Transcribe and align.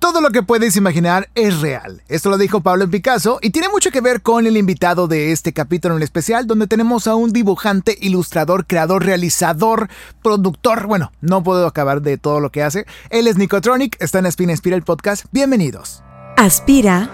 Todo 0.00 0.22
lo 0.22 0.30
que 0.30 0.42
puedes 0.42 0.76
imaginar 0.76 1.28
es 1.34 1.60
real. 1.60 2.02
Esto 2.08 2.30
lo 2.30 2.38
dijo 2.38 2.62
Pablo 2.62 2.88
Picasso 2.88 3.38
y 3.42 3.50
tiene 3.50 3.68
mucho 3.68 3.90
que 3.90 4.00
ver 4.00 4.22
con 4.22 4.46
el 4.46 4.56
invitado 4.56 5.08
de 5.08 5.30
este 5.30 5.52
capítulo 5.52 5.94
en 5.94 6.02
especial, 6.02 6.46
donde 6.46 6.66
tenemos 6.66 7.06
a 7.06 7.14
un 7.14 7.34
dibujante, 7.34 7.98
ilustrador, 8.00 8.66
creador, 8.66 9.04
realizador, 9.04 9.90
productor. 10.22 10.86
Bueno, 10.86 11.12
no 11.20 11.42
puedo 11.42 11.66
acabar 11.66 12.00
de 12.00 12.16
todo 12.16 12.40
lo 12.40 12.48
que 12.50 12.62
hace. 12.62 12.86
Él 13.10 13.26
es 13.26 13.36
Nicotronic, 13.36 14.02
está 14.02 14.20
en 14.20 14.26
Aspina 14.26 14.52
Inspira 14.52 14.74
el 14.74 14.84
podcast. 14.84 15.26
Bienvenidos. 15.32 16.02
Aspira. 16.38 17.10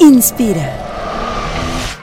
Inspira. 0.00 0.93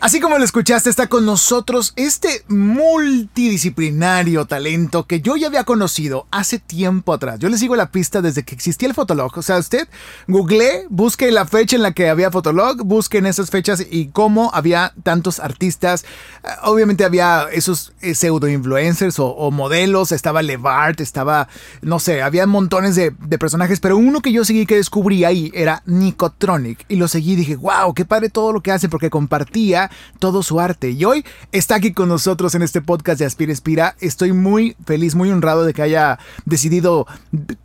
Así 0.00 0.18
como 0.18 0.38
lo 0.38 0.44
escuchaste, 0.44 0.88
está 0.88 1.08
con 1.08 1.26
nosotros 1.26 1.92
este 1.94 2.42
multidisciplinario 2.48 4.46
talento 4.46 5.06
que 5.06 5.20
yo 5.20 5.36
ya 5.36 5.48
había 5.48 5.64
conocido 5.64 6.26
hace 6.30 6.58
tiempo 6.58 7.12
atrás. 7.12 7.38
Yo 7.38 7.50
le 7.50 7.58
sigo 7.58 7.76
la 7.76 7.90
pista 7.90 8.22
desde 8.22 8.42
que 8.42 8.54
existía 8.54 8.88
el 8.88 8.94
Fotolog. 8.94 9.36
O 9.36 9.42
sea, 9.42 9.58
usted 9.58 9.86
google, 10.26 10.86
busque 10.88 11.30
la 11.30 11.44
fecha 11.44 11.76
en 11.76 11.82
la 11.82 11.92
que 11.92 12.08
había 12.08 12.30
Fotolog, 12.30 12.82
busquen 12.82 13.26
esas 13.26 13.50
fechas 13.50 13.84
y 13.90 14.06
cómo 14.06 14.50
había 14.54 14.94
tantos 15.02 15.38
artistas. 15.38 16.06
Eh, 16.44 16.48
obviamente 16.62 17.04
había 17.04 17.48
esos 17.52 17.92
eh, 18.00 18.14
pseudo 18.14 18.48
influencers 18.48 19.18
o, 19.18 19.50
modelos, 19.50 20.12
estaba 20.12 20.40
Levart, 20.40 21.02
estaba, 21.02 21.46
no 21.82 21.98
sé, 21.98 22.22
había 22.22 22.46
montones 22.46 22.96
de, 22.96 23.12
de, 23.18 23.38
personajes, 23.38 23.80
pero 23.80 23.98
uno 23.98 24.22
que 24.22 24.32
yo 24.32 24.46
seguí 24.46 24.64
que 24.64 24.76
descubrí 24.76 25.24
ahí 25.24 25.50
era 25.52 25.82
Nicotronic 25.84 26.86
y 26.88 26.96
lo 26.96 27.06
seguí 27.06 27.32
y 27.32 27.36
dije, 27.36 27.56
wow, 27.56 27.92
qué 27.92 28.06
padre 28.06 28.30
todo 28.30 28.54
lo 28.54 28.62
que 28.62 28.72
hace 28.72 28.88
porque 28.88 29.10
compartía 29.10 29.89
todo 30.18 30.42
su 30.42 30.60
arte. 30.60 30.90
Y 30.90 31.04
hoy 31.04 31.24
está 31.52 31.76
aquí 31.76 31.92
con 31.92 32.08
nosotros 32.08 32.54
en 32.54 32.62
este 32.62 32.80
podcast 32.80 33.18
de 33.18 33.26
Aspira 33.26 33.52
Inspira. 33.52 33.96
Estoy 34.00 34.32
muy 34.32 34.76
feliz, 34.84 35.14
muy 35.14 35.30
honrado 35.30 35.64
de 35.64 35.72
que 35.72 35.82
haya 35.82 36.18
decidido 36.44 37.06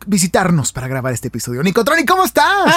visitarnos 0.06 0.72
para 0.72 0.88
grabar 0.88 1.12
este 1.12 1.28
episodio. 1.28 1.62
Nicotroni, 1.62 2.04
¿cómo 2.04 2.24
estás? 2.24 2.46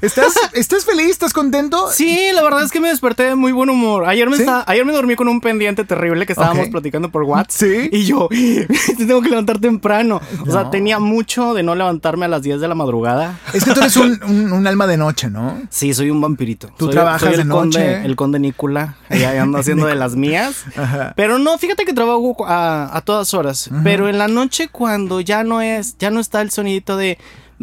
¿Estás, 0.00 0.34
¿Estás 0.52 0.84
feliz? 0.84 1.10
¿Estás 1.10 1.32
contento? 1.32 1.90
Sí, 1.92 2.30
la 2.34 2.42
verdad 2.42 2.62
es 2.62 2.70
que 2.70 2.80
me 2.80 2.88
desperté 2.88 3.24
de 3.24 3.34
muy 3.34 3.52
buen 3.52 3.70
humor. 3.70 4.04
Ayer 4.06 4.28
me, 4.28 4.36
ayer 4.66 4.84
me 4.84 4.92
dormí 4.92 5.16
con 5.16 5.28
un 5.28 5.40
pendiente 5.40 5.84
terrible 5.84 6.26
que 6.26 6.32
estábamos 6.32 6.68
platicando 6.68 7.10
por 7.10 7.22
WhatsApp. 7.22 7.50
Sí. 7.50 7.88
Y 7.92 8.04
yo, 8.04 8.28
tengo 8.98 9.22
que 9.22 9.28
levantar 9.28 9.58
temprano. 9.58 10.20
O 10.46 10.50
sea, 10.50 10.70
tenía 10.70 10.98
mucho 10.98 11.54
de 11.54 11.62
no 11.62 11.74
levantarme 11.74 12.26
a 12.26 12.28
las 12.28 12.42
10 12.42 12.60
de 12.60 12.68
la 12.68 12.74
madrugada. 12.74 13.38
Es 13.52 13.64
que 13.64 13.72
tú 13.72 13.80
eres 13.80 13.96
un 13.96 14.66
alma 14.66 14.86
de 14.86 14.96
noche, 14.96 15.30
¿no? 15.30 15.60
Sí, 15.70 15.94
soy 15.94 16.10
un 16.10 16.20
vampirito. 16.20 16.71
Tú 16.76 16.88
trabajas 16.88 17.38
el 17.38 17.48
Conde, 17.48 18.04
el 18.04 18.16
conde 18.16 18.38
Nícola, 18.38 18.96
ahí 19.08 19.24
ando 19.24 19.58
haciendo 19.58 19.86
de 19.86 19.94
las 19.94 20.16
mías. 20.16 20.64
Pero 21.16 21.38
no, 21.38 21.56
fíjate 21.58 21.84
que 21.84 21.92
trabajo 21.92 22.36
a, 22.46 23.02
todas 23.04 23.34
horas. 23.34 23.70
Pero 23.84 24.08
en 24.08 24.18
la 24.18 24.28
noche 24.28 24.68
cuando 24.68 25.20
ya 25.20 25.44
no 25.44 25.60
es, 25.60 25.96
ya 25.98 26.10
no 26.10 26.20
está 26.20 26.40
el 26.40 26.50
sonidito 26.50 26.96
de 26.96 27.18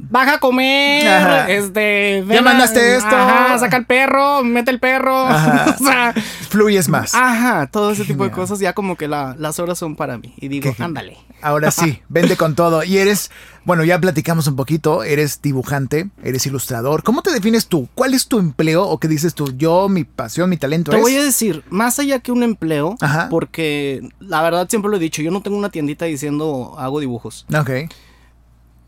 baja 0.09 0.35
a 0.35 0.39
comer, 0.39 1.49
este, 1.49 2.23
ya 2.27 2.41
mandaste 2.41 2.95
esto, 2.95 3.09
saca 3.09 3.77
el 3.77 3.85
perro, 3.85 4.43
mete 4.43 4.71
el 4.71 4.79
perro, 4.79 5.23
o 5.25 5.83
sea, 5.83 6.13
fluyes 6.49 6.89
más. 6.89 7.13
Ajá, 7.15 7.67
todo 7.67 7.91
ese 7.91 8.05
tipo 8.05 8.23
de 8.23 8.31
cosas 8.31 8.59
ya 8.59 8.73
como 8.73 8.95
que 8.95 9.07
las 9.07 9.59
horas 9.59 9.77
son 9.77 9.95
para 9.95 10.17
mí 10.17 10.33
y 10.37 10.47
digo, 10.47 10.73
ándale. 10.79 11.17
Ahora 11.41 11.71
sí, 11.71 12.01
vende 12.09 12.35
con 12.35 12.55
todo 12.55 12.83
y 12.83 12.97
eres, 12.97 13.31
bueno, 13.63 13.83
ya 13.83 13.99
platicamos 13.99 14.47
un 14.47 14.55
poquito, 14.55 15.03
eres 15.03 15.41
dibujante, 15.41 16.09
eres 16.23 16.45
ilustrador. 16.45 17.03
¿Cómo 17.03 17.21
te 17.21 17.31
defines 17.31 17.67
tú? 17.67 17.87
¿Cuál 17.95 18.13
es 18.13 18.27
tu 18.27 18.39
empleo 18.39 18.83
o 18.83 18.99
qué 18.99 19.07
dices 19.07 19.33
tú? 19.33 19.55
Yo, 19.55 19.87
mi 19.89 20.03
pasión, 20.03 20.49
mi 20.49 20.57
talento 20.57 20.91
Te 20.91 20.99
voy 20.99 21.15
a 21.15 21.23
decir, 21.23 21.63
más 21.69 21.99
allá 21.99 22.19
que 22.19 22.31
un 22.31 22.43
empleo, 22.43 22.95
porque 23.29 24.07
la 24.19 24.41
verdad 24.41 24.67
siempre 24.69 24.91
lo 24.91 24.97
he 24.97 24.99
dicho, 24.99 25.21
yo 25.21 25.31
no 25.31 25.41
tengo 25.41 25.57
una 25.57 25.69
tiendita 25.69 26.05
diciendo 26.05 26.75
hago 26.77 26.99
dibujos. 26.99 27.45
Ok 27.57 27.69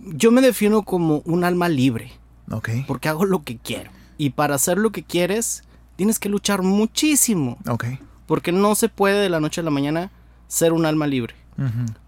yo 0.05 0.31
me 0.31 0.41
defino 0.41 0.83
como 0.83 1.21
un 1.25 1.43
alma 1.43 1.69
libre. 1.69 2.11
Ok. 2.49 2.69
Porque 2.87 3.09
hago 3.09 3.25
lo 3.25 3.43
que 3.43 3.57
quiero. 3.57 3.91
Y 4.17 4.31
para 4.31 4.55
hacer 4.55 4.77
lo 4.77 4.91
que 4.91 5.03
quieres, 5.03 5.63
tienes 5.95 6.19
que 6.19 6.29
luchar 6.29 6.63
muchísimo. 6.63 7.57
Ok. 7.67 7.85
Porque 8.25 8.51
no 8.51 8.75
se 8.75 8.89
puede 8.89 9.21
de 9.21 9.29
la 9.29 9.39
noche 9.39 9.61
a 9.61 9.63
la 9.63 9.71
mañana 9.71 10.11
ser 10.47 10.73
un 10.73 10.85
alma 10.85 11.07
libre. 11.07 11.35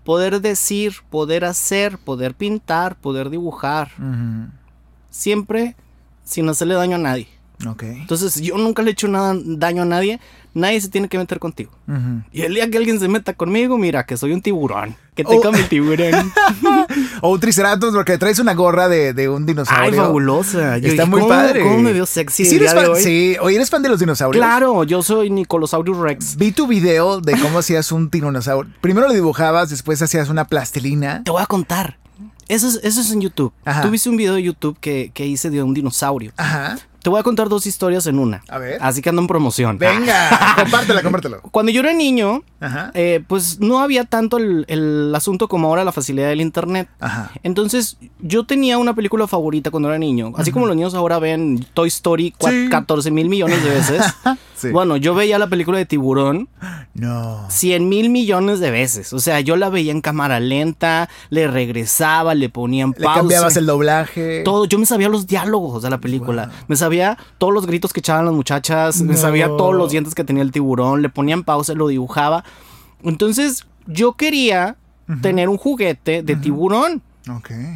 Poder 0.03 0.41
decir, 0.41 0.95
poder 1.11 1.45
hacer, 1.45 1.99
poder 1.99 2.33
pintar, 2.33 2.95
poder 2.95 3.29
dibujar. 3.29 3.91
Siempre 5.09 5.75
sin 6.23 6.49
hacerle 6.49 6.73
daño 6.73 6.95
a 6.95 6.99
nadie. 6.99 7.27
Ok. 7.67 7.83
Entonces, 7.83 8.41
yo 8.41 8.57
nunca 8.57 8.81
le 8.81 8.89
he 8.89 8.93
hecho 8.93 9.07
nada, 9.07 9.35
daño 9.37 9.83
a 9.83 9.85
nadie 9.85 10.19
nadie 10.53 10.79
se 10.79 10.89
tiene 10.89 11.07
que 11.07 11.17
meter 11.17 11.39
contigo. 11.39 11.71
Y 12.31 12.41
el 12.41 12.53
día 12.53 12.69
que 12.69 12.77
alguien 12.77 12.99
se 12.99 13.07
meta 13.07 13.33
conmigo, 13.33 13.77
mira, 13.77 14.05
que 14.05 14.17
soy 14.17 14.31
un 14.31 14.41
tiburón. 14.41 14.95
Que 15.15 15.23
te 15.23 15.35
oh. 15.35 15.41
come 15.41 15.59
el 15.59 15.67
tiburón. 15.69 16.33
o 17.21 17.29
un 17.29 17.39
triceratops 17.39 17.93
porque 17.93 18.17
traes 18.17 18.39
una 18.39 18.53
gorra 18.53 18.89
de, 18.89 19.29
un 19.29 19.45
dinosaurio. 19.45 19.91
Ay, 19.91 19.93
fabulosa. 19.93 20.77
Está 20.77 21.05
muy 21.05 21.21
padre. 21.27 21.61
¿Cómo 21.61 21.79
me 21.79 21.93
veo 21.93 22.05
sexy 22.05 22.45
¿Sí 22.45 22.55
eres 22.55 22.73
fan, 22.73 22.95
Sí, 22.95 23.37
oye, 23.41 23.55
¿eres 23.55 23.69
fan 23.69 23.83
de 23.83 23.89
los 23.89 23.99
dinosaurios? 23.99 24.43
Claro, 24.43 24.83
yo 24.83 25.03
soy 25.03 25.29
Nicolosaurus 25.29 25.97
Rex. 25.97 26.35
Vi 26.37 26.51
tu 26.51 26.67
video 26.67 27.21
de 27.21 27.39
cómo 27.39 27.59
hacías 27.59 27.91
un 27.91 28.09
tiranosaurio. 28.09 28.71
Primero 28.81 29.07
lo 29.07 29.13
dibujabas, 29.13 29.69
después 29.69 30.01
hacías 30.01 30.29
una 30.29 30.45
plastilina. 30.45 31.23
Te 31.23 31.31
voy 31.31 31.41
a 31.41 31.45
contar. 31.45 31.97
Eso 32.47 32.67
es, 32.67 32.79
eso 32.83 33.01
es 33.01 33.11
en 33.11 33.21
YouTube. 33.21 33.53
Tú 33.81 33.89
viste 33.89 34.09
un 34.09 34.17
video 34.17 34.33
de 34.33 34.43
YouTube 34.43 34.77
que, 34.79 35.11
que 35.13 35.25
hice 35.25 35.49
de 35.49 35.63
un 35.63 35.73
dinosaurio. 35.73 36.33
Ajá. 36.37 36.77
Te 37.03 37.09
voy 37.09 37.19
a 37.19 37.23
contar 37.23 37.49
dos 37.49 37.67
historias 37.67 38.07
en 38.07 38.17
una. 38.17 38.43
A 38.47 38.57
ver. 38.57 38.77
Así 38.81 39.01
que 39.01 39.09
ando 39.09 39.21
en 39.21 39.27
promoción. 39.27 39.77
Venga, 39.77 40.55
compártela, 40.63 41.03
compártelo. 41.03 41.41
Cuando 41.41 41.69
yo 41.69 41.81
era 41.81 41.93
niño, 41.93 42.43
eh, 42.93 43.21
pues 43.27 43.59
no 43.59 43.79
había 43.79 44.05
tanto 44.05 44.37
el, 44.37 45.13
asunto 45.13 45.49
como 45.49 45.67
ahora 45.67 45.83
la 45.83 45.91
facilidad 45.91 46.29
del 46.29 46.39
internet. 46.39 46.87
Ajá. 47.01 47.31
Entonces, 47.43 47.97
yo 48.19 48.45
tenía 48.45 48.77
una 48.77 48.95
película 48.95 49.27
favorita 49.27 49.69
cuando 49.69 49.89
era 49.89 49.97
niño. 49.97 50.31
Así 50.37 50.53
como 50.53 50.65
los 50.65 50.77
niños 50.77 50.93
ahora 50.93 51.19
ven 51.19 51.67
Toy 51.73 51.89
Story 51.89 52.33
14 52.69 53.11
mil 53.11 53.27
millones 53.27 53.61
de 53.61 53.69
veces. 53.69 54.01
Bueno, 54.71 54.97
yo 54.97 55.13
veía 55.13 55.37
la 55.39 55.47
película 55.47 55.77
de 55.77 55.85
Tiburón. 55.85 56.47
No. 56.93 57.45
100 57.49 57.89
mil 57.89 58.09
millones 58.09 58.59
de 58.59 58.71
veces. 58.71 59.11
O 59.13 59.19
sea, 59.19 59.41
yo 59.41 59.55
la 59.55 59.69
veía 59.69 59.91
en 59.91 60.01
cámara 60.01 60.39
lenta, 60.39 61.09
le 61.29 61.47
regresaba, 61.47 62.35
le 62.35 62.49
ponían 62.49 62.93
pausa. 62.93 63.09
Le 63.09 63.15
cambiabas 63.19 63.57
el 63.57 63.65
doblaje. 63.65 64.41
Todo. 64.43 64.65
Yo 64.65 64.77
me 64.79 64.85
sabía 64.85 65.09
los 65.09 65.27
diálogos 65.27 65.83
de 65.83 65.89
la 65.89 65.99
película. 65.99 66.51
Me 66.67 66.75
sabía 66.75 66.92
todos 67.37 67.53
los 67.53 67.65
gritos 67.65 67.93
que 67.93 67.99
echaban 67.99 68.25
las 68.25 68.33
muchachas, 68.33 69.01
me 69.01 69.17
sabía 69.17 69.47
todos 69.47 69.75
los 69.75 69.91
dientes 69.91 70.15
que 70.15 70.23
tenía 70.23 70.43
el 70.43 70.51
tiburón, 70.51 71.01
le 71.01 71.09
ponían 71.09 71.43
pausa, 71.43 71.73
lo 71.73 71.87
dibujaba. 71.87 72.43
Entonces 73.03 73.65
yo 73.87 74.13
quería 74.13 74.77
tener 75.21 75.49
un 75.49 75.57
juguete 75.57 76.23
de 76.23 76.35
tiburón. 76.35 77.01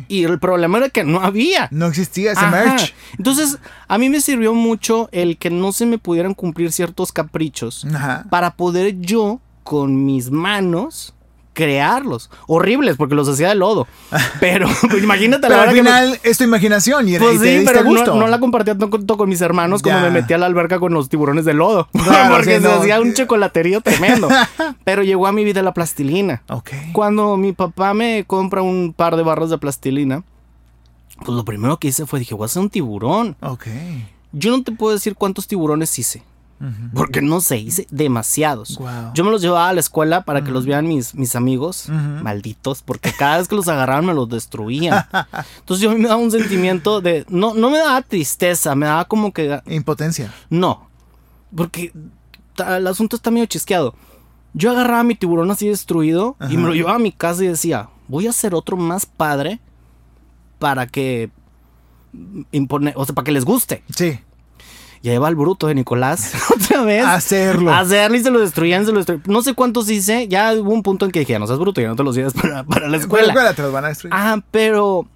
Y 0.07 0.23
el 0.25 0.39
problema 0.39 0.78
era 0.78 0.89
que 0.89 1.03
no 1.03 1.22
había. 1.22 1.69
No 1.72 1.85
existía 1.85 2.33
ese 2.33 2.45
merch. 2.47 2.94
Entonces, 3.17 3.57
a 3.88 3.97
mí 3.97 4.09
me 4.09 4.19
sirvió 4.19 4.53
mucho 4.53 5.07
el 5.13 5.38
que 5.38 5.49
no 5.49 5.72
se 5.72 5.85
me 5.85 5.97
pudieran 5.97 6.34
cumplir 6.34 6.72
ciertos 6.72 7.11
caprichos 7.11 7.88
para 8.29 8.55
poder 8.55 8.99
yo, 8.99 9.39
con 9.63 10.05
mis 10.05 10.31
manos, 10.31 11.13
crearlos. 11.57 12.29
Horribles, 12.45 12.97
porque 12.97 13.16
los 13.16 13.28
hacía 13.28 13.50
de 13.50 13.56
lodo. 13.56 13.88
Pero 14.40 14.69
imagínate 15.02 15.49
la 15.49 15.64
al 15.64 15.72
final 15.72 16.20
es 16.22 16.37
tu 16.37 16.43
imaginación 16.43 17.09
y, 17.09 17.17
pues 17.17 17.41
sí, 17.41 17.64
pero 17.66 17.84
No, 17.84 18.28
la 18.28 18.40
compartía 18.40 18.78
tanto 18.78 19.17
con 19.17 19.28
mis 19.28 19.41
hermanos 19.41 19.82
como 19.82 19.99
me 19.99 20.11
metí 20.11 20.34
a 20.34 20.37
la 20.37 20.46
alberca 20.46 20.79
con 20.79 20.93
los 20.93 21.09
tiburones 21.09 21.46
de 21.46 21.55
lodo. 21.55 21.90
porque 22.29 22.61
se 22.61 22.67
hacía 22.72 23.02
un 23.02 23.16
chocolaterío 23.16 23.82
tremendo. 23.82 24.29
pero 24.84 25.02
llegó 25.02 25.26
a 25.26 25.32
mi 25.32 25.43
vida 25.43 25.64
la 25.64 25.73
plastilina. 25.73 26.43
Cuando 26.93 27.37
mi 27.37 27.53
papá 27.53 27.96
me 27.96 28.23
compra 28.26 28.61
un 28.61 28.93
par 28.96 29.16
de 29.16 29.23
barras 29.23 29.49
de 29.49 29.58
plastilina, 29.58 30.22
pues 31.26 31.35
lo 31.35 31.43
primero 31.43 31.78
que 31.78 31.87
hice 31.87 32.05
fue 32.05 32.20
dije, 32.20 32.35
voy 32.35 32.43
a 32.43 32.46
hacer 32.46 32.61
un 32.61 32.70
tiburón. 32.70 33.35
Ok. 33.41 33.66
Yo 34.32 34.55
no 34.55 34.64
te 34.64 34.72
puedo 34.72 34.93
decir 34.93 35.16
cuántos 35.16 35.47
tiburones 35.47 35.97
hice. 35.97 36.22
Porque 36.94 37.22
no 37.22 37.40
sé, 37.40 37.58
hice 37.58 37.88
demasiados. 37.92 38.80
Yo 39.14 39.24
me 39.24 39.32
los 39.32 39.42
llevaba 39.42 39.70
a 39.70 39.74
la 39.74 39.80
escuela 39.80 40.24
para 40.24 40.44
que 40.44 40.52
los 40.52 40.66
vean 40.66 40.88
mis, 40.88 41.14
mis 41.14 41.36
amigos, 41.36 41.90
malditos, 41.90 42.82
porque 42.82 43.12
cada 43.14 43.38
vez 43.38 43.48
que 43.48 43.56
los 43.56 43.68
agarraban 43.68 44.06
me 44.06 44.14
los 44.14 44.28
destruían. 44.30 45.06
Entonces 45.59 45.84
yo 45.84 45.96
me 45.98 46.08
daba 46.08 46.18
un 46.18 46.32
sentimiento 46.32 47.02
de... 47.02 47.26
No, 47.30 47.54
no 47.54 47.70
me 47.70 47.78
daba 47.78 48.02
tristeza, 48.02 48.76
me 48.76 48.86
daba 48.86 49.06
como 49.06 49.32
que... 49.34 49.62
Impotencia. 49.68 50.34
No, 50.50 50.90
porque 51.56 51.94
el 52.68 52.88
asunto 52.88 53.16
está 53.16 53.32
medio 53.32 53.46
chisqueado. 53.46 53.94
Yo 54.54 54.72
agarraba 54.72 55.04
mi 55.04 55.16
tiburón 55.16 55.52
así 55.52 55.68
destruido 55.68 56.36
y 56.50 56.58
me 56.58 56.68
lo 56.68 56.74
llevaba 56.74 56.96
a 56.96 57.00
mi 57.00 57.12
casa 57.12 57.44
y 57.44 57.48
decía, 57.48 57.90
voy 58.08 58.28
a 58.28 58.32
hacer 58.32 58.56
otro 58.56 58.78
más 58.78 59.06
padre 59.06 59.59
para 60.58 60.88
que 60.88 61.30
impone, 62.52 62.94
o 62.96 63.06
sea, 63.06 63.14
para 63.14 63.26
que 63.26 63.32
les 63.32 63.46
guste. 63.46 63.84
Sí. 63.96 64.20
Y 65.08 65.09
ahí 65.09 65.20
va 65.20 65.30
el 65.30 65.38
bruto 65.38 65.68
de 65.68 65.76
Nicolás 65.76 66.34
otra 66.54 66.84
vez. 66.84 67.02
A 67.02 67.14
hacerlo. 67.14 67.72
A 67.72 67.80
hacerlo 67.80 68.18
y 68.18 68.24
se 68.24 68.30
lo 68.30 68.42
destruían, 68.42 68.86
se 68.86 68.92
lo 68.92 68.98
destruían. 68.98 69.24
No 69.26 69.42
sé 69.42 69.54
cuántos 69.54 69.90
hice. 69.90 70.28
Ya 70.28 70.54
hubo 70.54 70.74
un 70.74 70.84
punto 70.84 71.06
en 71.06 71.12
que 71.12 71.20
dije, 71.20 71.40
no 71.40 71.48
seas 71.48 71.59
bruto, 71.59 71.80
ya 71.80 71.88
no 71.88 71.96
te 71.96 72.04
los 72.04 72.14
lleves 72.14 72.34
para, 72.34 72.64
para 72.66 72.90
la 72.90 72.98
escuela. 72.98 73.28
Para 73.28 73.44
la 73.46 73.52
escuela 73.52 73.54
te 73.54 73.62
los 73.62 73.72
van 73.72 73.86
a 73.86 73.88
destruir. 73.88 74.14
Ah, 74.14 74.42
pero 74.52 75.08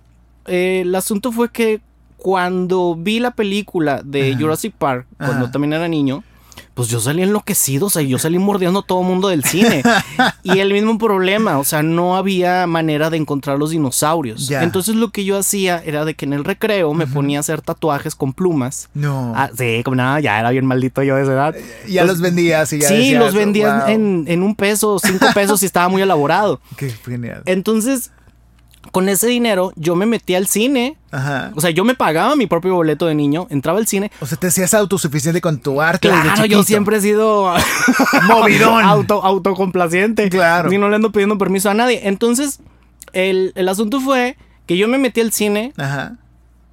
eh, 0.45 0.83
el 0.85 0.95
asunto 0.95 1.33
fue 1.33 1.49
que 1.49 1.81
cuando 2.15 2.95
vi 2.97 3.19
la 3.19 3.31
película 3.31 4.01
de 4.01 4.29
Ajá. 4.29 4.39
Jurassic 4.39 4.73
Park, 4.75 5.07
cuando 5.17 5.43
Ajá. 5.43 5.51
también 5.51 5.73
era 5.73 5.89
niño, 5.89 6.23
pues 6.73 6.87
yo 6.87 6.99
salí 6.99 7.21
enloquecido, 7.21 7.87
o 7.87 7.89
sea, 7.89 8.01
yo 8.01 8.17
salí 8.17 8.39
mordiendo 8.39 8.79
a 8.79 8.81
todo 8.83 9.03
mundo 9.03 9.27
del 9.27 9.43
cine. 9.43 9.83
y 10.43 10.59
el 10.59 10.71
mismo 10.71 10.97
problema, 10.97 11.57
o 11.59 11.63
sea, 11.65 11.83
no 11.83 12.15
había 12.15 12.65
manera 12.65 13.09
de 13.09 13.17
encontrar 13.17 13.57
los 13.59 13.71
dinosaurios. 13.71 14.49
Entonces 14.51 14.95
lo 14.95 15.09
que 15.09 15.25
yo 15.25 15.37
hacía 15.37 15.81
era 15.85 16.05
de 16.05 16.13
que 16.15 16.25
en 16.25 16.33
el 16.33 16.43
recreo 16.45 16.93
me 16.93 17.07
ponía 17.07 17.39
a 17.39 17.41
hacer 17.41 17.61
tatuajes 17.61 18.15
con 18.15 18.33
plumas. 18.33 18.89
No. 18.93 19.33
Ah, 19.35 19.49
sí, 19.57 19.81
como 19.83 19.95
nada, 19.95 20.19
ya 20.21 20.39
era 20.39 20.49
bien 20.51 20.65
maldito 20.65 21.03
yo 21.03 21.15
de 21.17 21.23
esa 21.23 21.33
edad. 21.33 21.55
ya 21.87 22.05
los 22.05 22.21
vendías 22.21 22.71
y 22.73 22.79
ya 22.79 22.87
Sí, 22.87 22.95
decías, 22.95 23.19
los 23.19 23.33
vendías 23.33 23.85
"Wow". 23.85 23.93
en, 23.93 24.25
en 24.27 24.41
un 24.43 24.55
peso, 24.55 24.97
cinco 24.99 25.27
pesos 25.33 25.61
y 25.63 25.65
estaba 25.65 25.89
muy 25.89 26.01
elaborado. 26.01 26.61
Qué 26.77 26.89
genial. 26.89 27.43
Entonces, 27.45 28.11
con 28.91 29.07
ese 29.09 29.27
dinero, 29.27 29.71
yo 29.75 29.95
me 29.95 30.05
metí 30.05 30.33
al 30.35 30.47
cine. 30.47 30.97
Ajá. 31.11 31.51
O 31.55 31.61
sea, 31.61 31.69
yo 31.69 31.85
me 31.85 31.93
pagaba 31.95 32.35
mi 32.35 32.47
propio 32.47 32.73
boleto 32.75 33.05
de 33.05 33.15
niño, 33.15 33.47
entraba 33.49 33.77
al 33.79 33.87
cine. 33.87 34.11
O 34.21 34.25
sea, 34.25 34.37
te 34.37 34.47
hacías 34.47 34.73
autosuficiente 34.73 35.39
con 35.39 35.59
tu 35.59 35.81
arte 35.81 36.09
Claro, 36.09 36.45
yo 36.45 36.63
siempre 36.63 36.97
he 36.97 37.01
sido 37.01 37.53
Movidón. 38.27 38.83
auto, 38.83 39.23
autocomplaciente. 39.23 40.29
Claro. 40.29 40.71
Y 40.73 40.77
no 40.77 40.89
le 40.89 40.95
ando 40.95 41.11
pidiendo 41.11 41.37
permiso 41.37 41.69
a 41.69 41.73
nadie. 41.73 42.01
Entonces, 42.07 42.59
el, 43.13 43.51
el 43.55 43.69
asunto 43.69 43.99
fue 44.01 44.35
que 44.65 44.77
yo 44.77 44.87
me 44.87 44.97
metí 44.97 45.21
al 45.21 45.31
cine 45.31 45.73
Ajá. 45.77 46.17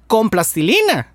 con 0.07 0.29
plastilina. 0.29 1.07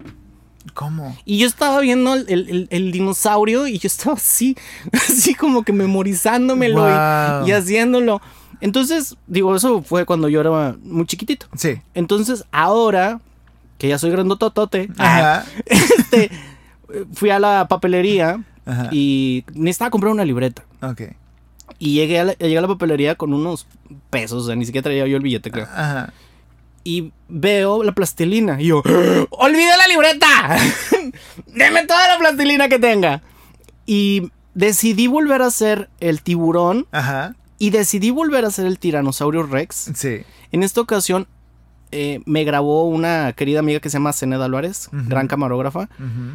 ¿Cómo? 0.73 1.17
Y 1.25 1.39
yo 1.39 1.47
estaba 1.47 1.79
viendo 1.81 2.15
el, 2.15 2.25
el- 2.29 2.69
el 2.71 2.91
dinosaurio 2.91 3.67
y 3.67 3.79
yo 3.79 3.87
estaba 3.87 4.17
así, 4.17 4.57
así 4.93 5.35
como 5.35 5.63
que 5.63 5.73
memorizándomelo 5.73 6.81
y- 6.89 6.93
Wow. 6.93 7.49
y, 7.49 7.53
haciéndolo. 7.53 8.21
Entonces, 8.61 9.17
digo, 9.27 9.55
eso 9.55 9.83
fue 9.83 10.05
cuando 10.07 10.29
yo 10.29 10.41
era 10.41 10.77
muy 10.83 11.07
chiquitito. 11.07 11.47
Sí. 11.57 11.81
Entonces, 11.95 12.45
ahora 12.53 13.21
que 13.79 13.89
ya 13.89 13.99
soy 13.99 14.11
grandototote, 14.11 14.89
Ajá. 14.99 15.45
este, 15.67 16.31
fui 17.13 17.31
a 17.31 17.39
la 17.39 17.69
papelería 17.69 18.43
Ajá. 18.67 18.89
y 18.93 19.45
necesitaba 19.55 19.91
comprar 19.91 20.13
una 20.13 20.25
libreta. 20.25 20.65
Ok. 20.83 21.03
Y 21.79 21.95
llegué 21.95 22.21
a 22.21 22.25
la, 22.25 22.33
llegué 22.35 22.59
a 22.59 22.61
la 22.61 22.69
papelería 22.69 23.15
con 23.17 23.35
unos 23.35 23.67
pesos, 24.11 24.45
o 24.45 24.47
sea, 24.47 24.57
ni 24.57 24.65
siquiera 24.65 24.85
traía 24.85 25.07
yo 25.07 25.17
el 25.17 25.23
billete, 25.23 25.51
creo. 25.51 25.65
Ajá. 25.65 26.13
Y 26.85 27.13
veo 27.29 27.83
la 27.83 27.93
plastilina 27.93 28.61
y 28.61 28.67
yo, 28.67 28.83
¡olvidé 29.31 29.77
la 29.77 29.89
libreta! 29.89 30.57
¡Deme 31.47 31.87
toda 31.87 32.09
la 32.09 32.19
plastilina 32.19 32.69
que 32.69 32.79
tenga! 32.79 33.23
Y 33.87 34.31
decidí 34.55 35.09
volver 35.09 35.43
a 35.43 35.47
hacer 35.47 35.91
el 36.01 36.23
tiburón 36.23 36.87
Ajá. 36.93 37.35
Y 37.59 37.71
decidí 37.71 38.11
volver 38.11 38.45
a 38.45 38.49
hacer 38.49 38.67
el 38.67 38.79
tiranosaurio 38.79 39.43
Rex. 39.45 39.91
Sí. 39.95 40.23
En 40.53 40.63
esta 40.63 40.81
ocasión 40.81 41.27
eh, 41.93 42.21
me 42.27 42.45
grabó 42.45 42.89
una 42.89 43.33
querida 43.35 43.61
amiga 43.61 43.81
que 43.81 43.89
se 43.91 43.95
llama 43.99 44.13
Zeneda 44.13 44.45
Álvarez, 44.47 44.89
gran 44.93 45.29
camarógrafa. 45.29 45.89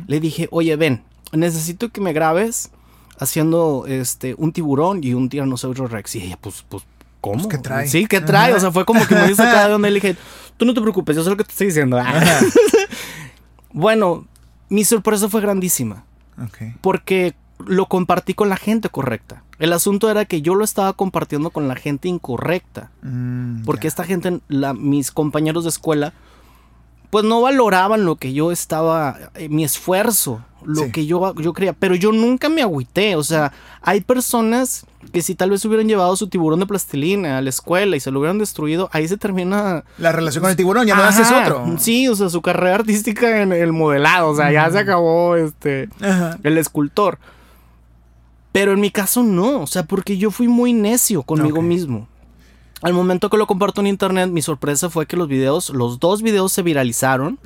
Le 0.07 0.19
dije, 0.19 0.48
oye, 0.51 0.75
ven, 0.75 1.04
necesito 1.33 1.89
que 1.89 2.01
me 2.01 2.13
grabes 2.13 2.71
haciendo 3.19 3.86
este 3.88 4.33
un 4.38 4.54
tiburón 4.54 5.04
y 5.04 5.13
un 5.13 5.27
tiranosaurio 5.30 5.88
Rex. 5.88 6.16
Y 6.16 6.24
ella, 6.24 6.38
pues, 6.39 6.63
pues, 6.69 6.83
¿cómo? 7.19 7.36
Pues, 7.44 7.48
¿qué 7.48 7.57
trae? 7.57 7.88
Sí, 7.88 8.06
¿qué 8.06 8.21
trae? 8.21 8.54
O 8.54 8.60
sea, 8.60 8.71
fue 8.71 8.86
como 8.86 9.06
que 9.06 9.16
me 9.16 9.25
hizo 9.31 9.44
cada 9.44 9.66
de 9.66 9.71
donde 9.71 9.89
le 9.89 9.95
dije, 9.95 10.16
tú 10.56 10.66
no 10.66 10.74
te 10.74 10.81
preocupes, 10.81 11.16
yo 11.18 11.24
sé 11.24 11.30
lo 11.30 11.36
que 11.38 11.44
te 11.44 11.51
estoy 11.51 11.68
diciendo. 11.68 12.00
Bueno, 13.71 14.25
mi 14.69 14.83
sorpresa 14.83 15.30
fue 15.30 15.42
grandísima 15.42 16.04
Ok. 16.42 16.75
porque 16.81 17.36
lo 17.66 17.86
compartí 17.88 18.33
con 18.33 18.50
la 18.50 18.57
gente 18.57 18.89
correcta. 18.89 19.44
El 19.59 19.73
asunto 19.73 20.09
era 20.09 20.25
que 20.25 20.41
yo 20.41 20.56
lo 20.56 20.63
estaba 20.63 20.94
compartiendo 20.94 21.50
con 21.50 21.67
la 21.67 21.75
gente 21.75 22.07
incorrecta. 22.07 22.91
Mm, 23.01 23.63
Porque 23.65 23.88
esta 23.88 24.03
gente, 24.06 24.39
la- 24.47 24.73
mis 24.73 25.11
compañeros 25.11 25.63
de 25.65 25.69
escuela, 25.69 26.13
pues 27.09 27.25
no 27.25 27.41
valoraban 27.41 28.06
lo 28.06 28.15
que 28.15 28.33
yo 28.33 28.51
estaba, 28.51 29.17
eh, 29.35 29.50
mi 29.50 29.63
esfuerzo, 29.63 30.41
lo 30.63 30.83
Sí. 30.85 30.91
que 30.91 31.06
yo, 31.07 31.33
yo 31.35 31.53
creía. 31.53 31.73
Pero 31.73 31.95
yo 31.95 32.11
nunca 32.11 32.50
me 32.50 32.61
agüité. 32.61 33.15
O 33.15 33.23
sea, 33.23 33.51
hay 33.81 34.01
personas 34.01 34.85
que 35.11 35.21
si 35.21 35.33
tal 35.33 35.50
vez 35.50 35.65
hubieran 35.65 35.88
llevado 35.88 36.15
su 36.15 36.27
tiburón 36.27 36.59
de 36.59 36.67
plastilina 36.67 37.38
a 37.38 37.41
la 37.41 37.50
escuela 37.50 37.95
y 37.95 38.00
se 38.00 38.11
lo 38.11 38.19
hubieran 38.19 38.38
destruido, 38.38 38.89
ahí 38.94 39.07
se 39.07 39.17
termina. 39.17 39.83
La 39.97 40.11
relación 40.11 40.41
con 40.44 40.51
el 40.51 40.57
tiburón, 40.57 40.85
ya 40.85 40.95
no 40.95 41.01
Ajá, 41.01 41.09
haces 41.21 41.31
otro. 41.31 41.65
Sí, 41.79 42.07
o 42.07 42.15
sea, 42.15 42.29
su 42.29 42.41
carrera 42.41 42.75
artística 42.75 43.41
en 43.41 43.53
el 43.53 43.73
modelado. 43.73 44.29
O 44.29 44.35
sea, 44.35 44.51
ya 44.51 44.69
se 44.69 44.77
acabó 44.79 45.35
este 45.35 45.89
Ajá. 46.01 46.38
el 46.44 46.57
escultor. 46.59 47.17
Pero 48.51 48.73
en 48.73 48.79
mi 48.79 48.89
caso 48.91 49.23
no, 49.23 49.61
o 49.61 49.67
sea, 49.67 49.83
porque 49.83 50.17
yo 50.17 50.31
fui 50.31 50.47
muy 50.47 50.73
necio 50.73 51.23
conmigo 51.23 51.61
mismo. 51.61 52.07
Al 52.81 52.93
momento 52.93 53.29
que 53.29 53.37
lo 53.37 53.45
comparto 53.45 53.81
en 53.81 53.87
internet, 53.87 54.29
mi 54.29 54.41
sorpresa 54.41 54.89
fue 54.89 55.05
que 55.05 55.17
los 55.17 55.27
videos, 55.27 55.69
los 55.71 55.99
dos 55.99 56.21
videos 56.21 56.51
se 56.53 56.61
viralizaron 56.63 57.37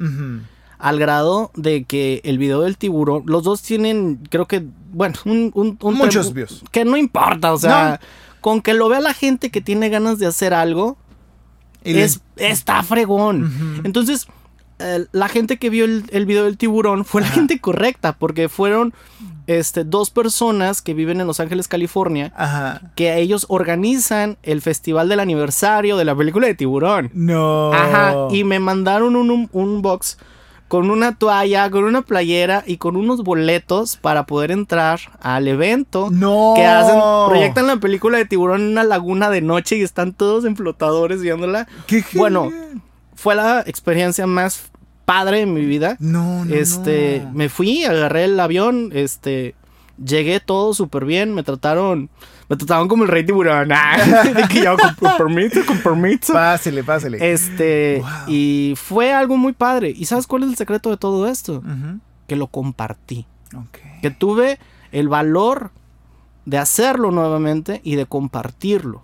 al 0.78 1.00
grado 1.00 1.50
de 1.56 1.86
que 1.86 2.22
el 2.24 2.38
video 2.38 2.62
del 2.62 2.78
tiburón, 2.78 3.24
los 3.26 3.44
dos 3.44 3.62
tienen, 3.62 4.20
creo 4.30 4.48
que, 4.48 4.66
bueno, 4.92 5.16
un... 5.26 5.52
un- 5.56 5.78
un- 5.82 5.96
Muchos 5.96 6.34
views. 6.34 6.64
Que 6.72 6.86
no 6.86 6.98
importa, 6.98 7.52
o 7.54 7.58
sea, 7.58 8.00
con 8.42 8.62
que 8.62 8.74
lo 8.74 8.90
vea 8.90 9.00
la 9.00 9.14
gente 9.14 9.50
que 9.50 9.62
tiene 9.62 9.90
ganas 9.90 10.20
de 10.20 10.26
hacer 10.28 10.54
algo, 10.54 10.98
Y 11.86 11.98
es, 12.00 12.22
está 12.38 12.82
fregón. 12.84 13.82
Entonces, 13.84 14.28
eh, 14.84 15.06
la 15.12 15.28
gente 15.30 15.58
que 15.58 15.70
vio 15.70 15.86
el, 15.86 16.04
el 16.12 16.26
video 16.26 16.44
del 16.44 16.58
tiburón 16.58 17.06
fue 17.06 17.22
la 17.22 17.28
gente 17.28 17.60
correcta, 17.60 18.14
porque 18.14 18.50
fueron 18.50 18.94
este, 19.48 19.84
dos 19.84 20.10
personas 20.10 20.82
que 20.82 20.94
viven 20.94 21.20
en 21.22 21.28
Los 21.28 21.40
Ángeles, 21.40 21.68
California, 21.68 22.32
Ajá. 22.36 22.82
que 22.96 23.18
ellos 23.18 23.46
organizan 23.50 24.38
el 24.44 24.62
festival 24.62 25.10
del 25.10 25.20
aniversario 25.20 25.98
de 25.98 26.06
la 26.06 26.16
película 26.16 26.48
de 26.48 26.56
tiburón. 26.56 27.10
No. 27.14 27.74
Ajá, 27.74 28.28
y 28.32 28.44
me 28.44 28.60
mandaron 28.60 29.16
un, 29.16 29.32
un, 29.32 29.50
un 29.52 29.82
box 29.82 30.18
con 30.68 30.90
una 30.90 31.16
toalla, 31.16 31.70
con 31.70 31.84
una 31.84 32.02
playera 32.02 32.64
y 32.66 32.78
con 32.78 32.96
unos 32.96 33.24
boletos 33.24 33.96
para 33.98 34.26
poder 34.26 34.50
entrar 34.50 35.00
al 35.22 35.48
evento. 35.48 36.10
No. 36.10 36.54
Que 36.56 36.66
hacen, 36.66 36.96
proyectan 37.28 37.68
la 37.68 37.78
película 37.78 38.18
de 38.18 38.26
tiburón 38.26 38.62
en 38.62 38.68
una 38.70 38.84
laguna 38.84 39.30
de 39.30 39.42
noche 39.42 39.78
y 39.78 39.84
están 39.84 40.14
todos 40.14 40.46
en 40.46 40.56
flotadores 40.56 41.22
viéndola. 41.22 41.68
Qué. 41.86 42.04
Bueno, 42.14 42.50
fue 43.14 43.36
la 43.36 43.62
experiencia 43.68 44.26
más 44.26 44.72
padre 45.06 45.40
de 45.40 45.46
mi 45.46 45.66
vida. 45.66 45.98
No, 46.00 46.46
no. 46.46 46.54
este, 46.54 47.22
no. 47.26 47.32
me 47.34 47.50
fui, 47.50 47.84
agarré 47.86 48.26
el 48.26 48.40
avión, 48.40 48.90
este, 48.94 49.56
llegué 50.04 50.40
todo 50.40 50.74
súper 50.74 51.06
bien, 51.06 51.34
me 51.34 51.44
trataron, 51.44 52.10
me 52.50 52.56
trataron 52.58 52.88
como 52.88 53.04
el 53.04 53.10
rey 53.10 53.26
tiburón. 53.26 53.72
Ah, 53.72 53.98
de 54.36 54.48
que 54.48 54.64
yo, 54.64 54.76
con, 55.00 55.18
permiso, 55.18 55.66
con 55.66 55.78
permiso. 55.80 56.34
Pásele, 56.34 56.84
pásele. 56.84 57.34
Este, 57.34 58.00
Wow. 58.02 58.10
y 58.28 58.74
fue 58.78 59.14
algo 59.14 59.38
muy 59.38 59.54
padre. 59.54 59.94
¿Y 59.96 60.06
sabes 60.06 60.28
cuál 60.28 60.44
es 60.44 60.50
el 60.50 60.56
secreto 60.58 60.90
de 60.90 60.98
todo 60.98 61.28
esto? 61.28 61.62
Que 62.28 62.36
lo 62.36 62.48
compartí. 62.48 63.26
Ok. 63.56 63.78
Que 64.02 64.10
tuve 64.12 64.60
el 64.92 65.10
valor 65.10 65.72
de 66.46 66.58
hacerlo 66.58 67.12
nuevamente 67.12 67.80
y 67.84 67.96
de 67.96 68.06
compartirlo. 68.06 69.02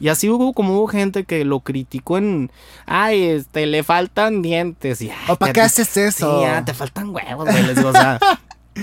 Y 0.00 0.08
así 0.08 0.28
hubo 0.30 0.52
como 0.54 0.78
hubo 0.78 0.88
gente 0.88 1.24
que 1.24 1.44
lo 1.44 1.60
criticó 1.60 2.16
en, 2.18 2.50
ay, 2.86 3.22
este, 3.24 3.66
le 3.66 3.82
faltan 3.84 4.40
dientes. 4.42 5.02
Y, 5.02 5.10
¿O 5.28 5.36
para 5.36 5.52
qué 5.52 5.60
haces 5.60 5.94
eso? 5.96 6.38
Sí, 6.40 6.46
ya, 6.46 6.64
te 6.64 6.72
faltan 6.74 7.10
huevos, 7.10 7.46
güey. 7.48 7.62
Les 7.62 7.76
digo, 7.76 7.90
o 7.90 7.92
sea. 7.92 8.18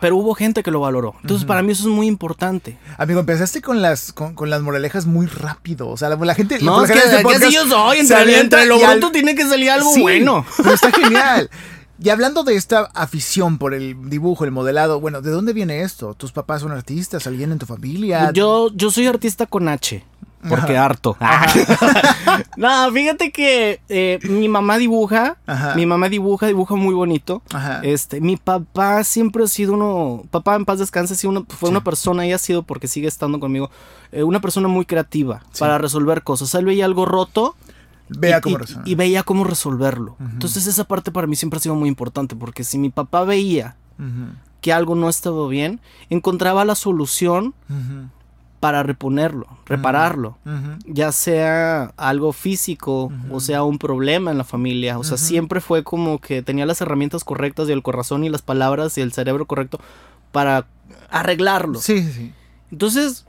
Pero 0.00 0.16
hubo 0.16 0.34
gente 0.34 0.64
que 0.64 0.72
lo 0.72 0.80
valoró. 0.80 1.14
Entonces, 1.22 1.46
para 1.46 1.62
mí 1.62 1.70
eso 1.70 1.84
es 1.84 1.88
muy 1.94 2.08
importante. 2.08 2.76
Amigo, 2.98 3.20
empezaste 3.20 3.62
con 3.62 3.80
las, 3.80 4.12
con, 4.12 4.34
con 4.34 4.50
las 4.50 4.60
moralejas 4.60 5.06
muy 5.06 5.26
rápido. 5.26 5.88
O 5.88 5.96
sea, 5.96 6.08
la, 6.08 6.16
la 6.16 6.34
gente. 6.34 6.58
No, 6.60 6.74
por 6.78 6.84
es 6.86 6.90
que, 6.90 6.98
este 6.98 7.20
es 7.20 7.38
que 7.38 7.46
así 7.46 7.54
yo 7.54 7.68
soy. 7.68 7.98
Entre, 8.00 8.66
lo 8.66 8.84
al- 8.84 8.98
bruto 8.98 9.12
tiene 9.12 9.36
que 9.36 9.46
salir 9.46 9.70
algo 9.70 9.92
Sí, 9.94 10.02
bueno. 10.02 10.44
Pero 10.56 10.74
está 10.74 10.90
genial. 10.90 11.48
Y 12.02 12.10
hablando 12.10 12.42
de 12.42 12.56
esta 12.56 12.90
afición 12.94 13.58
por 13.58 13.74
el 13.74 14.10
dibujo, 14.10 14.44
el 14.44 14.50
modelado, 14.50 15.00
bueno, 15.00 15.20
¿de 15.22 15.30
dónde 15.30 15.52
viene 15.52 15.82
esto? 15.82 16.14
¿Tus 16.14 16.32
papás 16.32 16.62
son 16.62 16.72
artistas? 16.72 17.26
¿Alguien 17.28 17.52
en 17.52 17.58
tu 17.58 17.66
familia? 17.66 18.32
Yo, 18.32 18.70
yo 18.74 18.90
soy 18.90 19.06
artista 19.06 19.46
con 19.46 19.68
H. 19.68 20.04
Porque 20.48 20.76
harto. 20.76 21.16
no, 22.56 22.90
fíjate 22.92 23.30
que 23.30 23.80
eh, 23.88 24.18
mi 24.24 24.48
mamá 24.48 24.78
dibuja. 24.78 25.36
Ajá. 25.46 25.74
Mi 25.76 25.86
mamá 25.86 26.08
dibuja, 26.08 26.46
dibuja 26.48 26.74
muy 26.74 26.94
bonito. 26.94 27.42
Ajá. 27.52 27.80
Este, 27.84 28.20
mi 28.20 28.36
papá 28.36 29.04
siempre 29.04 29.44
ha 29.44 29.46
sido 29.46 29.74
uno. 29.74 30.24
Papá 30.32 30.56
en 30.56 30.64
paz 30.64 30.80
descanse, 30.80 31.14
sí, 31.14 31.28
uno, 31.28 31.46
fue 31.48 31.68
Sí. 31.68 31.70
una 31.70 31.84
persona 31.84 32.26
y 32.26 32.32
ha 32.32 32.38
sido 32.38 32.64
porque 32.64 32.88
sigue 32.88 33.06
estando 33.06 33.38
conmigo. 33.38 33.70
eh, 34.10 34.24
una 34.24 34.40
persona 34.40 34.66
muy 34.68 34.84
creativa 34.84 35.42
Sí. 35.52 35.60
para 35.60 35.78
resolver 35.78 36.22
cosas. 36.22 36.52
Él 36.56 36.64
veía 36.66 36.84
algo 36.84 37.06
roto. 37.06 37.54
Vea 38.18 38.38
y, 38.38 38.40
cómo 38.40 38.56
y- 38.86 38.92
y 38.92 38.94
veía 38.94 39.22
cómo 39.22 39.44
resolverlo. 39.44 40.16
Entonces, 40.20 40.66
esa 40.66 40.84
parte 40.84 41.10
para 41.12 41.26
mí 41.26 41.36
siempre 41.36 41.56
ha 41.58 41.60
sido 41.60 41.74
muy 41.74 41.88
importante. 41.88 42.34
Porque 42.36 42.64
si 42.64 42.78
mi 42.78 42.90
papá 42.90 43.24
veía 43.24 43.76
que 44.60 44.72
algo 44.72 44.94
no 44.94 45.08
estaba 45.08 45.46
bien, 45.48 45.80
encontraba 46.10 46.64
la 46.64 46.74
solución 46.74 47.54
para 48.60 48.84
reponerlo, 48.84 49.46
repararlo, 49.66 50.38
ya 50.86 51.10
sea 51.10 51.92
algo 51.96 52.32
físico 52.32 53.10
o 53.30 53.40
sea 53.40 53.64
un 53.64 53.78
problema 53.78 54.30
en 54.30 54.38
la 54.38 54.44
familia, 54.44 54.98
o 54.98 55.04
sea, 55.04 55.16
siempre 55.16 55.60
fue 55.60 55.82
como 55.82 56.20
que 56.20 56.42
tenía 56.42 56.64
las 56.64 56.80
herramientas 56.80 57.24
correctas 57.24 57.68
y 57.68 57.72
el 57.72 57.82
corazón 57.82 58.22
y 58.22 58.28
las 58.30 58.42
palabras 58.42 58.96
y 58.98 59.00
el 59.00 59.12
cerebro 59.12 59.46
correcto 59.46 59.80
para 60.30 60.66
arreglarlo. 61.10 61.80
Sí, 61.80 62.02
sí. 62.12 62.32
Entonces, 62.70 63.26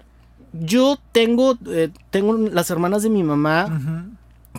yo 0.54 0.98
tengo, 1.12 1.58
eh, 1.66 1.90
tengo 2.12 2.38
las 2.38 2.70
hermanas 2.70 3.02
de 3.02 3.10
mi 3.10 3.24
mamá, 3.24 3.66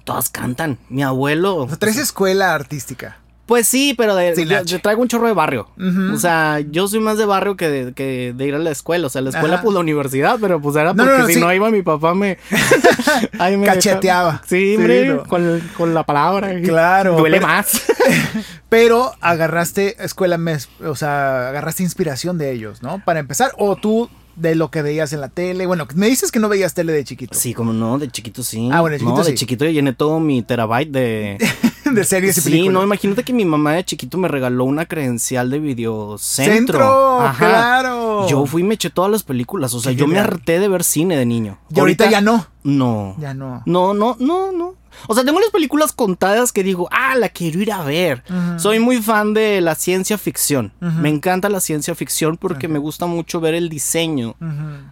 todas 0.05 0.29
cantan, 0.29 0.79
mi 0.89 1.03
abuelo. 1.03 1.67
Tres 1.79 1.97
escuela 1.97 2.55
artística. 2.55 3.19
Pues 3.47 3.69
sí, 3.69 3.95
pero 3.97 4.17
de, 4.17 4.63
yo, 4.65 4.81
traigo 4.81 5.03
un 5.03 5.09
chorro 5.09 5.27
de 5.27 5.35
barrio. 5.35 5.69
O 6.15 6.17
sea, 6.17 6.61
yo 6.61 6.89
soy 6.89 7.01
más 7.01 7.19
de 7.19 7.27
barrio 7.27 7.57
que 7.57 7.69
de, 7.69 7.93
que 7.93 8.33
de 8.35 8.47
ir 8.47 8.55
a 8.55 8.59
la 8.59 8.71
escuela. 8.71 9.07
O 9.07 9.11
sea, 9.11 9.21
la 9.21 9.31
escuela, 9.31 9.61
pues 9.61 9.75
la 9.75 9.81
universidad, 9.81 10.39
pero 10.41 10.63
pues 10.63 10.77
era 10.77 10.95
porque 10.95 11.35
si 11.35 11.41
no 11.41 11.53
iba 11.53 11.71
mi 11.71 11.83
papá 11.83 12.15
me. 12.15 12.39
Cacheteaba. 13.67 14.41
Sí, 14.47 14.77
hombre, 14.77 15.21
con, 15.29 15.61
con, 15.77 15.93
la 15.93 16.05
palabra. 16.05 16.59
Claro. 16.63 17.19
Duele 17.19 17.39
más. 17.41 17.83
pero 18.71 19.13
agarraste 19.21 20.03
escuela, 20.03 20.39
mes, 20.39 20.71
o 20.83 20.97
sea, 20.97 21.51
agarraste 21.51 21.83
inspiración 21.83 22.39
de 22.39 22.51
ellos, 22.51 22.83
¿no? 22.83 23.05
Para 23.05 23.21
empezar, 23.21 23.53
o 23.59 23.77
tú 23.77 24.09
de 24.37 24.55
lo 24.55 24.71
que 24.71 24.83
veías 24.83 25.13
en 25.13 25.21
la 25.21 25.29
tele. 25.29 25.67
Bueno, 25.67 25.87
me 25.95 26.09
dices 26.09 26.33
que 26.33 26.39
no 26.39 26.49
veías 26.49 26.75
tele 26.75 26.93
de 26.93 27.05
chiquito. 27.05 27.39
Sí, 27.39 27.55
como 27.55 27.73
no, 27.73 27.99
de 27.99 28.11
chiquito 28.11 28.43
sí. 28.43 28.69
Ah, 28.73 28.81
bueno, 28.81 28.95
de 28.95 29.01
chiquito 29.01 29.17
no, 29.17 29.25
de 29.25 29.35
chiquito 29.35 29.65
llené 29.67 29.93
todo 29.93 30.21
mi 30.21 30.43
terabyte 30.43 30.91
de... 30.91 31.39
de 31.93 32.05
series 32.05 32.39
y 32.39 32.41
películas. 32.41 32.67
Sí, 32.67 32.73
no, 32.73 32.83
imagínate 32.83 33.23
que 33.23 33.33
mi 33.33 33.45
mamá 33.45 33.75
de 33.75 33.85
chiquito 33.85 34.19
me 34.19 34.29
regaló 34.29 34.65
una 34.65 34.87
credencial 34.87 35.51
de 35.51 35.59
videocentro. 35.59 36.55
¡Centro! 36.55 37.33
¡Claro! 37.39 38.29
Yo 38.29 38.47
fui 38.47 38.63
y 38.63 38.65
me 38.65 38.75
eché 38.75 38.91
todas 38.91 39.11
las 39.11 39.23
películas. 39.23 39.75
O 39.75 39.81
sea, 39.81 39.93
yo 39.93 40.07
me 40.07 40.19
harté 40.19 40.59
de 40.59 40.69
ver 40.69 40.85
cine 40.85 41.17
de 41.17 41.27
niño. 41.27 41.59
¿Y 41.71 41.81
ahorita 41.81 42.11
ya 42.11 42.21
no? 42.21 42.47
No. 42.63 43.17
Ya 43.19 43.35
no. 43.35 43.63
No, 43.67 43.95
no, 43.95 44.17
no, 44.19 44.53
no. 44.53 44.75
O 45.07 45.15
sea, 45.15 45.25
tengo 45.25 45.41
las 45.41 45.51
películas 45.51 45.93
contadas 45.93 46.53
que 46.53 46.63
digo, 46.63 46.89
ah, 46.91 47.15
la 47.17 47.29
quiero 47.29 47.61
ir 47.61 47.73
a 47.73 47.83
ver. 47.83 48.23
Soy 48.59 48.79
muy 48.79 49.01
fan 49.03 49.35
de 49.35 49.61
la 49.61 49.75
ciencia 49.75 50.19
ficción. 50.19 50.73
Me 50.81 51.09
encanta 51.09 51.49
la 51.49 51.61
ciencia 51.61 51.95
ficción 51.95 52.37
porque 52.37 52.69
me 52.69 52.79
gusta 52.79 53.07
mucho 53.07 53.41
ver 53.41 53.55
el 53.55 53.69
diseño, 53.69 54.37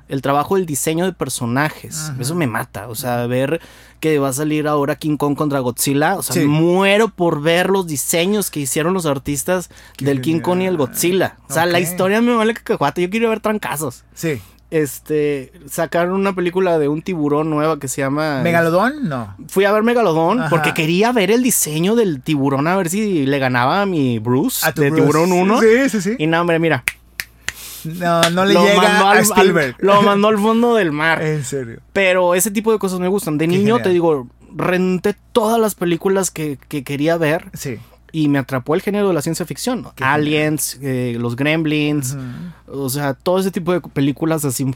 el 0.08 0.22
trabajo 0.22 0.56
del 0.56 0.66
diseño 0.66 1.04
de 1.04 1.12
personajes. 1.12 2.12
Eso 2.18 2.34
me 2.34 2.46
mata. 2.46 2.88
O 2.88 2.94
sea, 2.94 3.26
ver 3.26 3.60
que 4.00 4.18
va 4.18 4.30
a 4.30 4.32
salir 4.32 4.66
ahora 4.66 4.96
King 4.96 5.16
Kong 5.16 5.36
contra 5.36 5.60
Godzilla. 5.60 6.16
O 6.16 6.22
sea, 6.22 6.44
muero 6.44 7.08
por 7.08 7.40
ver 7.40 7.70
los 7.70 7.86
diseños 7.86 8.50
que 8.50 8.60
hicieron 8.60 8.94
los 8.94 9.06
artistas 9.06 9.70
del 9.98 10.20
King 10.20 10.40
Kong 10.40 10.62
y 10.62 10.66
el 10.66 10.76
Godzilla. 10.76 11.36
O 11.48 11.52
sea, 11.52 11.66
la 11.66 11.80
historia 11.80 12.20
me 12.20 12.34
vale 12.34 12.54
que 12.54 12.76
Yo 12.76 13.10
quiero 13.10 13.28
ver 13.28 13.40
trancazos. 13.40 14.04
Sí 14.14 14.40
este 14.72 15.52
sacaron 15.68 16.14
una 16.14 16.34
película 16.34 16.78
de 16.78 16.88
un 16.88 17.02
tiburón 17.02 17.50
nueva 17.50 17.78
que 17.78 17.88
se 17.88 18.00
llama 18.00 18.40
Megalodón, 18.42 19.06
no. 19.08 19.36
Fui 19.48 19.66
a 19.66 19.72
ver 19.72 19.82
Megalodón 19.82 20.44
porque 20.48 20.72
quería 20.72 21.12
ver 21.12 21.30
el 21.30 21.42
diseño 21.42 21.94
del 21.94 22.22
tiburón 22.22 22.66
a 22.66 22.76
ver 22.76 22.88
si 22.88 23.26
le 23.26 23.38
ganaba 23.38 23.82
a 23.82 23.86
mi 23.86 24.18
Bruce 24.18 24.66
de 24.74 24.90
Tiburón 24.90 25.30
1. 25.30 25.60
Sí, 25.60 25.90
sí, 25.90 26.00
sí. 26.00 26.14
Y 26.18 26.26
no, 26.26 26.40
hombre, 26.40 26.58
mira. 26.58 26.84
No, 27.84 28.22
no 28.30 28.44
le 28.46 28.54
llega 28.54 29.10
a 29.10 29.18
Spielberg. 29.20 29.76
lo 29.78 30.00
mandó 30.02 30.28
al 30.28 30.38
fondo 30.38 30.74
del 30.74 30.90
mar. 30.90 31.20
En 31.22 31.44
serio. 31.44 31.80
Pero 31.92 32.34
ese 32.34 32.50
tipo 32.50 32.72
de 32.72 32.78
cosas 32.78 32.98
me 32.98 33.08
gustan. 33.08 33.36
De 33.36 33.46
niño 33.46 33.80
te 33.80 33.90
digo, 33.90 34.26
renté 34.54 35.14
todas 35.32 35.60
las 35.60 35.74
películas 35.74 36.30
que, 36.30 36.58
que 36.68 36.82
quería 36.82 37.18
ver. 37.18 37.50
Sí 37.52 37.78
y 38.12 38.28
me 38.28 38.38
atrapó 38.38 38.74
el 38.74 38.82
género 38.82 39.08
de 39.08 39.14
la 39.14 39.22
ciencia 39.22 39.46
ficción. 39.46 39.86
Aliens, 40.00 40.78
eh, 40.82 41.16
los 41.18 41.34
Gremlins, 41.34 42.16
o 42.68 42.88
sea, 42.88 43.14
todo 43.14 43.38
ese 43.40 43.50
tipo 43.50 43.72
de 43.72 43.80
películas 43.80 44.44
así 44.44 44.72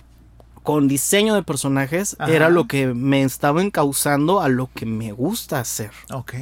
con 0.62 0.88
diseño 0.88 1.34
de 1.34 1.44
personajes 1.44 2.16
era 2.26 2.48
lo 2.48 2.66
que 2.66 2.92
me 2.92 3.22
estaba 3.22 3.62
encauzando 3.62 4.40
a 4.40 4.48
lo 4.48 4.68
que 4.74 4.84
me 4.84 5.12
gusta 5.12 5.60
hacer. 5.60 5.92
Ok. 6.10 6.34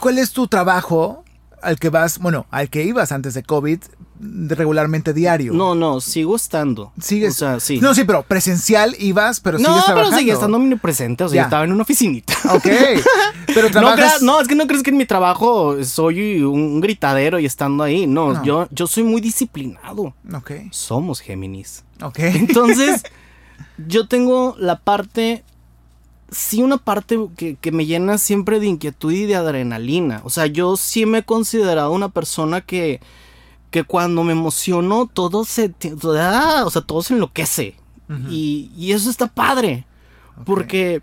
¿Cuál 0.00 0.18
es 0.18 0.32
tu 0.32 0.46
trabajo 0.46 1.24
al 1.60 1.78
que 1.78 1.88
vas, 1.88 2.18
bueno, 2.18 2.46
al 2.50 2.68
que 2.68 2.84
ibas 2.84 3.10
antes 3.10 3.34
de 3.34 3.42
COVID 3.42 3.80
regularmente 4.22 5.12
diario. 5.12 5.52
No, 5.52 5.74
no, 5.74 6.00
sigo 6.00 6.36
estando. 6.36 6.92
Sigues. 7.00 7.34
O 7.34 7.38
sea, 7.38 7.60
sí. 7.60 7.80
No, 7.80 7.94
sí, 7.94 8.04
pero 8.04 8.22
presencial 8.22 8.94
ibas, 8.98 9.40
pero 9.40 9.58
no, 9.58 9.64
sigues 9.64 9.84
trabajando. 9.84 10.02
No, 10.02 10.10
pero 10.10 10.18
sigue 10.18 10.32
estando 10.32 10.56
omnipresente. 10.58 11.24
O 11.24 11.28
sea, 11.28 11.42
yo 11.42 11.44
estaba 11.44 11.64
en 11.64 11.72
una 11.72 11.82
oficinita. 11.82 12.34
Ok. 12.52 12.66
Pero 13.54 13.70
trabajas... 13.72 14.20
no, 14.20 14.34
no, 14.34 14.40
es 14.40 14.48
que 14.48 14.54
no 14.54 14.66
crees 14.66 14.82
que 14.82 14.90
en 14.90 14.96
mi 14.96 15.06
trabajo 15.06 15.82
soy 15.84 16.42
un 16.42 16.80
gritadero 16.80 17.38
y 17.38 17.46
estando 17.46 17.82
ahí. 17.82 18.06
No, 18.06 18.42
Yo, 18.44 18.68
yo 18.70 18.86
soy 18.86 19.04
muy 19.04 19.20
disciplinado. 19.20 20.14
Ok. 20.34 20.52
Somos 20.70 21.20
Géminis. 21.20 21.84
Ok. 22.02 22.18
Entonces, 22.18 23.02
yo 23.86 24.06
tengo 24.06 24.54
la 24.58 24.78
parte 24.78 25.44
sí 26.30 26.62
una 26.62 26.78
parte 26.78 27.18
que, 27.36 27.56
que, 27.56 27.72
me 27.72 27.84
llena 27.84 28.16
siempre 28.16 28.58
de 28.58 28.66
inquietud 28.66 29.12
y 29.12 29.26
de 29.26 29.36
adrenalina. 29.36 30.22
O 30.24 30.30
sea, 30.30 30.46
yo 30.46 30.76
sí 30.76 31.04
me 31.04 31.18
he 31.18 31.22
considerado 31.24 31.92
una 31.92 32.08
persona 32.08 32.62
que 32.62 33.00
que 33.72 33.82
cuando 33.84 34.22
me 34.22 34.32
emociono 34.32 35.06
todo 35.12 35.44
se, 35.44 35.74
ah, 36.20 36.62
o 36.64 36.70
sea, 36.70 36.82
todo 36.82 37.02
se 37.02 37.14
enloquece. 37.14 37.74
y, 38.28 38.70
y, 38.76 38.92
eso 38.92 39.08
está 39.08 39.26
padre, 39.26 39.86
porque 40.44 41.00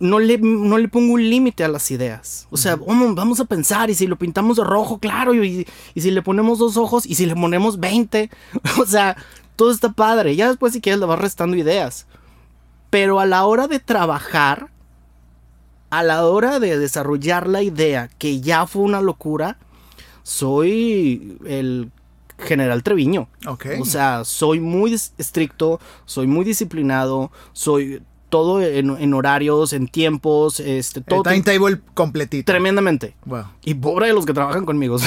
no 0.00 0.18
le, 0.18 0.38
no 0.38 0.78
le 0.78 0.88
pongo 0.88 1.12
un 1.12 1.28
límite 1.28 1.62
a 1.62 1.68
las 1.68 1.90
ideas. 1.90 2.48
O 2.50 2.56
sea, 2.56 2.76
vamos, 2.76 3.38
a 3.38 3.44
pensar, 3.44 3.90
y 3.90 3.94
si 3.94 4.06
lo 4.06 4.16
pintamos 4.16 4.56
de 4.56 4.64
rojo, 4.64 4.98
claro, 4.98 5.34
y, 5.34 5.66
y, 5.94 6.00
si 6.00 6.10
le 6.10 6.22
ponemos 6.22 6.58
dos 6.58 6.78
ojos, 6.78 7.04
y 7.04 7.16
si 7.16 7.26
le 7.26 7.36
ponemos 7.36 7.78
20, 7.78 8.30
o 8.80 8.86
sea, 8.86 9.18
todo 9.54 9.70
está 9.70 9.92
padre. 9.92 10.34
Ya 10.34 10.48
después 10.48 10.72
si 10.72 10.80
quieres 10.80 10.98
le 10.98 11.06
vas 11.06 11.18
restando 11.18 11.58
ideas. 11.58 12.06
Pero 12.88 13.20
a 13.20 13.26
la 13.26 13.44
hora 13.44 13.68
de 13.68 13.78
trabajar, 13.78 14.70
a 15.90 16.02
la 16.02 16.24
hora 16.24 16.60
de 16.60 16.78
desarrollar 16.78 17.46
la 17.46 17.62
idea, 17.62 18.08
que 18.16 18.40
ya 18.40 18.66
fue 18.66 18.80
una 18.80 19.02
locura, 19.02 19.58
soy 20.22 21.36
el 21.44 21.90
General 22.38 22.82
Treviño. 22.82 23.28
O 23.80 23.84
sea, 23.84 24.24
soy 24.24 24.60
muy 24.60 24.92
estricto, 24.94 25.80
soy 26.04 26.26
muy 26.26 26.44
disciplinado, 26.44 27.30
soy 27.52 28.02
todo 28.28 28.60
en, 28.60 29.14
horarios, 29.14 29.72
en 29.72 29.88
tiempos, 29.88 30.60
este, 30.60 31.00
todo. 31.00 31.22
El 31.30 31.42
timetable 31.42 31.80
completito. 31.94 32.50
Tremendamente. 32.50 33.14
Y 33.64 33.74
pobre 33.74 34.08
de 34.08 34.12
los 34.12 34.26
que 34.26 34.34
trabajan 34.34 34.66
conmigo. 34.66 34.98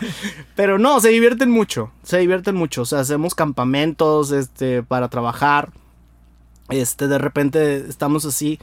Pero 0.56 0.78
no, 0.78 1.00
se 1.00 1.08
divierten 1.08 1.50
mucho, 1.50 1.90
se 2.02 2.18
divierten 2.18 2.54
mucho. 2.54 2.82
O 2.82 2.84
sea, 2.84 3.00
hacemos 3.00 3.34
campamentos, 3.34 4.30
este, 4.30 4.82
para 4.82 5.08
trabajar. 5.08 5.72
Este, 6.68 7.08
de 7.08 7.18
repente 7.18 7.76
estamos 7.88 8.24
así 8.24 8.58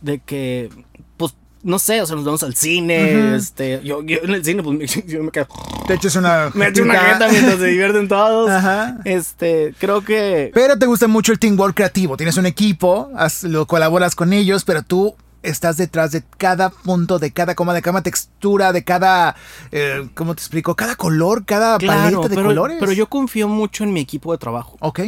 de 0.00 0.20
que, 0.20 0.70
pues, 1.16 1.34
no 1.62 1.78
sé, 1.78 2.00
o 2.00 2.06
sea, 2.06 2.16
nos 2.16 2.24
vamos 2.24 2.42
al 2.42 2.54
cine, 2.54 3.34
este, 3.34 3.80
yo, 3.84 4.00
en 4.00 4.30
el 4.30 4.44
cine, 4.44 4.62
pues 4.62 5.04
yo 5.06 5.22
me 5.22 5.30
quedo. 5.30 5.48
Te 5.90 5.96
echas 5.96 6.14
una. 6.14 6.50
Me 6.54 6.68
echo 6.68 6.84
una 6.84 7.00
jeta 7.00 7.26
mientras 7.28 7.58
se 7.58 7.66
divierten 7.66 8.06
todos. 8.06 8.48
Ajá. 8.48 8.98
Este, 9.04 9.74
creo 9.76 10.04
que. 10.04 10.52
Pero 10.54 10.78
te 10.78 10.86
gusta 10.86 11.08
mucho 11.08 11.32
el 11.32 11.40
teamwork 11.40 11.74
creativo. 11.74 12.16
Tienes 12.16 12.36
un 12.36 12.46
equipo, 12.46 13.10
lo 13.42 13.66
colaboras 13.66 14.14
con 14.14 14.32
ellos, 14.32 14.64
pero 14.64 14.84
tú 14.84 15.16
estás 15.42 15.78
detrás 15.78 16.12
de 16.12 16.22
cada 16.38 16.70
punto, 16.70 17.18
de 17.18 17.32
cada 17.32 17.56
coma, 17.56 17.74
de 17.74 17.82
cada 17.82 18.02
textura, 18.02 18.72
de 18.72 18.84
cada. 18.84 19.34
Eh, 19.72 20.08
¿Cómo 20.14 20.36
te 20.36 20.42
explico? 20.42 20.76
Cada 20.76 20.94
color, 20.94 21.44
cada 21.44 21.76
paleta 21.76 22.28
de 22.28 22.36
colores. 22.36 22.76
Pero 22.78 22.92
yo 22.92 23.08
confío 23.08 23.48
mucho 23.48 23.82
en 23.82 23.92
mi 23.92 23.98
equipo 23.98 24.30
de 24.30 24.38
trabajo. 24.38 24.76
Ok. 24.78 25.00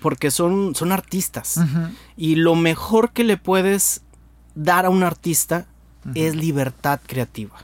Porque 0.00 0.30
son, 0.30 0.76
son 0.76 0.92
artistas. 0.92 1.60
Y 2.16 2.36
lo 2.36 2.54
mejor 2.54 3.10
que 3.10 3.24
le 3.24 3.36
puedes 3.36 4.02
dar 4.54 4.86
a 4.86 4.90
un 4.90 5.02
artista 5.02 5.66
es 6.14 6.36
libertad 6.36 7.00
creativa. 7.04 7.56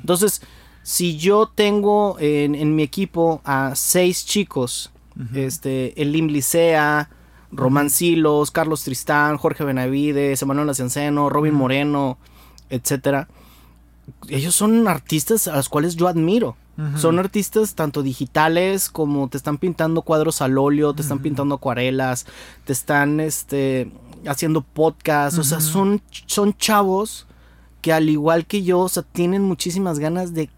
Entonces, 0.00 0.40
si 0.82 1.16
yo 1.16 1.46
tengo 1.46 2.16
en, 2.18 2.74
mi 2.74 2.82
equipo 2.82 3.40
a 3.44 3.74
seis 3.74 4.24
chicos, 4.24 4.90
este, 5.34 6.00
el 6.00 6.12
Lim 6.12 6.28
Licea, 6.28 7.10
Román 7.52 7.90
Silos, 7.90 8.50
Carlos 8.50 8.84
Tristán, 8.84 9.36
Jorge 9.36 9.64
Benavides, 9.64 10.40
Emanuel 10.40 10.70
Asenceno, 10.70 11.28
Robin 11.28 11.54
Moreno, 11.54 12.18
etcétera. 12.70 13.28
Ellos 14.28 14.54
son 14.54 14.88
artistas 14.88 15.48
a 15.48 15.56
los 15.56 15.68
cuales 15.68 15.96
yo 15.96 16.08
admiro. 16.08 16.56
Son 16.96 17.18
artistas 17.18 17.74
tanto 17.74 18.02
digitales 18.02 18.88
como 18.88 19.28
te 19.28 19.36
están 19.36 19.58
pintando 19.58 20.00
cuadros 20.00 20.40
al 20.40 20.56
óleo, 20.56 20.94
te 20.94 21.02
están 21.02 21.18
pintando 21.18 21.56
acuarelas, 21.56 22.24
te 22.64 22.72
están 22.72 23.20
este, 23.20 23.92
haciendo 24.26 24.62
podcasts. 24.62 25.38
O 25.38 25.44
sea, 25.44 25.60
son, 25.60 26.00
son 26.24 26.54
chavos 26.56 27.26
que 27.82 27.92
al 27.92 28.08
igual 28.08 28.46
que 28.46 28.62
yo, 28.62 28.78
o 28.80 28.88
sea, 28.88 29.02
tienen 29.02 29.42
muchísimas 29.42 29.98
ganas 29.98 30.32
de 30.32 30.48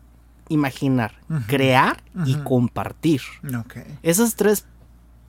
imaginar, 0.48 1.14
crear 1.46 2.02
y 2.26 2.34
compartir. 2.36 3.20
Esas 4.02 4.36
tres 4.36 4.66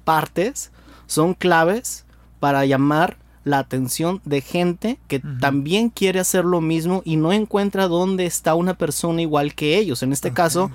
partes 0.03 0.71
son 1.07 1.33
claves 1.33 2.05
para 2.39 2.65
llamar 2.65 3.17
la 3.43 3.59
atención 3.59 4.21
de 4.25 4.41
gente 4.41 4.99
que 5.07 5.19
también 5.19 5.89
quiere 5.89 6.19
hacer 6.19 6.45
lo 6.45 6.61
mismo 6.61 7.01
y 7.05 7.17
no 7.17 7.33
encuentra 7.33 7.87
dónde 7.87 8.25
está 8.25 8.55
una 8.55 8.73
persona 8.73 9.21
igual 9.21 9.53
que 9.53 9.77
ellos. 9.77 10.01
En 10.01 10.13
este 10.13 10.31
caso, 10.31 10.71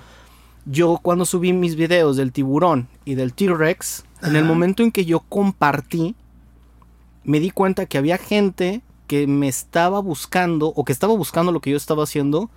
yo 0.66 0.98
cuando 1.02 1.24
subí 1.24 1.52
mis 1.52 1.76
videos 1.76 2.16
del 2.16 2.32
tiburón 2.32 2.88
y 3.04 3.14
del 3.14 3.32
T-Rex, 3.32 4.04
en 4.22 4.36
el 4.36 4.44
momento 4.44 4.82
en 4.82 4.92
que 4.92 5.04
yo 5.04 5.20
compartí, 5.20 6.14
me 7.24 7.40
di 7.40 7.50
cuenta 7.50 7.86
que 7.86 7.98
había 7.98 8.18
gente 8.18 8.82
que 9.06 9.26
me 9.26 9.48
estaba 9.48 10.00
buscando 10.00 10.68
o 10.68 10.84
que 10.84 10.92
estaba 10.92 11.14
buscando 11.14 11.52
lo 11.52 11.60
que 11.60 11.70
yo 11.70 11.76
estaba 11.76 12.04
haciendo, 12.04 12.50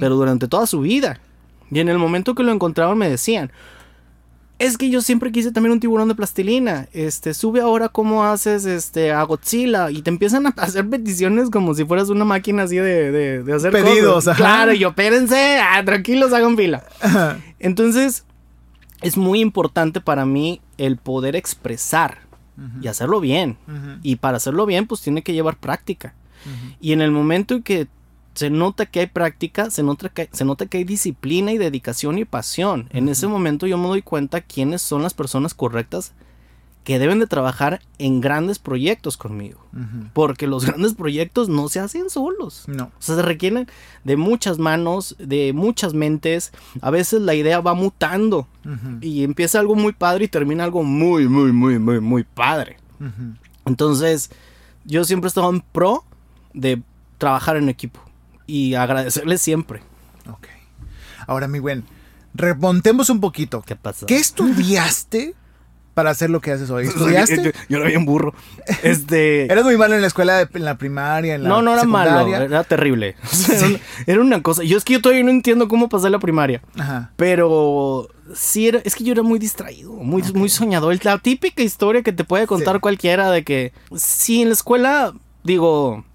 pero 0.00 0.16
durante 0.16 0.48
toda 0.48 0.66
su 0.66 0.80
vida. 0.80 1.20
Y 1.70 1.80
en 1.80 1.88
el 1.88 1.98
momento 1.98 2.34
que 2.34 2.42
lo 2.42 2.52
encontraban 2.52 2.96
me 2.96 3.08
decían, 3.08 3.52
es 4.58 4.76
que 4.76 4.90
yo 4.90 5.00
siempre 5.00 5.30
quise 5.30 5.52
también 5.52 5.72
un 5.72 5.80
tiburón 5.80 6.08
de 6.08 6.14
plastilina. 6.14 6.88
Este, 6.92 7.32
sube 7.32 7.60
ahora 7.60 7.88
cómo 7.88 8.24
haces 8.24 8.64
este 8.64 9.12
a 9.12 9.22
Godzilla 9.22 9.90
y 9.90 10.02
te 10.02 10.10
empiezan 10.10 10.46
a 10.46 10.50
hacer 10.56 10.88
peticiones 10.88 11.50
como 11.50 11.74
si 11.74 11.84
fueras 11.84 12.08
una 12.08 12.24
máquina 12.24 12.64
así 12.64 12.76
de, 12.76 13.42
de, 13.42 13.52
hacer 13.52 13.72
pedidos. 13.72 14.28
Claro, 14.36 14.72
y 14.72 14.80
yo, 14.80 14.88
espérense, 14.88 15.58
ah, 15.62 15.82
tranquilos, 15.84 16.32
hagan 16.32 16.56
fila. 16.56 16.84
Entonces, 17.60 18.24
es 19.00 19.16
muy 19.16 19.40
importante 19.40 20.00
para 20.00 20.26
mí 20.26 20.60
el 20.76 20.96
poder 20.96 21.36
expresar 21.36 22.26
y 22.82 22.88
hacerlo 22.88 23.20
bien. 23.20 23.56
Y 24.02 24.16
para 24.16 24.38
hacerlo 24.38 24.66
bien, 24.66 24.86
pues 24.86 25.00
tiene 25.00 25.22
que 25.22 25.32
llevar 25.32 25.56
práctica. 25.56 26.14
Y 26.80 26.92
en 26.92 27.00
el 27.00 27.12
momento 27.12 27.54
en 27.54 27.62
que 27.62 27.88
se 28.38 28.50
nota 28.50 28.86
que 28.86 29.00
hay 29.00 29.08
práctica, 29.08 29.68
se 29.68 29.82
nota 29.82 30.10
que, 30.10 30.28
se 30.32 30.44
nota 30.44 30.66
que 30.66 30.78
hay 30.78 30.84
disciplina 30.84 31.50
y 31.50 31.58
dedicación 31.58 32.18
y 32.18 32.24
pasión. 32.24 32.88
En 32.92 33.08
ese 33.08 33.26
momento 33.26 33.66
yo 33.66 33.76
me 33.78 33.88
doy 33.88 34.00
cuenta 34.00 34.42
quiénes 34.42 34.80
son 34.80 35.02
las 35.02 35.12
personas 35.12 35.54
correctas 35.54 36.12
que 36.84 37.00
deben 37.00 37.18
de 37.18 37.26
trabajar 37.26 37.80
en 37.98 38.20
grandes 38.20 38.60
proyectos 38.60 39.16
conmigo. 39.16 39.58
Porque 40.12 40.46
los 40.46 40.64
grandes 40.66 40.94
proyectos 40.94 41.48
no 41.48 41.68
se 41.68 41.80
hacen 41.80 42.10
solos. 42.10 42.62
No. 42.68 42.84
O 42.84 43.02
sea, 43.02 43.16
se 43.16 43.22
requieren 43.22 43.66
de 44.04 44.16
muchas 44.16 44.60
manos, 44.60 45.16
de 45.18 45.52
muchas 45.52 45.92
mentes. 45.92 46.52
A 46.80 46.92
veces 46.92 47.22
la 47.22 47.34
idea 47.34 47.60
va 47.60 47.74
mutando 47.74 48.46
y 49.00 49.24
empieza 49.24 49.58
algo 49.58 49.74
muy 49.74 49.94
padre 49.94 50.26
y 50.26 50.28
termina 50.28 50.62
algo 50.62 50.84
muy, 50.84 51.26
muy, 51.26 51.50
muy, 51.50 51.80
muy, 51.80 51.98
muy 51.98 52.22
padre. 52.22 52.76
Entonces, 53.66 54.30
yo 54.84 55.02
siempre 55.02 55.26
he 55.26 55.30
estado 55.30 55.50
en 55.50 55.60
pro 55.60 56.04
de 56.54 56.80
trabajar 57.18 57.56
en 57.56 57.68
equipo 57.68 58.07
y 58.48 58.74
agradecerle 58.74 59.38
siempre. 59.38 59.82
Ok. 60.28 60.48
Ahora, 61.28 61.46
mi 61.46 61.60
buen, 61.60 61.84
remontemos 62.34 63.10
un 63.10 63.20
poquito. 63.20 63.62
¿Qué 63.62 63.76
pasó? 63.76 64.06
¿Qué 64.06 64.16
estudiaste 64.16 65.34
para 65.92 66.10
hacer 66.10 66.30
lo 66.30 66.40
que 66.40 66.50
haces 66.50 66.70
hoy? 66.70 66.86
¿Estudiaste? 66.88 67.52
yo, 67.68 67.76
era 67.76 67.86
bien 67.86 68.06
burro. 68.06 68.34
Este... 68.82 69.44
¿Eras 69.52 69.64
muy 69.64 69.76
malo 69.76 69.94
en 69.94 70.00
la 70.00 70.06
escuela, 70.06 70.48
en 70.52 70.64
la 70.64 70.78
primaria, 70.78 71.34
en 71.34 71.42
la 71.42 71.48
No, 71.50 71.60
no 71.60 71.74
era 71.74 71.84
malo, 71.84 72.26
era 72.26 72.64
terrible. 72.64 73.16
era, 74.06 74.20
una 74.20 74.42
cosa. 74.42 74.64
Yo 74.64 74.78
es 74.78 74.84
que 74.84 74.94
yo 74.94 75.02
todavía 75.02 75.22
no 75.22 75.30
entiendo 75.30 75.68
cómo 75.68 75.90
pasé 75.90 76.08
la 76.08 76.18
primaria. 76.18 76.62
Ajá. 76.78 77.12
Pero 77.16 78.08
sí 78.34 78.68
era, 78.68 78.80
es 78.82 78.94
que 78.94 79.04
yo 79.04 79.12
era 79.12 79.22
muy 79.22 79.38
distraído, 79.38 79.92
muy, 79.92 80.22
muy 80.32 80.48
soñador. 80.48 80.98
La 81.04 81.18
típica 81.18 81.62
historia 81.62 82.02
que 82.02 82.12
te 82.12 82.24
puede 82.24 82.46
contar 82.46 82.80
cualquiera 82.80 83.30
de 83.30 83.44
que 83.44 83.74
sí 83.94 84.40
en 84.40 84.48
la 84.48 84.54
escuela, 84.54 85.12
digo, 85.44 86.06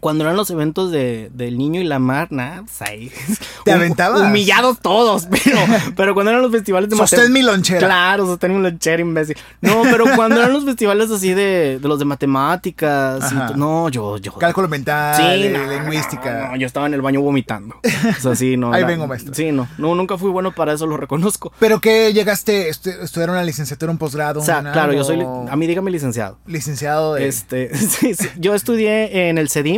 cuando 0.00 0.24
eran 0.24 0.36
los 0.36 0.50
eventos 0.50 0.92
de, 0.92 1.30
del 1.32 1.56
niño 1.56 1.80
y 1.80 1.84
la 1.84 1.98
mar, 1.98 2.28
nada, 2.30 2.62
pues 2.62 2.82
ahí. 2.82 3.10
¿Te 3.64 3.72
aventabas? 3.72 4.20
Humillados 4.20 4.80
todos, 4.80 5.26
pero, 5.30 5.58
pero 5.96 6.14
cuando 6.14 6.30
eran 6.30 6.42
los 6.42 6.52
festivales 6.52 6.90
de 6.90 6.96
Sostén 6.96 7.32
mi 7.32 7.42
lonchera. 7.42 7.78
Claro, 7.80 8.26
sostén 8.26 8.54
mi 8.54 8.62
lonchera, 8.62 9.00
imbécil. 9.00 9.36
No, 9.62 9.82
pero 9.82 10.04
cuando 10.14 10.36
eran 10.36 10.52
los 10.52 10.64
festivales 10.64 11.10
así 11.10 11.32
de, 11.32 11.78
de 11.80 11.88
los 11.88 11.98
de 11.98 12.04
matemáticas, 12.04 13.32
no, 13.56 13.88
yo, 13.88 14.18
yo. 14.18 14.32
Cálculo 14.34 14.68
mental, 14.68 15.16
sí, 15.16 15.48
lingüística. 15.48 16.48
No, 16.48 16.56
yo 16.56 16.66
estaba 16.66 16.86
en 16.86 16.94
el 16.94 17.02
baño 17.02 17.22
vomitando. 17.22 17.76
O 17.82 18.20
sea, 18.20 18.36
sí, 18.36 18.56
no. 18.56 18.72
ahí 18.74 18.84
vengo, 18.84 19.06
maestro. 19.06 19.34
Sí, 19.34 19.52
no, 19.52 19.68
no, 19.78 19.94
nunca 19.94 20.18
fui 20.18 20.30
bueno 20.30 20.52
para 20.52 20.74
eso, 20.74 20.86
lo 20.86 20.96
reconozco. 20.96 21.52
¿Pero 21.58 21.80
qué 21.80 22.12
llegaste 22.12 22.66
a 22.66 22.68
estudiar 22.68 23.30
una 23.30 23.42
licenciatura, 23.42 23.90
un 23.90 23.98
posgrado? 23.98 24.40
O 24.40 24.44
sea, 24.44 24.60
claro, 24.60 24.92
yo 24.92 25.02
soy, 25.02 25.20
a 25.20 25.56
mí 25.56 25.66
dígame 25.66 25.90
licenciado. 25.90 26.38
Licenciado 26.46 27.14
de... 27.14 27.26
Este, 27.26 27.74
sí, 27.76 28.14
sí, 28.14 28.28
yo 28.36 28.54
estudié 28.54 29.28
en 29.28 29.38
el 29.38 29.48
CEDIM 29.48 29.77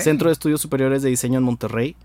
Centro 0.00 0.28
de 0.28 0.32
Estudios 0.32 0.60
Superiores 0.60 1.02
de 1.02 1.10
Diseño 1.10 1.38
en 1.38 1.44
Monterrey. 1.44 1.96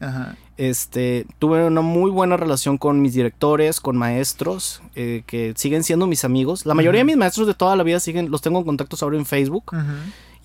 Este, 0.58 1.26
tuve 1.40 1.66
una 1.66 1.82
muy 1.82 2.12
buena 2.12 2.38
relación 2.38 2.78
con 2.78 3.02
mis 3.02 3.14
directores, 3.14 3.82
con 3.82 3.98
maestros, 3.98 4.82
eh, 4.96 5.24
que 5.28 5.54
siguen 5.56 5.84
siendo 5.84 6.08
mis 6.08 6.24
amigos. 6.24 6.66
La 6.66 6.74
mayoría 6.74 7.02
de 7.02 7.06
mis 7.06 7.18
maestros 7.18 7.48
de 7.48 7.54
toda 7.54 7.76
la 7.76 7.84
vida 7.84 8.00
siguen, 8.00 8.32
los 8.32 8.42
tengo 8.42 8.60
en 8.60 8.66
contactos 8.66 9.04
ahora 9.04 9.18
en 9.18 9.26
Facebook. 9.26 9.72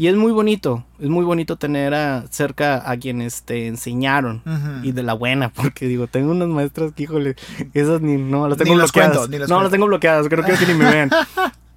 Y 0.00 0.06
es 0.06 0.16
muy 0.16 0.32
bonito, 0.32 0.86
es 0.98 1.10
muy 1.10 1.26
bonito 1.26 1.56
tener 1.56 1.94
cerca 2.30 2.90
a 2.90 2.96
quienes 2.96 3.42
te 3.42 3.66
enseñaron 3.66 4.42
y 4.82 4.92
de 4.92 5.02
la 5.02 5.12
buena, 5.12 5.50
porque 5.52 5.86
digo, 5.86 6.06
tengo 6.06 6.30
unas 6.30 6.48
maestras 6.48 6.92
que, 6.92 7.02
híjole, 7.02 7.36
esas 7.74 8.00
ni, 8.00 8.16
no, 8.16 8.48
las 8.48 8.56
tengo 8.56 8.76
bloqueadas. 8.76 9.28
no, 9.28 9.62
las 9.62 9.70
tengo 9.70 9.84
bloqueadas, 9.84 10.26
creo 10.28 10.42
que 10.42 10.66
ni 10.66 10.74
me 10.74 10.90
ven. 10.90 11.10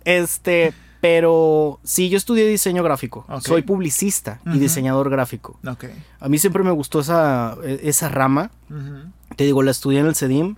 Este, 0.06 0.74
pero 1.04 1.82
sí, 1.84 2.08
yo 2.08 2.16
estudié 2.16 2.48
diseño 2.48 2.82
gráfico. 2.82 3.26
Soy 3.42 3.64
publicista 3.64 4.40
y 4.46 4.58
diseñador 4.58 5.10
gráfico. 5.10 5.60
A 6.22 6.30
mí 6.30 6.38
siempre 6.38 6.64
me 6.64 6.72
gustó 6.72 7.02
esa, 7.02 7.58
e, 7.62 7.82
esa 7.84 8.08
rama. 8.08 8.52
Te 9.36 9.44
digo, 9.44 9.64
la 9.64 9.72
estudié 9.72 10.00
en 10.00 10.06
el 10.06 10.16
CEDIM. 10.16 10.56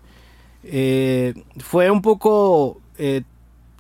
Eh, 0.64 1.34
fue 1.58 1.90
un 1.90 2.04
poco 2.04 2.80
eh, 3.00 3.24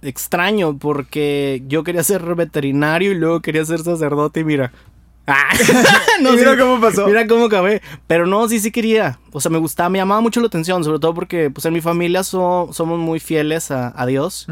extraño 0.02 0.76
porque 0.80 1.62
yo 1.68 1.84
quería 1.84 2.04
ser 2.04 2.34
veterinario 2.34 3.12
y 3.12 3.16
luego 3.16 3.42
quería 3.42 3.64
ser 3.64 3.82
sacerdote 3.82 4.40
y 4.40 4.44
mira. 4.44 4.72
Ah, 5.28 5.50
no, 6.22 6.34
mira 6.34 6.56
cómo 6.56 6.80
pasó. 6.80 7.08
Mira 7.08 7.26
cómo 7.26 7.46
acabé. 7.46 7.82
Pero 8.06 8.28
no, 8.28 8.48
sí, 8.48 8.60
sí 8.60 8.72
quería. 8.72 9.20
O 9.32 9.42
sea, 9.42 9.50
me 9.50 9.58
gustaba, 9.58 9.90
me 9.90 9.98
llamaba 9.98 10.22
mucho 10.22 10.40
la 10.40 10.46
atención, 10.46 10.84
sobre 10.84 11.00
todo 11.00 11.16
porque 11.16 11.50
pues 11.50 11.66
en 11.66 11.74
mi 11.74 11.82
familia 11.82 12.24
somos 12.24 12.80
muy 12.80 13.20
fieles 13.20 13.72
a, 13.72 14.06
Dios. 14.06 14.48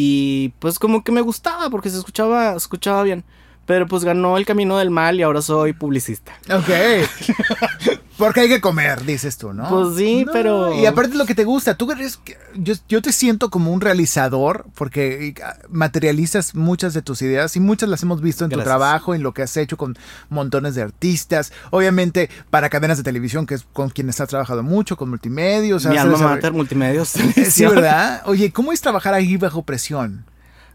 Y 0.00 0.50
pues 0.60 0.78
como 0.78 1.02
que 1.02 1.10
me 1.10 1.22
gustaba 1.22 1.70
porque 1.70 1.90
se 1.90 1.98
escuchaba, 1.98 2.54
escuchaba 2.54 3.02
bien. 3.02 3.24
Pero 3.66 3.88
pues 3.88 4.04
ganó 4.04 4.36
el 4.38 4.46
camino 4.46 4.78
del 4.78 4.90
mal 4.90 5.18
y 5.18 5.22
ahora 5.22 5.42
soy 5.42 5.72
publicista. 5.72 6.38
Ok. 6.48 6.68
Porque 8.18 8.40
hay 8.40 8.48
que 8.48 8.60
comer, 8.60 9.04
dices 9.04 9.38
tú, 9.38 9.52
¿no? 9.52 9.68
Pues 9.68 9.96
sí, 9.96 10.26
pero. 10.32 10.74
Y 10.74 10.86
aparte 10.86 11.14
lo 11.14 11.24
que 11.24 11.36
te 11.36 11.44
gusta, 11.44 11.76
tú 11.76 11.90
eres. 11.92 12.18
Yo, 12.56 12.74
yo 12.88 13.00
te 13.00 13.12
siento 13.12 13.48
como 13.48 13.72
un 13.72 13.80
realizador 13.80 14.66
porque 14.74 15.34
ah, 15.44 15.56
materializas 15.70 16.56
muchas 16.56 16.94
de 16.94 17.02
tus 17.02 17.22
ideas 17.22 17.54
y 17.54 17.60
muchas 17.60 17.88
las 17.88 18.02
hemos 18.02 18.20
visto 18.20 18.44
en 18.44 18.50
tu 18.50 18.60
trabajo, 18.60 19.14
en 19.14 19.22
lo 19.22 19.32
que 19.32 19.42
has 19.42 19.56
hecho 19.56 19.76
con 19.76 19.96
montones 20.30 20.74
de 20.74 20.82
artistas. 20.82 21.52
Obviamente, 21.70 22.28
para 22.50 22.68
cadenas 22.68 22.98
de 22.98 23.04
televisión, 23.04 23.46
que 23.46 23.54
es 23.54 23.66
con 23.72 23.88
quienes 23.90 24.20
has 24.20 24.28
trabajado 24.28 24.64
mucho, 24.64 24.96
con 24.96 25.10
multimedios. 25.10 25.86
Mi 25.86 25.96
alma 25.96 26.18
mater, 26.18 26.52
multimedios. 26.52 27.08
sí, 27.50 27.66
¿verdad? 27.66 28.22
Oye, 28.26 28.50
¿cómo 28.52 28.72
es 28.72 28.80
trabajar 28.80 29.14
ahí 29.14 29.36
bajo 29.36 29.62
presión? 29.62 30.24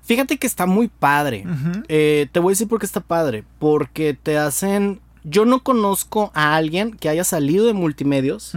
Fíjate 0.05 0.37
que 0.37 0.47
está 0.47 0.65
muy 0.65 0.89
padre. 0.89 1.45
Eh, 1.87 2.27
te 2.31 2.39
voy 2.39 2.51
a 2.51 2.53
decir 2.53 2.67
por 2.67 2.79
qué 2.79 2.85
está 2.85 2.99
padre. 2.99 3.45
Porque 3.59 4.13
te 4.13 4.37
hacen. 4.37 4.99
Yo 5.23 5.45
no 5.45 5.63
conozco 5.63 6.31
a 6.33 6.55
alguien 6.55 6.91
que 6.93 7.09
haya 7.09 7.23
salido 7.23 7.65
de 7.65 7.73
multimedios 7.73 8.53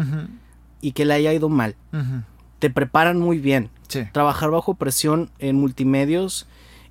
y 0.81 0.93
que 0.93 1.05
le 1.05 1.15
haya 1.15 1.33
ido 1.33 1.49
mal. 1.49 1.77
Te 2.59 2.71
preparan 2.71 3.19
muy 3.19 3.39
bien. 3.39 3.71
Trabajar 4.13 4.51
bajo 4.51 4.75
presión 4.75 5.31
en 5.39 5.57
multimedios 5.57 6.47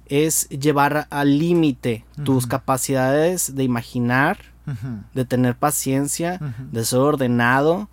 es 0.08 0.48
llevar 0.50 1.08
al 1.10 1.40
límite 1.40 2.06
tus 2.24 2.48
capacidades 2.48 3.56
de 3.56 3.64
imaginar, 3.64 4.38
de 5.14 5.26
tener 5.26 5.56
paciencia, 5.56 6.40
de 6.72 6.86
ser 6.86 7.00
ordenado, 7.00 7.90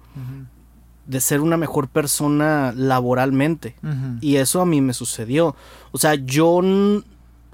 de 1.06 1.20
ser 1.20 1.40
una 1.40 1.56
mejor 1.56 1.88
persona 1.88 2.72
laboralmente. 2.76 3.74
Y 4.20 4.36
eso 4.36 4.60
a 4.60 4.66
mí 4.66 4.80
me 4.80 4.94
sucedió. 4.94 5.56
O 5.90 5.98
sea, 5.98 6.14
yo 6.14 6.62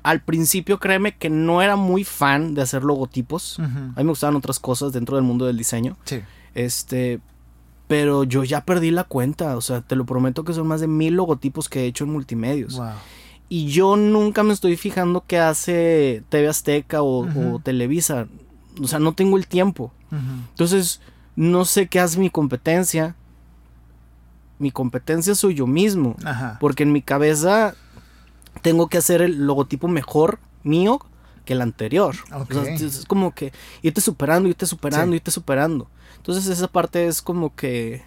al 0.08 0.20
principio 0.22 0.78
créeme 0.78 1.14
que 1.14 1.28
no 1.28 1.60
era 1.60 1.76
muy 1.76 2.02
fan 2.02 2.54
de 2.54 2.62
hacer 2.62 2.82
logotipos. 2.82 3.58
A 3.58 3.62
mí 3.62 3.92
me 3.96 4.04
gustaban 4.04 4.36
otras 4.36 4.58
cosas 4.58 4.90
dentro 4.90 5.16
del 5.16 5.24
mundo 5.24 5.44
del 5.44 5.58
diseño. 5.58 5.98
Sí. 6.04 6.22
Este, 6.54 7.20
pero 7.88 8.24
yo 8.24 8.42
ya 8.42 8.62
perdí 8.62 8.90
la 8.90 9.04
cuenta. 9.04 9.54
O 9.54 9.60
sea, 9.60 9.82
te 9.82 9.96
lo 9.96 10.06
prometo 10.06 10.44
que 10.44 10.54
son 10.54 10.66
más 10.66 10.80
de 10.80 10.86
mil 10.86 11.12
logotipos 11.12 11.68
que 11.68 11.80
he 11.80 11.86
hecho 11.86 12.04
en 12.04 12.10
multimedios. 12.10 12.80
Y 13.50 13.66
yo 13.66 13.96
nunca 13.96 14.42
me 14.42 14.54
estoy 14.54 14.78
fijando 14.78 15.24
qué 15.26 15.38
hace 15.40 16.22
TV 16.30 16.48
Azteca 16.48 17.02
o, 17.02 17.26
o 17.26 17.58
Televisa. 17.58 18.28
O 18.80 18.88
sea, 18.88 19.00
no 19.00 19.12
tengo 19.12 19.36
el 19.36 19.46
tiempo. 19.46 19.92
Entonces, 20.50 21.02
no 21.36 21.66
sé 21.66 21.86
qué 21.86 22.00
hace 22.00 22.18
mi 22.18 22.30
competencia 22.30 23.14
mi 24.58 24.70
competencia 24.70 25.34
soy 25.34 25.54
yo 25.54 25.66
mismo. 25.66 26.16
Porque 26.60 26.82
en 26.82 26.92
mi 26.92 27.02
cabeza 27.02 27.74
tengo 28.62 28.88
que 28.88 28.98
hacer 28.98 29.22
el 29.22 29.46
logotipo 29.46 29.88
mejor 29.88 30.38
mío 30.62 31.00
que 31.44 31.54
el 31.54 31.62
anterior. 31.62 32.14
es 32.50 33.04
como 33.06 33.34
que 33.34 33.52
irte 33.82 34.00
superando, 34.00 34.48
irte 34.48 34.66
superando, 34.66 35.16
irte 35.16 35.30
superando. 35.30 35.88
Entonces 36.16 36.46
esa 36.46 36.68
parte 36.68 37.06
es 37.06 37.22
como 37.22 37.54
que 37.54 38.02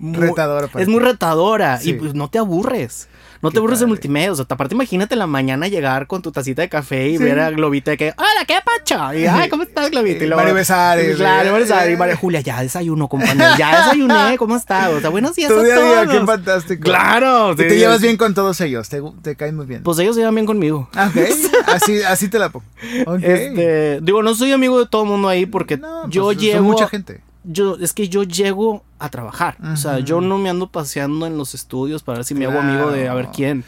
retadora. 0.00 0.68
Es 0.78 0.88
muy 0.88 1.00
retadora 1.00 1.78
y 1.82 1.94
pues 1.94 2.14
no 2.14 2.28
te 2.28 2.38
aburres. 2.38 3.08
No 3.44 3.50
te 3.50 3.58
aburres 3.58 3.78
de 3.78 3.84
multimedia. 3.84 4.32
O 4.32 4.34
sea, 4.34 4.46
aparte, 4.48 4.74
imagínate 4.74 5.16
la 5.16 5.26
mañana 5.26 5.68
llegar 5.68 6.06
con 6.06 6.22
tu 6.22 6.32
tacita 6.32 6.62
de 6.62 6.70
café 6.70 7.10
y 7.10 7.18
ver 7.18 7.38
a 7.40 7.50
Globita 7.50 7.90
de 7.90 7.98
que, 7.98 8.14
hola, 8.16 8.46
¿qué 8.46 8.56
pacho? 8.64 9.12
Y, 9.12 9.26
ay, 9.26 9.50
¿cómo 9.50 9.64
estás, 9.64 9.90
Globita? 9.90 10.24
Y 10.24 10.28
luego, 10.28 10.40
María 10.40 10.54
Besares. 10.54 11.16
Claro, 11.16 11.50
María 11.52 11.52
Besares. 11.52 11.94
Y 11.94 11.96
María 11.98 12.16
Julia, 12.16 12.40
ya 12.40 12.62
desayuno, 12.62 13.06
compañero. 13.06 13.50
Ya 13.58 13.84
desayuné, 13.84 14.36
¿cómo 14.38 14.56
estás? 14.56 14.88
O 14.88 15.00
sea, 15.02 15.10
buenos 15.10 15.36
días 15.36 15.50
a 15.50 15.54
todos. 15.56 15.66
Día, 15.66 16.06
qué 16.10 16.24
fantástico. 16.24 16.84
Claro. 16.84 17.52
Y 17.52 17.56
te 17.56 17.76
llevas 17.76 18.00
bien 18.00 18.16
con 18.16 18.32
todos 18.32 18.58
ellos. 18.62 18.88
Te, 18.88 19.02
te 19.20 19.36
caen 19.36 19.56
muy 19.56 19.66
bien. 19.66 19.82
Pues 19.82 19.98
ellos 19.98 20.14
se 20.14 20.22
llevan 20.22 20.36
bien 20.36 20.46
conmigo. 20.46 20.88
Ah, 20.94 21.10
ok. 21.14 21.28
así, 21.66 22.02
así 22.02 22.28
te 22.28 22.38
la 22.38 22.48
pongo. 22.48 22.64
Okay. 23.04 23.30
Este, 23.30 24.00
digo, 24.00 24.22
no 24.22 24.34
soy 24.34 24.52
amigo 24.52 24.78
de 24.78 24.86
todo 24.86 25.02
el 25.02 25.08
mundo 25.10 25.28
ahí 25.28 25.44
porque 25.44 25.78
yo 26.08 26.24
pues, 26.24 26.38
llevo. 26.38 26.62
mucha 26.62 26.88
gente 26.88 27.20
yo, 27.44 27.76
es 27.76 27.92
que 27.92 28.08
yo 28.08 28.22
llego 28.24 28.82
a 28.98 29.08
trabajar. 29.10 29.56
O 29.72 29.76
sea, 29.76 30.00
yo 30.00 30.20
no 30.20 30.38
me 30.38 30.50
ando 30.50 30.68
paseando 30.68 31.26
en 31.26 31.38
los 31.38 31.54
estudios 31.54 32.02
para 32.02 32.18
ver 32.18 32.24
si 32.24 32.34
me 32.34 32.46
hago 32.46 32.58
amigo 32.58 32.90
de 32.90 33.08
a 33.08 33.14
ver 33.14 33.28
quién. 33.34 33.64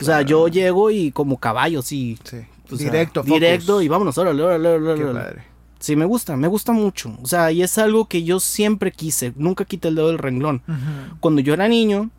O 0.00 0.04
sea, 0.04 0.22
yo 0.22 0.48
llego 0.48 0.90
y 0.90 1.10
como 1.10 1.38
caballo, 1.38 1.82
sí. 1.82 2.18
Sí. 2.24 2.38
directo, 2.76 3.22
Directo 3.22 3.80
y 3.80 3.88
vámonos, 3.88 4.16
órale, 4.18 4.42
órale, 4.42 4.68
órale. 4.68 5.04
Qué 5.04 5.12
padre. 5.12 5.56
Sí, 5.78 5.94
me 5.94 6.04
gusta, 6.04 6.36
me 6.36 6.48
gusta 6.48 6.72
mucho. 6.72 7.16
O 7.22 7.26
sea, 7.26 7.52
y 7.52 7.62
es 7.62 7.78
algo 7.78 8.06
que 8.06 8.24
yo 8.24 8.40
siempre 8.40 8.92
quise. 8.92 9.32
Nunca 9.36 9.64
quité 9.64 9.88
el 9.88 9.94
dedo 9.94 10.08
del 10.08 10.18
renglón. 10.18 10.62
Cuando 11.20 11.40
yo 11.40 11.54
era 11.54 11.68
niño, 11.68 12.10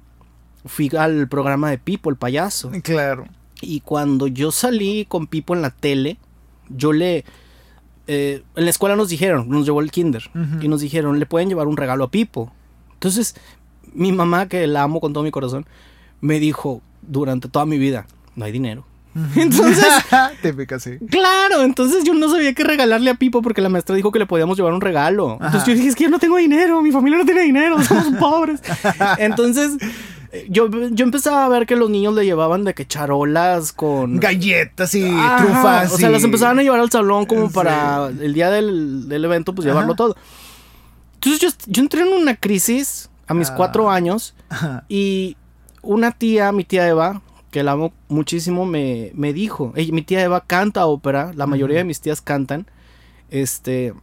fui 0.65 0.89
al 0.97 1.27
programa 1.27 1.69
de 1.69 1.77
Pipo, 1.77 2.09
el 2.09 2.15
payaso. 2.15 2.71
Claro. 2.83 3.25
Y 3.61 3.81
cuando 3.81 4.27
yo 4.27 4.51
salí 4.51 5.05
con 5.05 5.27
Pipo 5.27 5.55
en 5.55 5.61
la 5.61 5.71
tele, 5.71 6.17
yo 6.69 6.93
le 6.93 7.25
eh, 8.07 8.43
en 8.55 8.63
la 8.63 8.69
escuela 8.69 8.95
nos 8.95 9.09
dijeron, 9.09 9.49
nos 9.49 9.65
llevó 9.65 9.81
el 9.81 9.91
kinder, 9.91 10.29
y 10.61 10.67
nos 10.67 10.81
dijeron, 10.81 11.19
le 11.19 11.25
pueden 11.25 11.49
llevar 11.49 11.67
un 11.67 11.77
regalo 11.77 12.05
a 12.05 12.11
Pipo. 12.11 12.51
Entonces, 12.93 13.35
mi 13.93 14.11
mamá, 14.11 14.47
que 14.47 14.65
la 14.67 14.83
amo 14.83 14.99
con 14.99 15.13
todo 15.13 15.23
mi 15.23 15.31
corazón, 15.31 15.65
me 16.21 16.39
dijo 16.39 16.81
durante 17.01 17.47
toda 17.47 17.65
mi 17.65 17.77
vida, 17.77 18.07
no 18.35 18.45
hay 18.45 18.51
dinero. 18.51 18.85
Entonces, 19.35 19.85
Claro, 21.09 21.63
entonces 21.63 22.03
yo 22.03 22.13
no 22.13 22.29
sabía 22.29 22.53
qué 22.53 22.63
regalarle 22.63 23.09
a 23.09 23.15
Pipo 23.15 23.41
porque 23.41 23.61
la 23.61 23.69
maestra 23.69 23.95
dijo 23.95 24.11
que 24.11 24.19
le 24.19 24.25
podíamos 24.25 24.57
llevar 24.57 24.73
un 24.73 24.81
regalo. 24.81 25.39
Entonces 25.41 25.65
yo 25.65 25.73
dije, 25.73 25.87
es 25.87 25.95
que 25.95 26.03
yo 26.03 26.09
no 26.09 26.19
tengo 26.19 26.37
dinero, 26.37 26.81
mi 26.81 26.91
familia 26.91 27.17
no 27.17 27.25
tiene 27.25 27.41
dinero, 27.41 27.81
somos 27.83 28.13
pobres. 28.19 28.61
Entonces, 29.17 29.77
yo, 30.49 30.69
yo 30.69 31.05
empezaba 31.05 31.45
a 31.45 31.49
ver 31.49 31.65
que 31.65 31.75
los 31.75 31.89
niños 31.89 32.13
le 32.13 32.25
llevaban 32.25 32.63
de 32.63 32.73
que 32.73 32.85
charolas 32.85 33.73
con 33.73 34.19
galletas 34.19 34.93
y 34.95 35.03
trufas. 35.03 35.93
O 35.93 35.97
sea, 35.97 36.09
las 36.09 36.23
empezaban 36.23 36.59
a 36.59 36.63
llevar 36.63 36.79
al 36.79 36.91
salón 36.91 37.25
como 37.25 37.49
para 37.49 38.07
el 38.07 38.33
día 38.33 38.49
del, 38.49 39.07
evento, 39.11 39.53
pues 39.53 39.65
llevarlo 39.65 39.95
todo. 39.95 40.15
Entonces 41.15 41.57
yo, 41.65 41.81
entré 41.81 42.01
en 42.01 42.13
una 42.13 42.35
crisis 42.35 43.09
a 43.27 43.33
mis 43.33 43.49
ah. 43.49 43.55
cuatro 43.55 43.89
años 43.89 44.35
y 44.87 45.35
una 45.81 46.11
tía, 46.11 46.51
mi 46.51 46.63
tía 46.63 46.87
Eva, 46.87 47.21
que 47.51 47.63
la 47.63 47.71
amo 47.73 47.93
muchísimo, 48.07 48.65
me, 48.65 49.11
me 49.15 49.33
dijo, 49.33 49.73
mi 49.75 50.01
tía 50.01 50.23
Eva 50.23 50.41
canta 50.45 50.85
ópera, 50.85 51.31
la 51.35 51.47
mayoría 51.47 51.77
de 51.77 51.83
mis 51.83 52.01
tías 52.01 52.21
cantan, 52.21 52.67
este, 53.29 53.93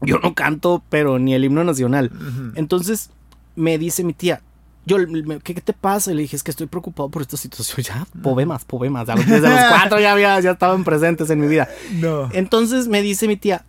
yo 0.00 0.18
no 0.18 0.34
canto, 0.34 0.82
pero 0.88 1.18
ni 1.18 1.34
el 1.34 1.44
himno 1.44 1.64
nacional. 1.64 2.10
Entonces 2.54 3.10
me 3.56 3.78
dice 3.78 4.04
mi 4.04 4.12
tía, 4.12 4.42
yo, 4.86 4.96
¿qué, 5.42 5.54
te 5.54 5.72
pasa? 5.72 6.10
Y 6.10 6.14
le 6.14 6.22
dije, 6.22 6.36
es 6.36 6.42
que 6.42 6.50
estoy 6.50 6.66
preocupado 6.66 7.08
por 7.08 7.22
esta 7.22 7.36
situación. 7.36 7.84
Ya, 7.90 8.06
poemas, 8.22 8.64
poemas. 8.64 9.08
A 9.08 9.16
los, 9.16 9.26
desde 9.26 9.48
los 9.48 9.60
cuatro 9.68 10.00
ya, 10.00 10.12
había, 10.12 10.38
ya 10.40 10.52
estaban 10.52 10.84
presentes 10.84 11.30
en 11.30 11.40
mi 11.40 11.48
vida. 11.48 11.68
No. 11.92 12.28
Entonces 12.32 12.88
me 12.88 13.02
dice 13.02 13.28
mi 13.28 13.36
tía, 13.36 13.64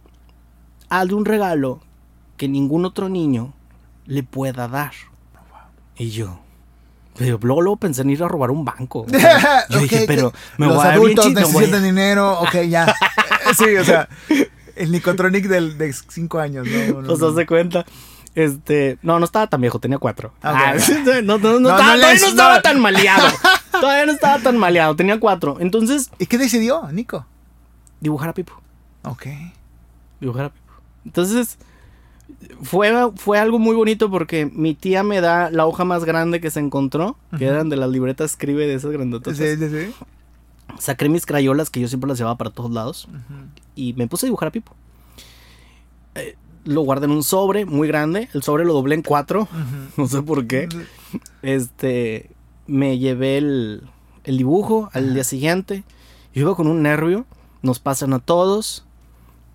hazle 0.90 1.14
un 1.14 1.26
regalo 1.26 1.82
que 2.38 2.48
ningún 2.48 2.86
otro 2.86 3.10
niño 3.10 3.54
le 4.06 4.24
pueda 4.24 4.68
dar. 4.68 4.94
Y 5.98 6.10
yo, 6.10 6.40
pero 7.18 7.38
luego, 7.42 7.62
luego, 7.62 7.78
pensé 7.78 8.02
en 8.02 8.10
ir 8.10 8.24
a 8.24 8.28
robar 8.28 8.52
un 8.52 8.66
banco. 8.66 9.06
Yo 9.70 9.80
dije, 9.80 10.06
pero 10.08 10.34
me 10.58 10.68
los 10.68 10.78
voy 10.78 10.86
a 10.86 10.94
adultos 10.94 11.26
bien 11.26 11.36
necesitan 11.36 11.84
dinero, 11.84 12.40
ok, 12.40 12.62
ya. 12.68 12.96
sí, 13.58 13.76
o 13.76 13.84
sea, 13.84 14.08
el 14.76 14.92
Nicotronic 14.92 15.46
del, 15.48 15.78
de 15.78 15.94
5 15.94 16.40
años, 16.40 16.68
¿no? 16.68 17.02
no 17.02 17.08
pues 17.08 17.20
no. 17.20 17.36
se 17.36 17.46
cuenta. 17.46 17.86
Este, 18.34 18.98
no, 19.02 19.20
no 19.20 19.26
estaba 19.26 19.48
tan 19.48 19.60
viejo, 19.60 19.80
tenía 19.80 19.98
cuatro. 19.98 20.34
Ah, 20.42 20.76
no, 21.24 21.38
no, 21.38 21.60
no, 21.60 21.70
todavía 21.70 22.16
no 22.20 22.28
estaba 22.28 22.62
tan 22.62 22.80
maleado. 22.80 23.28
todavía 23.72 24.06
no 24.06 24.12
estaba 24.14 24.40
tan 24.40 24.58
maleado, 24.58 24.96
tenía 24.96 25.20
cuatro. 25.20 25.58
Entonces. 25.60 26.10
¿Y 26.18 26.28
qué 26.28 26.38
decidió, 26.38 26.90
Nico? 26.92 27.26
Dibujar 28.00 28.30
a 28.30 28.34
Pipo. 28.34 28.54
Ok. 29.04 29.28
Dibujar 30.20 30.46
a 30.46 30.50
Pipo. 30.50 30.74
Entonces, 31.06 31.58
fue, 32.62 32.92
fue 33.16 33.40
algo 33.40 33.60
muy 33.60 33.76
bonito 33.76 34.10
porque 34.10 34.46
mi 34.46 34.76
tía 34.76 35.04
me 35.04 35.22
da 35.22 35.50
la 35.50 35.66
hoja 35.66 35.84
más 35.84 36.06
grande 36.06 36.40
que 36.40 36.52
se 36.52 36.60
encontró, 36.60 37.18
que 37.38 37.46
eran 37.46 37.70
de 37.70 37.78
las 37.78 37.90
libretas 37.90 38.32
escribe 38.32 38.68
de 38.68 38.76
esas 38.76 38.92
grandotas. 38.92 39.38
Sí, 39.38 39.58
sí, 39.58 39.70
sí. 39.70 39.94
Saqué 40.80 41.10
mis 41.10 41.26
crayolas 41.26 41.70
que 41.70 41.82
yo 41.82 41.88
siempre 41.88 42.08
las 42.08 42.18
llevaba 42.18 42.38
para 42.38 42.50
todos 42.50 42.72
lados 42.72 43.08
y 43.76 43.94
me 43.94 44.08
puse 44.08 44.26
a 44.26 44.28
dibujar 44.28 44.48
a 44.48 44.52
Pipo. 44.52 44.74
Eh, 46.16 46.36
lo 46.66 46.82
guardé 46.82 47.06
en 47.06 47.12
un 47.12 47.24
sobre 47.24 47.66
muy 47.66 47.88
grande. 47.88 48.30
El 48.34 48.44
sobre 48.44 48.66
lo 48.66 48.74
doblé 48.74 48.96
en 48.96 49.02
cuatro. 49.04 49.48
No 49.98 50.08
sé 50.08 50.22
por 50.22 50.48
qué. 50.48 50.70
Este. 51.42 52.32
Me 52.68 52.98
llevé 52.98 53.38
el, 53.38 53.84
el 54.24 54.38
dibujo 54.38 54.90
al 54.94 55.14
día 55.14 55.24
siguiente. 55.24 55.84
Yo 56.34 56.42
iba 56.42 56.56
con 56.56 56.68
un 56.68 56.82
nervio. 56.82 57.26
Nos 57.62 57.80
pasan 57.80 58.14
a 58.14 58.20
todos. 58.20 58.86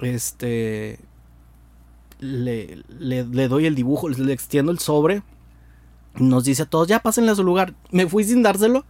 Este. 0.00 0.98
Le, 2.18 2.82
le, 2.98 3.48
doy 3.48 3.66
el 3.66 3.74
dibujo, 3.74 4.08
le 4.08 4.32
extiendo 4.32 4.72
el 4.72 4.78
sobre. 4.78 5.22
Nos 6.14 6.44
dice 6.44 6.62
a 6.62 6.66
todos, 6.66 6.88
ya 6.88 7.00
pásenle 7.00 7.32
a 7.32 7.34
su 7.34 7.44
lugar. 7.44 7.74
Me 7.90 8.06
fui 8.06 8.24
sin 8.24 8.42
dárselo. 8.42 8.84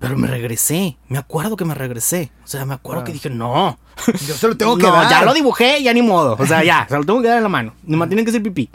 Pero 0.00 0.16
me 0.16 0.26
regresé, 0.26 0.96
me 1.08 1.18
acuerdo 1.18 1.56
que 1.56 1.66
me 1.66 1.74
regresé. 1.74 2.32
O 2.42 2.46
sea, 2.46 2.64
me 2.64 2.72
acuerdo 2.72 3.04
que 3.04 3.10
ah. 3.10 3.14
dije, 3.14 3.28
no. 3.28 3.78
Yo 4.26 4.34
se 4.34 4.48
lo 4.48 4.56
tengo 4.56 4.76
que 4.78 4.82
no, 4.82 5.10
ya 5.10 5.22
lo 5.22 5.34
dibujé, 5.34 5.82
ya 5.82 5.92
ni 5.92 6.00
modo. 6.00 6.36
O 6.38 6.46
sea, 6.46 6.64
ya, 6.64 6.86
se 6.88 6.96
lo 6.96 7.04
tengo 7.04 7.20
que 7.20 7.28
dar 7.28 7.36
en 7.36 7.42
la 7.42 7.50
mano. 7.50 7.74
me 7.84 8.06
tienen 8.06 8.24
que 8.24 8.32
ser 8.32 8.42
pipí. 8.42 8.70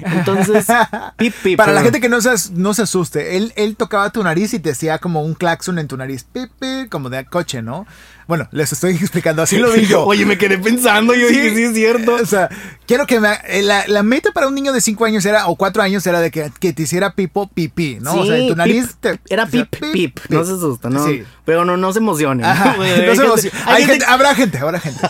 Entonces, 0.00 0.66
pip, 1.16 1.56
Para 1.56 1.72
la 1.72 1.82
gente 1.82 2.00
que 2.00 2.08
no 2.08 2.20
se, 2.20 2.30
no 2.52 2.74
se 2.74 2.82
asuste, 2.82 3.36
él, 3.36 3.52
él 3.56 3.76
tocaba 3.76 4.10
tu 4.10 4.22
nariz 4.22 4.54
y 4.54 4.58
te 4.58 4.70
hacía 4.70 4.98
como 4.98 5.22
un 5.22 5.34
claxon 5.34 5.78
en 5.78 5.88
tu 5.88 5.96
nariz, 5.96 6.24
pip, 6.24 6.50
como 6.90 7.10
de 7.10 7.24
coche, 7.24 7.62
¿no? 7.62 7.86
Bueno, 8.26 8.48
les 8.50 8.72
estoy 8.72 8.94
explicando, 8.96 9.42
así 9.42 9.56
lo 9.56 9.70
vi 9.72 9.86
yo. 9.86 10.04
Oye, 10.06 10.26
me 10.26 10.36
quedé 10.36 10.58
pensando, 10.58 11.14
yo 11.14 11.28
dije, 11.28 11.54
sí 11.54 11.62
es 11.62 11.74
cierto. 11.74 12.16
O 12.16 12.26
sea, 12.26 12.48
quiero 12.86 13.06
que 13.06 13.20
me, 13.20 13.28
eh, 13.46 13.62
la, 13.62 13.86
la, 13.86 14.02
meta 14.02 14.32
para 14.32 14.48
un 14.48 14.54
niño 14.54 14.72
de 14.72 14.80
5 14.80 15.04
años 15.04 15.24
era, 15.24 15.46
o 15.46 15.54
4 15.54 15.82
años 15.82 16.04
era 16.06 16.20
de 16.20 16.32
que, 16.32 16.50
que 16.58 16.72
te 16.72 16.82
hiciera 16.82 17.14
pipo, 17.14 17.48
pipí, 17.48 17.98
¿no? 18.00 18.14
o 18.14 18.26
sea, 18.26 18.36
en 18.36 18.48
tu 18.48 18.56
nariz 18.56 18.96
Era 19.28 19.46
pip, 19.46 19.72
pip, 19.92 20.18
no 20.28 20.44
se 20.44 20.52
asusta, 20.52 20.90
¿no? 20.90 21.06
Sí. 21.06 21.22
Pero 21.44 21.64
no, 21.64 21.76
no 21.76 21.92
se 21.92 22.00
emocione. 22.00 22.44
Ajá, 22.44 22.76
no 23.06 23.14
se 23.14 23.22
emocione. 23.22 23.56
Hay, 23.66 23.84
gente, 23.84 24.04
habrá 24.04 24.34
gente, 24.34 24.58
habrá 24.58 24.80
gente. 24.80 25.00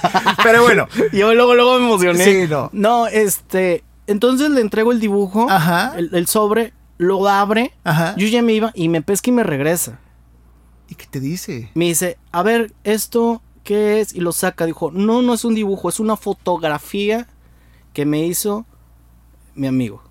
Pero 0.42 0.62
bueno. 0.62 0.87
yo 1.12 1.33
luego, 1.33 1.55
luego 1.55 1.79
me 1.79 1.87
emocioné. 1.87 2.22
Sí, 2.22 2.46
no. 2.49 2.68
No, 2.75 3.07
este, 3.07 3.83
entonces 4.07 4.51
le 4.51 4.61
entrego 4.61 4.92
el 4.92 5.01
dibujo, 5.01 5.49
El, 5.97 6.27
sobre, 6.27 6.73
lo 6.99 7.29
abre, 7.29 7.73
yo 8.16 8.27
ya 8.27 8.42
me 8.42 8.53
iba 8.53 8.73
y 8.75 8.88
me 8.88 9.03
pesca 9.03 9.31
y 9.31 9.33
me 9.33 9.42
regresa. 9.42 9.99
¿Y 10.88 10.95
qué 10.95 11.07
te 11.07 11.21
dice? 11.21 11.71
Me 11.75 11.87
dice, 11.87 12.16
a 12.31 12.42
ver, 12.42 12.73
esto, 12.85 13.42
¿qué 13.64 14.01
es? 14.01 14.14
Y 14.14 14.21
lo 14.21 14.33
saca. 14.33 14.66
Dijo, 14.66 14.90
no, 14.92 15.23
no 15.23 15.35
es 15.35 15.45
un 15.45 15.55
dibujo, 15.55 15.88
es 15.88 15.99
una 15.99 16.16
fotografía 16.16 17.27
que 17.92 18.07
me 18.07 18.25
hizo 18.25 18.66
mi 19.55 19.66
amigo. 19.66 20.03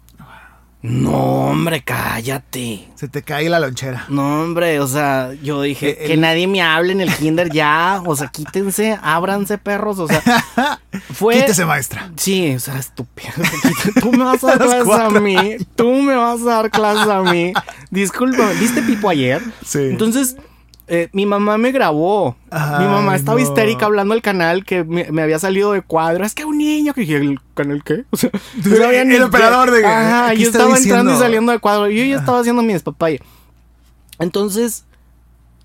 No, 0.86 1.48
hombre, 1.48 1.82
cállate. 1.84 2.88
Se 2.96 3.08
te 3.08 3.24
cae 3.24 3.50
la 3.50 3.60
lonchera. 3.60 4.06
No, 4.10 4.44
hombre, 4.44 4.80
o 4.80 4.88
sea, 4.88 5.34
yo 5.42 5.62
dije, 5.62 5.98
que 5.98 6.16
nadie 6.16 6.48
me 6.48 6.62
hable 6.62 6.92
en 6.92 7.02
el 7.02 7.14
kinder 7.16 7.52
ya. 7.52 8.02
O 8.06 8.16
sea, 8.16 8.28
quítense, 8.28 8.98
ábranse, 9.02 9.58
perros. 9.58 10.00
O 10.00 10.08
sea, 10.08 10.22
fue. 11.14 11.36
Quítese, 11.36 11.66
maestra. 11.66 12.12
Sí, 12.18 12.54
o 12.56 12.60
sea, 12.60 12.78
estúpido. 12.78 13.32
Tú 14.02 14.12
me 14.12 14.24
vas 14.24 14.44
a 14.44 14.56
dar 14.56 14.60
clases 14.60 15.00
a 15.00 15.20
mí. 15.20 15.58
Tú 15.76 15.92
me 15.92 16.16
vas 16.16 16.42
a 16.42 16.46
dar 16.46 16.72
clases 16.72 17.08
a 17.08 17.22
mí. 17.22 17.54
Disculpa, 17.90 18.52
¿viste 18.60 18.82
Pipo 18.84 19.10
ayer? 19.10 19.42
Sí. 19.66 19.80
Entonces, 19.80 20.38
eh, 20.88 21.10
mi 21.14 21.26
mamá 21.26 21.58
me 21.58 21.72
grabó. 21.72 22.36
mi 22.52 22.86
mamá 22.86 23.16
estaba 23.16 23.42
histérica 23.42 23.86
hablando 23.86 24.14
al 24.14 24.22
canal 24.22 24.66
que 24.66 24.84
me, 24.84 25.22
había 25.22 25.40
salido 25.40 25.72
de 25.72 25.82
cuadro. 25.82 26.24
Es 26.24 26.36
que 26.36 26.46
un 26.46 26.60
niño 26.60 26.94
que 26.94 27.02
dije, 27.02 27.18
¿el 27.18 27.40
canal 27.54 27.84
qué? 27.84 28.06
O 28.12 28.18
sea, 28.18 28.30
el 29.02 29.24
operador 29.24 29.72
de. 29.72 29.86
Ajá, 29.86 30.34
yo 30.34 30.48
estaba 30.48 30.78
entrando 30.78 31.14
y 31.14 31.18
saliendo 31.18 31.52
de 31.52 31.60
cuadro. 31.60 31.90
Yo 31.90 32.04
ya 32.04 32.18
estaba 32.18 32.40
haciendo 32.40 32.62
mi 32.62 32.74
despapaya. 32.74 33.20
Entonces, 34.20 34.86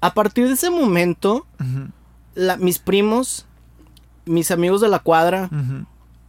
a 0.01 0.15
partir 0.15 0.47
de 0.47 0.55
ese 0.55 0.71
momento, 0.71 1.47
mis 2.59 2.79
primos, 2.79 3.47
mis 4.25 4.51
amigos 4.51 4.81
de 4.81 4.89
la 4.89 5.01
cuadra, 5.01 5.51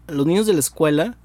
los 0.08 0.26
niños 0.26 0.46
de 0.46 0.54
la 0.54 0.60
escuela, 0.60 1.16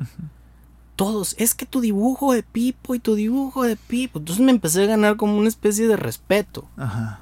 todos, 0.94 1.34
es 1.38 1.54
que 1.54 1.66
tu 1.66 1.80
dibujo 1.80 2.32
de 2.32 2.44
Pipo 2.44 2.94
y 2.94 3.00
tu 3.00 3.16
dibujo 3.16 3.64
de 3.64 3.76
Pipo. 3.76 4.20
Entonces 4.20 4.44
me 4.44 4.52
empecé 4.52 4.84
a 4.84 4.86
ganar 4.86 5.16
como 5.16 5.36
una 5.36 5.48
especie 5.48 5.88
de 5.88 5.96
respeto. 5.96 6.64
Ajá. 6.76 7.20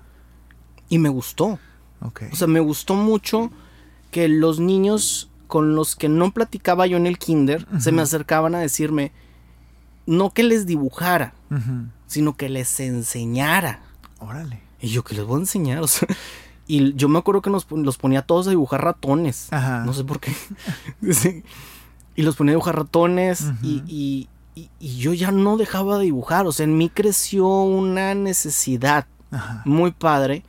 Y 0.95 0.99
me 0.99 1.09
gustó. 1.09 1.59
O 2.01 2.37
sea, 2.37 2.47
me 2.47 2.61
gustó 2.61 2.95
mucho 2.95 3.51
que 4.13 4.29
los 4.29 4.61
niños 4.61 5.29
con 5.49 5.75
los 5.75 5.97
que 5.97 6.09
no 6.09 6.31
platicaba 6.31 6.87
yo 6.87 6.97
en 6.97 7.09
el 7.09 7.19
kinder 7.19 7.67
se 7.81 7.91
me 7.91 8.01
acercaban 8.01 8.55
a 8.55 8.61
decirme, 8.61 9.11
no 10.07 10.31
que 10.31 10.45
les 10.45 10.67
dibujara, 10.67 11.35
sino 12.07 12.37
que 12.37 12.49
les 12.49 12.79
enseñara. 12.79 13.81
Órale. 14.21 14.61
Y 14.81 14.87
yo, 14.87 15.03
que 15.03 15.17
les 15.17 15.25
voy 15.25 15.39
a 15.39 15.41
enseñar? 15.41 15.83
O 15.83 15.89
sea, 15.89 16.07
y 16.69 16.95
yo 16.95 17.09
me 17.09 17.19
acuerdo 17.19 17.43
que 17.43 17.51
nos, 17.51 17.67
los 17.69 17.99
ponía 17.99 18.23
todos 18.23 18.47
a 18.47 18.51
dibujar 18.51 18.85
ratones. 18.85 19.49
No 19.51 19.93
sé 19.93 20.05
por 20.05 20.21
qué. 20.21 20.33
Y 22.17 22.23
los 22.23 22.37
ponía 22.37 22.53
a 22.53 22.55
dibujar 22.55 22.77
ratones 22.77 23.51
y, 23.65 24.29
yo 24.79 25.13
ya 25.13 25.33
no 25.33 25.57
dejaba 25.57 25.99
de 25.99 26.05
dibujar. 26.05 26.47
O 26.47 26.53
sea, 26.53 26.63
en 26.63 26.79
mí 26.79 26.89
creció 26.89 27.49
una 27.49 28.15
necesidad 28.15 29.09
muy 29.65 29.91
padre. 29.91 30.45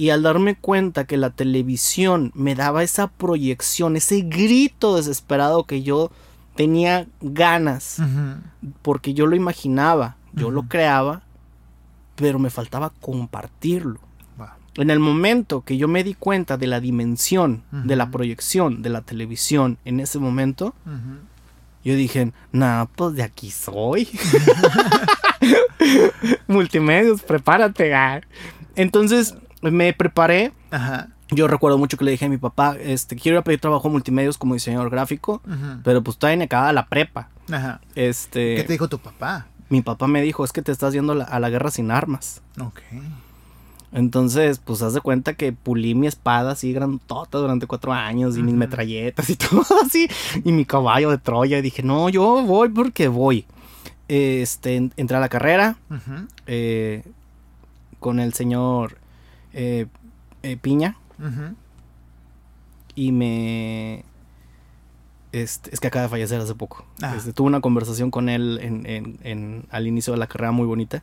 Y 0.00 0.08
al 0.08 0.22
darme 0.22 0.54
cuenta 0.54 1.04
que 1.04 1.18
la 1.18 1.28
televisión 1.28 2.32
me 2.34 2.54
daba 2.54 2.82
esa 2.82 3.08
proyección, 3.08 3.96
ese 3.96 4.22
grito 4.22 4.96
desesperado 4.96 5.64
que 5.64 5.82
yo 5.82 6.10
tenía 6.56 7.06
ganas, 7.20 8.00
porque 8.80 9.12
yo 9.12 9.26
lo 9.26 9.36
imaginaba, 9.36 10.16
yo 10.32 10.50
lo 10.50 10.62
creaba, 10.62 11.20
pero 12.16 12.38
me 12.38 12.48
faltaba 12.48 12.94
compartirlo. 13.02 14.00
En 14.76 14.88
el 14.88 15.00
momento 15.00 15.66
que 15.66 15.76
yo 15.76 15.86
me 15.86 16.02
di 16.02 16.14
cuenta 16.14 16.56
de 16.56 16.66
la 16.66 16.80
dimensión 16.80 17.62
de 17.70 17.94
la 17.94 18.10
proyección 18.10 18.80
de 18.80 18.88
la 18.88 19.02
televisión 19.02 19.76
en 19.84 20.00
ese 20.00 20.18
momento, 20.18 20.72
yo 21.84 21.94
dije, 21.94 22.32
nah, 22.52 22.86
pues 22.86 23.16
de 23.16 23.22
aquí 23.22 23.50
soy. 23.50 24.08
Multimedios, 26.48 27.20
prepárate. 27.20 27.92
Entonces 28.76 29.34
me 29.62 29.92
preparé. 29.92 30.52
Yo 31.32 31.46
recuerdo 31.46 31.78
mucho 31.78 31.96
que 31.96 32.04
le 32.04 32.10
dije 32.10 32.24
a 32.24 32.28
mi 32.28 32.38
papá, 32.38 32.76
este, 32.80 33.14
quiero 33.14 33.36
ir 33.36 33.40
a 33.40 33.44
pedir 33.44 33.60
trabajo 33.60 33.88
multimedios 33.88 34.36
como 34.36 34.54
diseñador 34.54 34.90
gráfico, 34.90 35.40
pero 35.84 36.02
pues 36.02 36.16
todavía 36.16 36.38
me 36.38 36.44
acababa 36.44 36.72
la 36.72 36.86
prepa. 36.86 37.28
Este, 37.94 38.56
¿Qué 38.56 38.64
te 38.64 38.72
dijo 38.72 38.88
tu 38.88 38.98
papá? 38.98 39.46
Mi 39.68 39.82
papá 39.82 40.08
me 40.08 40.22
dijo, 40.22 40.44
es 40.44 40.52
que 40.52 40.62
te 40.62 40.72
estás 40.72 40.92
yendo 40.92 41.12
a 41.12 41.40
la 41.40 41.50
guerra 41.50 41.70
sin 41.70 41.90
armas. 41.92 42.42
Ok. 42.60 42.80
Entonces, 43.92 44.60
pues 44.64 44.82
haz 44.82 44.94
de 44.94 45.00
cuenta 45.00 45.34
que 45.34 45.52
pulí 45.52 45.94
mi 45.94 46.06
espada 46.06 46.52
así 46.52 46.72
grandota 46.72 47.38
durante 47.38 47.66
cuatro 47.66 47.92
años 47.92 48.36
y 48.36 48.42
mis 48.42 48.54
metralletas 48.54 49.28
y 49.30 49.36
todo 49.36 49.64
así. 49.84 50.08
Y 50.44 50.52
mi 50.52 50.64
caballo 50.64 51.10
de 51.10 51.18
Troya. 51.18 51.58
Y 51.58 51.62
dije, 51.62 51.82
no, 51.82 52.08
yo 52.08 52.42
voy 52.44 52.68
porque 52.68 53.08
voy. 53.08 53.46
Este, 54.08 54.76
entré 54.96 55.16
a 55.16 55.20
la 55.20 55.28
carrera 55.28 55.76
eh, 56.46 57.04
con 57.98 58.18
el 58.18 58.32
señor 58.32 58.98
eh, 59.52 59.86
eh, 60.42 60.56
Piña. 60.56 60.96
Y 62.94 63.12
me 63.12 64.04
este, 65.32 65.72
es 65.72 65.78
que 65.78 65.86
acaba 65.86 66.04
de 66.04 66.08
fallecer 66.08 66.40
hace 66.40 66.54
poco. 66.54 66.84
Ah. 67.02 67.14
Este, 67.16 67.32
tuve 67.32 67.46
una 67.46 67.60
conversación 67.60 68.10
con 68.10 68.28
él 68.28 68.58
en, 68.62 69.66
al 69.70 69.86
inicio 69.86 70.12
de 70.12 70.18
la 70.18 70.26
carrera 70.26 70.50
muy 70.52 70.66
bonita, 70.66 71.02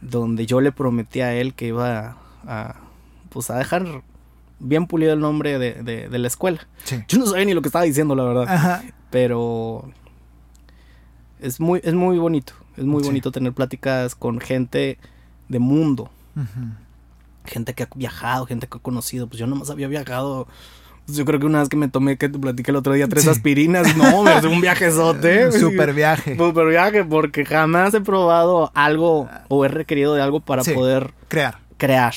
donde 0.00 0.46
yo 0.46 0.60
le 0.60 0.72
prometí 0.72 1.20
a 1.20 1.34
él 1.34 1.54
que 1.54 1.66
iba 1.66 2.16
a, 2.46 2.76
pues 3.28 3.50
a 3.50 3.58
dejar 3.58 4.02
bien 4.60 4.86
pulido 4.86 5.12
el 5.12 5.20
nombre 5.20 5.58
de, 5.58 6.08
la 6.10 6.26
escuela. 6.26 6.66
Yo 7.08 7.18
no 7.18 7.26
sabía 7.26 7.44
ni 7.44 7.54
lo 7.54 7.62
que 7.62 7.68
estaba 7.68 7.84
diciendo, 7.84 8.14
la 8.14 8.24
verdad. 8.24 8.82
Pero 9.10 9.90
es 11.40 11.60
muy, 11.60 11.80
es 11.84 11.94
muy 11.94 12.18
bonito. 12.18 12.54
Es 12.76 12.84
muy 12.84 13.02
bonito 13.02 13.30
tener 13.30 13.52
pláticas 13.52 14.14
con 14.14 14.40
gente 14.40 14.98
de 15.48 15.58
mundo. 15.58 16.10
Gente 17.50 17.74
que 17.74 17.82
ha 17.82 17.88
viajado, 17.94 18.46
gente 18.46 18.66
que 18.66 18.78
ha 18.78 18.80
conocido. 18.80 19.26
Pues 19.26 19.38
yo 19.38 19.46
nomás 19.46 19.70
había 19.70 19.88
viajado 19.88 20.46
yo 21.14 21.24
creo 21.24 21.40
que 21.40 21.46
una 21.46 21.60
vez 21.60 21.68
que 21.68 21.76
me 21.76 21.88
tomé, 21.88 22.16
que 22.16 22.28
te 22.28 22.38
platiqué 22.38 22.70
el 22.70 22.76
otro 22.76 22.92
día, 22.92 23.08
tres 23.08 23.26
aspirinas, 23.26 23.96
no, 23.96 24.22
me 24.22 24.46
un 24.46 24.60
viajezote. 24.60 25.46
Un 25.52 25.52
super 25.52 25.92
viaje. 25.92 26.36
Super 26.38 26.68
viaje, 26.68 27.04
porque 27.04 27.44
jamás 27.44 27.94
he 27.94 28.00
probado 28.00 28.70
algo 28.74 29.28
o 29.48 29.64
he 29.64 29.68
requerido 29.68 30.14
de 30.14 30.22
algo 30.22 30.40
para 30.40 30.62
poder 30.62 31.12
crear. 31.28 31.58
Crear. 31.76 32.14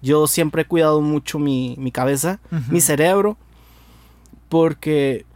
Yo 0.00 0.26
siempre 0.28 0.62
he 0.62 0.64
cuidado 0.64 1.00
mucho 1.00 1.38
mi, 1.38 1.76
cabeza, 1.92 2.38
mi 2.70 2.80
cerebro, 2.80 3.36
porque 4.48 5.26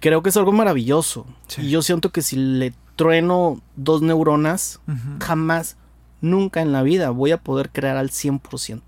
creo 0.00 0.22
que 0.22 0.30
es 0.30 0.36
algo 0.36 0.52
maravilloso. 0.52 1.24
Y 1.58 1.70
yo 1.70 1.82
siento 1.82 2.10
que 2.10 2.22
si 2.22 2.36
le 2.36 2.74
trueno 2.96 3.62
dos 3.76 4.02
neuronas, 4.02 4.80
jamás, 5.20 5.76
nunca 6.20 6.62
en 6.62 6.72
la 6.72 6.82
vida 6.82 7.10
voy 7.10 7.32
a 7.32 7.38
poder 7.38 7.70
crear 7.70 7.96
al 7.96 8.10
100%. 8.10 8.80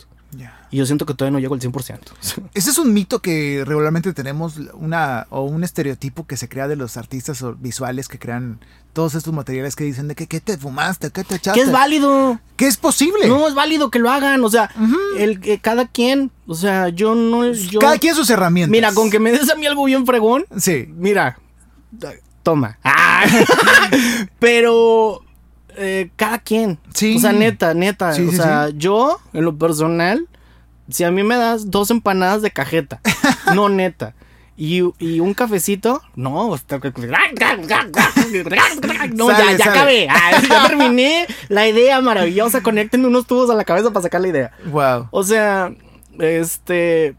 Y 0.71 0.79
yo 0.79 0.87
siento 0.87 1.05
que 1.05 1.13
todavía 1.13 1.33
no 1.33 1.39
llego 1.39 1.55
al 1.55 1.61
100%. 1.61 1.99
Ese 2.55 2.71
es 2.71 2.79
un 2.79 2.95
mito 2.95 3.21
que 3.21 3.63
regularmente 3.67 4.15
tenemos, 4.15 4.55
una 4.73 5.27
o 5.29 5.43
un 5.43 5.65
estereotipo 5.65 6.27
que 6.27 6.39
se 6.39 6.49
crea 6.49 6.67
de 6.67 6.77
los 6.77 6.97
artistas 6.97 7.45
visuales 7.61 8.09
que 8.09 8.19
crean 8.19 8.59
todos 8.95 9.15
estos 9.15 9.35
materiales 9.35 9.77
que 9.77 9.85
dicen 9.85 10.09
de 10.09 10.15
que 10.15 10.27
¿qué 10.27 10.41
te 10.41 10.57
fumaste? 10.57 11.11
¿Qué 11.11 11.25
te 11.25 11.35
echaste? 11.35 11.61
Que 11.61 11.67
es 11.67 11.73
válido. 11.73 12.41
Que 12.57 12.67
es 12.67 12.79
posible. 12.79 13.29
No, 13.29 13.47
es 13.47 13.55
válido 13.55 13.91
que 13.91 13.99
lo 13.99 14.11
hagan. 14.11 14.43
O 14.45 14.49
sea, 14.49 14.71
el, 15.19 15.41
que 15.41 15.59
cada 15.59 15.87
quien, 15.87 16.31
o 16.47 16.55
sea, 16.55 16.89
yo 16.89 17.15
no... 17.15 17.53
Yo, 17.53 17.79
cada 17.79 17.99
quien 17.99 18.15
sus 18.15 18.31
herramientas. 18.31 18.71
Mira, 18.71 18.95
con 18.95 19.11
que 19.11 19.19
me 19.19 19.31
des 19.31 19.51
a 19.51 19.57
mí 19.57 19.67
algo 19.67 19.85
bien 19.85 20.07
fregón. 20.07 20.47
Sí. 20.57 20.89
Mira, 20.97 21.39
toma. 22.43 22.79
Pero 24.39 25.23
eh, 25.77 26.11
cada 26.17 26.39
quien. 26.39 26.79
Sí. 26.95 27.17
O 27.17 27.21
sea, 27.21 27.33
neta, 27.33 27.75
neta. 27.75 28.11
o 28.11 28.33
sea, 28.33 28.71
yo, 28.71 29.21
en 29.33 29.45
lo 29.45 29.57
personal, 29.57 30.29
si 30.89 31.05
a 31.05 31.11
mí 31.11 31.23
me 31.23 31.37
das 31.37 31.71
dos 31.71 31.91
empanadas 31.91 32.43
de 32.43 32.51
cajeta, 32.51 33.01
no 33.55 33.69
neta. 33.69 34.15
Y, 34.55 34.81
un 34.83 35.35
cafecito, 35.35 36.03
no, 36.15 36.55
no, 39.15 39.31
ya, 39.31 39.57
ya 39.57 39.71
acabé. 39.71 40.07
Ah, 40.09 40.41
ya 40.49 40.69
terminé 40.69 41.27
la 41.49 41.67
idea 41.67 42.01
maravillosa. 42.01 42.63
Conecten 42.63 43.05
unos 43.05 43.27
tubos 43.27 43.51
a 43.51 43.55
la 43.55 43.65
cabeza 43.65 43.91
para 43.91 44.03
sacar 44.03 44.21
la 44.21 44.29
idea. 44.29 44.53
Wow. 44.67 45.09
O 45.11 45.25
sea, 45.25 45.73
este. 46.19 47.17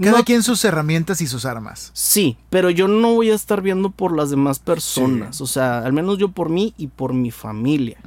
Cada 0.00 0.22
quien 0.22 0.42
sus 0.42 0.64
herramientas 0.64 1.20
y 1.20 1.26
sus 1.26 1.44
armas. 1.44 1.90
Sí, 1.92 2.38
pero 2.48 2.70
yo 2.70 2.88
no 2.88 3.14
voy 3.14 3.30
a 3.30 3.34
estar 3.34 3.60
viendo 3.60 3.90
por 3.90 4.16
las 4.16 4.30
demás 4.30 4.58
personas. 4.58 5.40
O 5.40 5.46
sea, 5.46 5.80
al 5.80 5.92
menos 5.92 6.18
yo 6.18 6.30
por 6.30 6.48
mí 6.48 6.74
y 6.78 6.86
por 6.86 7.12
mi 7.12 7.30
familia. 7.30 7.98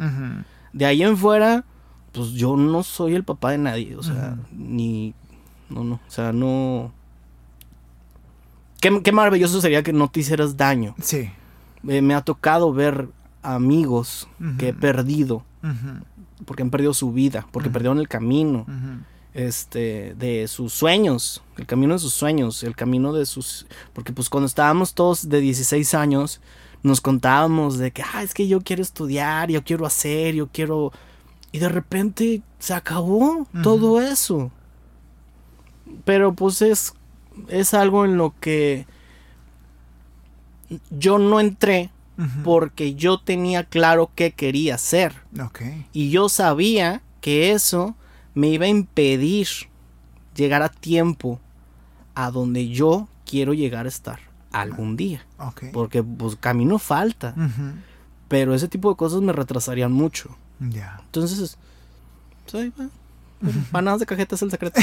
De 0.74 0.86
ahí 0.86 1.04
en 1.04 1.15
fuera, 1.15 1.63
pues 2.12 2.32
yo 2.32 2.58
no 2.58 2.84
soy 2.84 3.13
el 3.13 3.24
papá 3.24 3.52
de 3.52 3.60
nadie. 3.60 3.95
O 3.95 4.04
sea, 4.04 4.38
ni. 4.52 5.13
No, 5.69 5.84
no. 5.84 5.95
O 5.95 6.12
sea, 6.12 6.34
no. 6.34 6.91
Qué, 8.82 9.12
maravilloso 9.12 9.62
sería 9.62 9.84
que 9.84 9.93
no 9.93 10.10
te 10.10 10.19
hicieras 10.21 10.58
daño. 10.58 10.95
Sí. 11.02 11.30
Eh, 11.88 12.02
me 12.02 12.13
ha 12.15 12.21
tocado 12.21 12.74
ver 12.74 13.10
amigos 13.43 14.28
que 14.58 14.69
he 14.69 14.74
perdido. 14.74 15.43
Porque 16.45 16.63
han 16.63 16.69
perdido 16.69 16.93
su 16.93 17.12
vida, 17.12 17.48
porque 17.52 17.69
perdieron 17.69 18.00
el 18.00 18.08
camino 18.08 18.65
este, 19.36 20.15
de 20.15 20.48
sus 20.48 20.74
sueños, 20.74 21.43
el 21.58 21.65
camino 21.65 21.93
de 21.93 22.00
sus 22.00 22.13
sueños, 22.13 22.63
el 22.63 22.76
camino 22.76 23.12
de 23.12 23.26
sus... 23.26 23.67
Porque 23.93 24.13
pues 24.13 24.30
cuando 24.30 24.48
estábamos 24.48 24.93
todos 24.93 25.28
de 25.28 25.41
16 25.41 25.93
años, 25.93 26.39
nos 26.84 27.02
contábamos 27.02 27.78
de 27.78 27.91
que, 27.91 28.02
ah, 28.02 28.24
es 28.24 28.34
que 28.34 28.48
yo 28.48 28.62
quiero 28.62 28.82
estudiar, 28.82 29.52
yo 29.52 29.63
quiero 29.63 29.86
hacer, 29.86 30.36
yo 30.36 30.48
quiero... 30.48 30.93
Y 31.52 31.60
de 31.60 31.67
repente 31.67 32.41
se 32.60 32.74
acabó 32.74 33.45
todo 33.62 34.02
eso. 34.02 34.52
Pero 36.06 36.34
pues 36.34 36.62
es, 36.62 36.93
es 37.50 37.74
algo 37.74 38.06
en 38.06 38.17
lo 38.17 38.34
que 38.39 38.88
yo 40.89 41.19
no 41.19 41.39
entré 41.39 41.91
porque 42.43 42.95
yo 42.95 43.19
tenía 43.19 43.65
claro 43.65 44.12
qué 44.15 44.32
quería 44.32 44.76
hacer. 44.76 45.13
Y 45.91 46.10
yo 46.10 46.30
sabía 46.30 47.02
que 47.19 47.52
eso 47.52 47.95
me 48.36 48.50
iba 48.50 48.65
a 48.65 48.69
impedir 48.69 49.48
llegar 50.36 50.62
a 50.62 50.69
tiempo 50.69 51.39
a 52.13 52.30
donde 52.30 52.69
yo 52.69 53.08
quiero 53.26 53.54
llegar 53.54 53.86
a 53.86 53.89
estar 53.89 54.19
algún 54.52 54.95
día. 54.95 55.26
Porque 55.74 56.04
pues 56.04 56.36
camino 56.36 56.78
falta. 56.78 57.34
Pero 58.28 58.54
ese 58.54 58.67
tipo 58.67 58.89
de 58.89 58.98
cosas 58.98 59.21
me 59.21 59.34
retrasarían 59.34 59.91
mucho. 59.91 60.36
Ya. 60.60 61.00
Entonces, 61.06 61.58
pues, 62.52 62.71
empanadas 63.41 64.00
de 64.00 64.06
cajeta 64.06 64.36
es 64.36 64.41
el 64.41 64.52
secreto. 64.52 64.80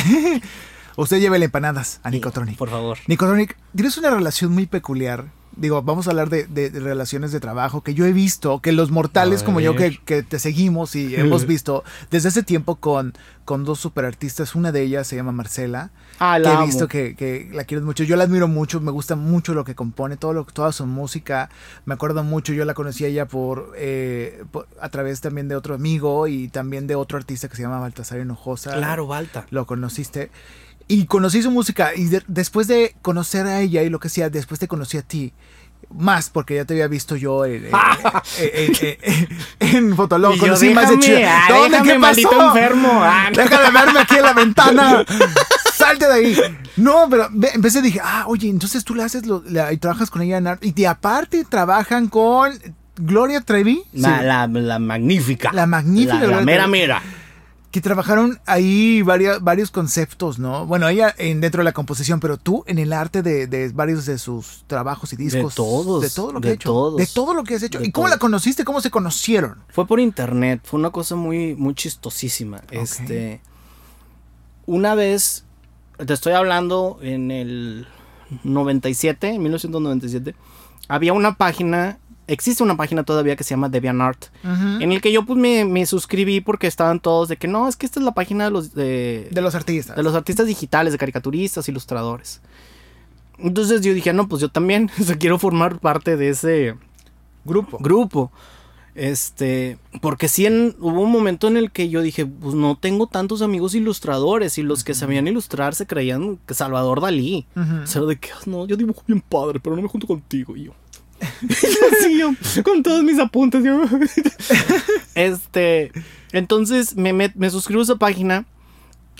Usted 0.97 1.21
llévele 1.21 1.47
empanadas 1.47 2.01
a 2.03 2.11
Nicotronic. 2.11 2.57
Por 2.59 2.69
favor. 2.69 2.99
Nicotronic, 3.07 3.57
tienes 3.75 3.97
una 3.97 4.11
relación 4.11 4.53
muy 4.53 4.67
peculiar 4.67 5.27
digo, 5.57 5.83
vamos 5.83 6.07
a 6.07 6.11
hablar 6.11 6.29
de, 6.29 6.71
relaciones 6.71 7.33
de 7.33 7.41
trabajo 7.41 7.83
que 7.83 7.95
yo 7.95 8.05
he 8.07 8.13
visto, 8.13 8.61
que 8.61 8.73
los 8.73 8.91
mortales 8.91 9.43
como 9.43 9.61
yo 9.61 9.75
que, 9.75 10.23
te 10.23 10.39
seguimos 10.39 10.97
y 10.97 11.15
hemos 11.17 11.47
visto 11.47 11.85
desde 12.11 12.31
ese 12.31 12.43
tiempo 12.43 12.77
con, 12.77 13.15
con 13.45 13.65
dos 13.65 13.81
superartistas, 13.81 14.55
una 14.55 14.73
de 14.73 14.83
ellas 14.83 15.07
se 15.07 15.17
llama 15.17 15.33
Marcela, 15.33 15.91
ah, 16.19 16.39
que 16.43 16.49
he 16.49 16.67
visto 16.67 16.89
que, 16.89 17.51
la 17.53 17.65
quieres 17.65 17.85
mucho, 17.85 18.05
yo 18.05 18.17
la 18.17 18.25
admiro 18.25 18.49
mucho, 18.49 18.81
me 18.81 18.91
gusta 18.91 19.17
mucho 19.17 19.55
lo 19.55 19.65
que 19.65 19.75
compone, 19.75 20.17
todo 20.17 20.33
lo, 20.33 20.45
toda 20.45 20.73
su 20.73 20.87
música, 20.87 21.51
me 21.85 21.95
acuerdo 21.95 22.25
mucho, 22.25 22.53
yo 22.53 22.65
la 22.65 22.75
conocí 22.75 23.05
a 23.05 23.09
ella 23.09 23.27
por, 23.27 23.73
eh, 23.77 24.45
a 24.81 24.89
través 24.89 25.21
también 25.21 25.49
de 25.49 25.57
otro 25.57 25.75
amigo 25.75 26.27
y 26.27 26.49
también 26.49 26.87
de 26.87 26.95
otro 26.95 27.19
artista 27.19 27.49
que 27.49 27.57
se 27.57 27.63
llama 27.63 27.81
Baltasar 27.81 28.21
Hinojosa. 28.21 28.73
Claro, 28.73 29.07
Balta. 29.07 29.47
Lo 29.51 29.67
conociste. 29.67 30.31
Y 30.89 31.07
conocí 31.07 31.43
su 31.43 31.51
música 31.51 31.95
y 31.95 32.11
después 32.27 32.67
de 32.69 32.95
conocer 33.03 33.47
a 33.47 33.61
ella 33.61 33.83
y 33.83 33.89
lo 33.89 34.01
que 34.01 34.09
sea, 34.09 34.31
después 34.31 34.61
te 34.61 34.69
conocí 34.69 34.99
a 34.99 35.03
ti, 35.03 35.33
más 35.91 36.31
porque 36.31 36.57
ya 36.57 36.65
te 36.65 36.75
había 36.75 36.89
visto 36.89 37.17
yo 37.17 37.45
en, 37.45 37.69
en, 39.61 39.97
Fotolog. 39.97 40.39
Conocí 40.39 40.71
más 40.71 40.91
de 40.91 40.99
chido. 40.99 41.19
Ah, 41.27 41.47
¿Dónde? 41.49 41.83
¿Qué 41.83 41.99
maldito 41.99 42.47
enfermo? 42.49 42.91
Ah, 42.93 43.31
Deja 43.33 43.63
de 43.63 43.71
verme 43.71 44.01
aquí 44.01 44.17
en 44.17 44.23
la 44.23 44.33
ventana. 44.33 45.05
Salte 45.75 46.07
de 46.07 46.13
ahí. 46.13 46.37
No, 46.77 47.09
pero 47.11 47.29
empecé 47.53 47.83
dije, 47.83 48.01
ah, 48.03 48.25
oye, 48.27 48.49
entonces 48.49 48.85
tú 48.85 48.95
le 48.95 49.03
haces 49.03 49.27
lo, 49.27 49.43
y 49.71 49.77
trabajas 49.79 50.11
con 50.11 50.23
ella 50.23 50.39
en 50.39 50.47
arte. 50.47 50.67
Y 50.67 50.73
de 50.73 50.87
aparte 50.87 51.45
trabajan 51.45 52.09
con 52.09 52.53
Gloria 52.97 53.41
Trevi. 53.41 53.83
La, 53.93 54.47
la, 54.47 54.79
magnífica. 54.79 55.51
La 55.53 55.67
magnífica. 55.67 56.27
La, 56.27 56.41
mera 56.41 56.67
mera 56.67 57.03
que 57.73 57.81
trabajaron 57.81 58.39
ahí 58.45 59.01
varios, 59.01 59.43
varios 59.43 59.71
conceptos, 59.71 60.39
¿no? 60.39 60.67
Bueno, 60.67 60.89
ella 60.89 61.15
en, 61.17 61.41
dentro 61.41 61.61
de 61.61 61.65
la 61.65 61.73
composición, 61.73 62.21
pero 62.21 62.37
tú 62.37 62.65
en 62.67 62.79
el 62.79 62.93
arte 62.93 63.23
de, 63.23 63.73
varios 63.75 64.05
de 64.05 64.19
sus 64.19 64.65
trabajos 64.67 65.15
y 65.15 65.17
discos. 65.17 65.55
De 65.55 65.57
todos. 65.57 66.03
De 66.03 66.11
todo 66.11 66.33
lo 66.33 66.41
que 66.43 66.53
hecho. 66.53 66.91
De 66.91 67.07
todo 67.07 67.33
lo 67.33 67.45
que 67.45 67.55
has 67.55 67.63
hecho. 67.63 67.83
¿Y 67.83 67.91
cómo 67.91 68.09
la 68.09 68.19
conociste? 68.19 68.65
¿Cómo 68.65 68.83
se 68.83 68.91
conocieron? 68.91 69.65
Fue 69.71 69.87
por 69.87 70.01
internet. 70.01 70.61
Fue 70.65 70.79
una 70.79 70.91
cosa 70.91 71.17
muy, 71.17 71.55
muy 71.57 71.75
chistosísima. 71.75 72.61
Este. 72.71 73.41
Una 74.67 74.95
vez. 74.95 75.47
Te 75.97 76.13
estoy 76.13 76.35
hablando 76.35 76.99
en 77.01 77.31
el 77.31 77.89
97, 78.45 79.29
en 79.29 79.43
1997. 79.43 80.35
Había 80.89 81.15
una 81.15 81.37
página 81.37 81.99
existe 82.33 82.63
una 82.63 82.77
página 82.77 83.05
todavía 83.05 83.37
que 83.37 83.45
se 83.45 83.51
llama 83.51 83.69
DeviantArt, 83.69 84.27
en 84.45 84.93
el 84.93 85.01
que 85.01 85.13
yo 85.13 85.25
pues 85.25 85.39
me, 85.39 85.87
suscribí 85.87 86.41
porque 86.41 86.67
estaban 86.67 87.01
todos 87.01 87.29
de 87.29 87.37
que 87.37 87.49
no, 87.49 87.69
es 87.69 87.77
que 87.77 87.87
esta 87.87 88.01
es 88.01 88.05
la 88.05 88.13
página 88.13 88.45
de 88.45 88.51
los... 88.51 88.75
De, 88.75 89.29
los 89.33 89.55
artistas. 89.55 89.97
De 89.97 90.03
los 90.03 90.15
artistas 90.15 90.47
digitales, 90.47 90.93
de 90.93 90.99
caricaturistas, 90.99 91.69
ilustradores. 91.69 92.41
Entonces 93.39 93.81
yo 93.81 93.93
dije, 93.93 94.13
no, 94.13 94.29
pues 94.29 94.41
yo 94.41 94.49
también, 94.49 94.91
quiero 95.19 95.39
formar 95.39 95.79
parte 95.79 96.17
de 96.17 96.29
ese 96.31 96.77
grupo. 97.45 97.79
Grupo. 97.79 98.33
Este, 98.95 99.79
porque 100.03 100.29
sí 100.29 100.47
hubo 100.79 101.01
un 101.01 101.11
momento 101.11 101.49
en 101.49 101.57
el 101.57 101.71
que 101.71 101.89
yo 101.89 102.03
dije, 102.03 102.27
pues 102.27 102.55
no 102.55 102.77
tengo 102.77 103.07
tantos 103.07 103.41
amigos 103.41 103.75
ilustradores 103.75 104.59
y 104.59 104.63
los 104.63 104.85
que 104.85 104.95
sabían 104.95 105.27
ilustrar 105.27 105.75
se 105.75 105.87
creían 105.87 106.39
que 106.47 106.55
Salvador 106.55 107.01
Dalí. 107.01 107.47
O 107.57 107.87
sea, 107.87 108.03
de 108.03 108.17
que, 108.17 108.29
no, 108.47 108.67
yo 108.67 108.77
dibujo 108.77 109.03
bien 109.07 109.23
padre, 109.23 109.61
pero 109.61 109.77
no 109.77 109.83
me 109.83 109.89
junto 109.89 110.07
contigo. 110.07 110.57
Y 110.57 110.65
yo, 110.65 110.73
con 112.65 112.83
todos 112.83 113.03
mis 113.03 113.19
apuntes. 113.19 113.65
este, 115.15 115.93
entonces 116.33 116.97
me, 116.97 117.13
me, 117.13 117.51
suscribo 117.51 117.81
a 117.81 117.85
esa 117.85 117.97
página. 117.97 118.47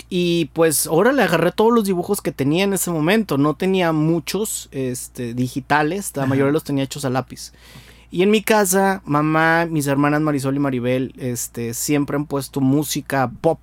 Y 0.09 0.45
pues 0.53 0.87
ahora 0.87 1.11
le 1.11 1.23
agarré 1.23 1.51
todos 1.51 1.73
los 1.73 1.85
dibujos 1.85 2.21
que 2.21 2.31
tenía 2.31 2.63
en 2.65 2.73
ese 2.73 2.91
momento. 2.91 3.37
No 3.37 3.55
tenía 3.55 3.91
muchos 3.93 4.69
este, 4.71 5.33
digitales, 5.33 6.11
la 6.15 6.25
mayoría 6.25 6.51
los 6.51 6.63
tenía 6.63 6.83
hechos 6.83 7.05
a 7.05 7.09
lápiz. 7.09 7.51
Y 8.11 8.21
en 8.21 8.29
mi 8.29 8.43
casa, 8.43 9.01
mamá, 9.05 9.65
mis 9.65 9.87
hermanas 9.87 10.21
Marisol 10.21 10.55
y 10.55 10.59
Maribel, 10.59 11.13
este, 11.17 11.73
siempre 11.73 12.15
han 12.15 12.25
puesto 12.25 12.61
música 12.61 13.31
pop. 13.41 13.59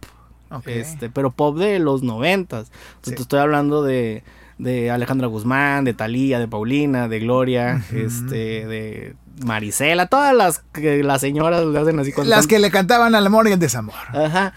Este, 0.67 1.09
pero 1.09 1.31
pop 1.31 1.57
de 1.57 1.79
los 1.79 2.03
noventas. 2.03 2.73
Te 3.03 3.15
estoy 3.15 3.39
hablando 3.39 3.85
de 3.85 4.25
de 4.63 4.91
Alejandra 4.91 5.27
Guzmán, 5.27 5.85
de 5.85 5.95
Talía, 5.95 6.39
de 6.39 6.49
Paulina, 6.49 7.09
de 7.09 7.21
Gloria, 7.21 7.83
este, 7.93 8.67
de 8.67 9.17
Marisela, 9.45 10.07
todas 10.07 10.35
las 10.35 10.59
que 10.59 11.03
las 11.03 11.21
señoras 11.21 11.65
le 11.65 11.79
hacen 11.79 11.99
así 11.99 12.13
con 12.13 12.29
Las 12.29 12.47
que 12.47 12.59
le 12.59 12.71
cantaban 12.71 13.15
al 13.15 13.27
amor 13.27 13.49
y 13.49 13.53
el 13.53 13.59
desamor. 13.59 13.95
Ajá. 14.13 14.53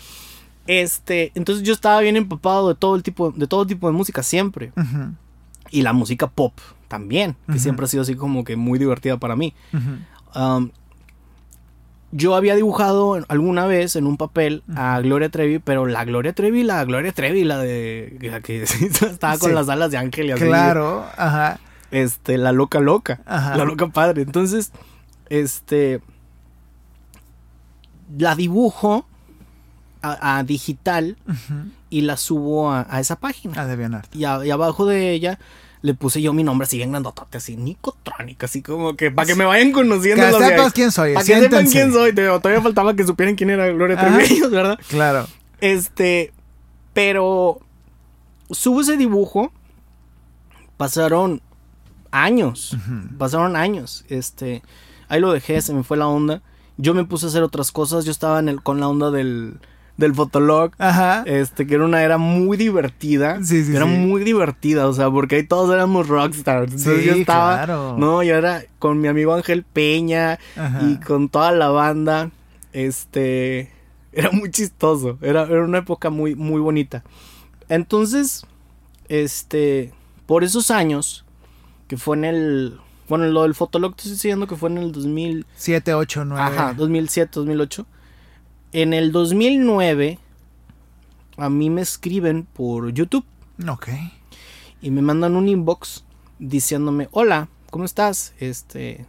Este, 0.68 1.32
entonces 1.36 1.64
yo 1.66 1.74
estaba 1.74 2.00
bien 2.02 2.16
empapado 2.16 2.70
de 2.70 2.76
todo 2.76 2.96
el 2.96 3.04
tipo, 3.04 3.32
de 3.32 3.48
todo 3.48 3.66
tipo 3.66 3.88
de 3.88 3.94
música 3.94 4.24
siempre. 4.24 4.72
Y 5.72 5.82
la 5.82 5.94
música 5.94 6.28
pop 6.28 6.54
también, 6.88 7.36
que 7.52 7.60
siempre 7.60 7.86
ha 7.86 7.88
sido 7.88 8.04
así 8.04 8.16
como 8.16 8.44
que 8.44 8.56
muy 8.56 8.78
divertida 8.78 9.18
para 9.18 9.36
mí 9.36 9.54
yo 12.16 12.36
había 12.36 12.56
dibujado 12.56 13.18
alguna 13.28 13.66
vez 13.66 13.96
en 13.96 14.06
un 14.06 14.18
papel 14.18 14.64
a 14.76 15.00
Gloria 15.02 15.30
Trevi, 15.30 15.58
pero 15.58 15.88
la 15.88 16.06
Gloria 16.06 16.32
Trevi, 16.34 16.64
la 16.64 16.86
Gloria 16.86 17.12
Trevi, 17.12 17.44
la 17.44 17.58
de 17.58 18.18
la 18.22 18.40
que 18.40 18.62
estaba 19.02 19.38
con 19.40 19.56
las 19.56 19.68
alas 19.68 19.90
de 19.90 19.98
ángel 19.98 20.28
y 20.28 20.32
así. 20.32 20.46
Claro, 20.46 21.06
ajá. 21.18 21.60
Este, 21.90 22.38
la 22.38 22.52
loca 22.52 22.80
loca, 22.80 23.22
la 23.26 23.66
loca 23.66 23.88
padre. 23.88 24.22
Entonces, 24.22 24.72
este 25.30 26.02
la 28.16 28.36
dibujo 28.36 29.08
a, 30.04 30.44
digital 30.44 31.18
y 31.90 32.02
la 32.02 32.18
subo 32.18 32.72
a, 32.72 33.00
esa 33.00 33.16
página. 33.16 33.60
A 33.62 33.66
DeviantArt. 33.66 34.16
Y, 34.16 34.20
y 34.20 34.52
abajo 34.52 34.86
de 34.86 35.12
ella 35.14 35.40
le 35.84 35.94
puse 35.94 36.22
yo 36.22 36.32
mi 36.32 36.46
nombre 36.46 36.64
así 36.64 36.78
bien 36.78 36.92
grandotote, 36.92 37.38
así 37.38 37.58
Nicotronic, 37.58 38.42
así 38.46 38.62
como 38.62 38.96
que 38.96 39.12
para 39.12 39.28
que 39.28 39.36
me 39.36 39.44
vayan 39.44 39.74
conociendo. 39.74 40.26
Que 40.26 40.46
sepan 40.46 40.72
quién 40.72 40.92
soy. 40.92 41.14
Para 41.14 41.26
que 41.26 41.42
sepan 41.42 41.68
quién 41.68 41.92
soy. 41.92 42.16
Todavía 42.16 42.62
faltaba 42.62 42.96
que 42.96 43.06
supieran 43.06 43.36
quién 43.36 43.50
era 43.50 43.68
Gloria 43.68 43.98
Trevi, 43.98 44.42
¿verdad? 44.50 44.80
Claro. 44.88 45.28
Este, 45.60 46.32
pero 46.94 47.60
subo 48.50 48.80
ese 48.80 48.96
dibujo. 48.96 49.52
Pasaron 50.78 51.42
años. 52.12 52.78
Pasaron 53.18 53.58
años. 53.58 54.06
Este, 54.08 54.64
ahí 55.10 55.20
lo 55.20 55.34
dejé, 55.34 55.62
se 55.62 55.74
me 55.74 55.84
fue 55.84 55.98
la 55.98 56.08
onda. 56.08 56.42
Yo 56.78 56.94
me 56.94 57.04
puse 57.04 57.26
a 57.26 57.30
hacer 57.30 57.44
otras 57.44 57.74
cosas. 57.74 58.06
Yo 58.06 58.12
estaba 58.12 58.40
en 58.40 58.48
el, 58.48 58.64
con 58.64 58.80
la 58.80 58.88
onda 58.88 59.12
del 59.12 59.60
del 59.98 60.14
Fotolog. 60.14 60.72
Ajá. 60.78 61.24
Este, 61.26 61.68
que 61.68 61.76
era 61.76 61.86
una 61.86 62.04
era 62.04 62.18
muy 62.18 62.58
divertida. 62.58 63.44
Sí, 63.44 63.64
sí. 63.64 63.76
Era 63.76 63.86
muy 63.86 64.24
divertida, 64.24 64.88
o 64.88 64.94
sea, 64.94 65.10
porque 65.10 65.38
ahí 65.38 65.44
todos 65.44 65.74
éramos 65.74 66.08
rockstars. 66.08 66.72
Entonces 66.72 67.06
yo 67.06 67.14
estaba. 67.14 67.56
Claro. 67.58 67.96
No, 67.98 68.24
yo 68.24 68.36
era 68.36 68.64
con 68.80 69.00
mi 69.00 69.08
amigo 69.08 69.34
Ángel 69.34 69.64
Peña 69.64 70.40
y 70.82 70.98
con 70.98 71.30
toda 71.30 71.52
la 71.52 71.70
banda. 71.70 72.32
Este. 72.72 73.72
Era 74.12 74.30
muy 74.32 74.52
chistoso. 74.52 75.18
Era, 75.22 75.44
era 75.44 75.64
una 75.64 75.80
época 75.80 76.12
muy, 76.12 76.36
muy 76.36 76.62
bonita. 76.62 77.04
Entonces, 77.70 78.46
este. 79.08 79.94
Por 80.26 80.44
esos 80.44 80.72
años, 80.72 81.26
que 81.88 81.98
fue 81.98 82.18
en 82.18 82.26
el. 82.26 82.80
Bueno, 83.10 83.26
lo 83.26 83.44
del 83.44 83.54
Fotolog 83.54 83.96
te 83.96 84.04
estoy 84.04 84.14
diciendo 84.14 84.48
que 84.48 84.56
fue 84.56 84.70
en 84.70 84.78
el 84.78 84.92
2007, 84.92 85.94
8, 85.94 86.26
9. 86.26 86.42
Ajá, 86.42 86.74
2007, 86.74 87.32
2008 87.36 87.86
en 88.74 88.94
el 88.94 89.12
2009, 89.12 90.20
a 91.38 91.50
mí 91.50 91.70
me 91.70 91.82
escriben 91.82 92.44
por 92.44 92.92
YouTube. 92.92 93.26
Ok. 93.70 93.90
Y 94.82 94.90
me 94.90 95.02
mandan 95.02 95.36
un 95.36 95.48
inbox 95.48 96.04
diciéndome, 96.40 97.08
hola, 97.12 97.48
¿cómo 97.70 97.86
estás? 97.86 98.34
Este, 98.40 99.06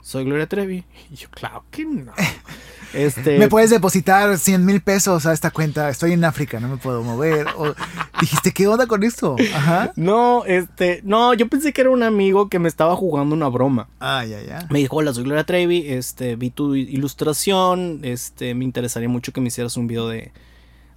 soy 0.00 0.24
Gloria 0.24 0.48
Trevi. 0.48 0.84
Y 1.10 1.16
yo, 1.16 1.28
claro 1.30 1.64
que 1.70 1.84
no. 1.84 2.12
Este, 2.92 3.38
me 3.38 3.48
puedes 3.48 3.70
depositar 3.70 4.38
100 4.38 4.64
mil 4.64 4.80
pesos 4.80 5.26
a 5.26 5.32
esta 5.32 5.50
cuenta. 5.50 5.88
Estoy 5.88 6.12
en 6.12 6.24
África, 6.24 6.60
no 6.60 6.68
me 6.68 6.76
puedo 6.76 7.02
mover. 7.02 7.46
O 7.56 7.74
dijiste, 8.20 8.52
¿qué 8.52 8.66
onda 8.66 8.86
con 8.86 9.02
esto? 9.02 9.36
Ajá. 9.54 9.92
No, 9.96 10.44
este, 10.46 11.00
no, 11.04 11.34
yo 11.34 11.48
pensé 11.48 11.72
que 11.72 11.82
era 11.82 11.90
un 11.90 12.02
amigo 12.02 12.48
que 12.48 12.58
me 12.58 12.68
estaba 12.68 12.96
jugando 12.96 13.34
una 13.34 13.48
broma. 13.48 13.88
Ah, 14.00 14.24
ya, 14.24 14.42
ya. 14.42 14.66
Me 14.70 14.78
dijo, 14.78 14.96
hola, 14.96 15.12
soy 15.12 15.24
Gloria 15.24 15.44
Trevi, 15.44 15.84
este, 15.88 16.36
vi 16.36 16.50
tu 16.50 16.74
ilustración, 16.74 18.00
este, 18.02 18.54
me 18.54 18.64
interesaría 18.64 19.08
mucho 19.08 19.32
que 19.32 19.40
me 19.40 19.48
hicieras 19.48 19.76
un 19.76 19.86
video 19.86 20.08
de, 20.08 20.32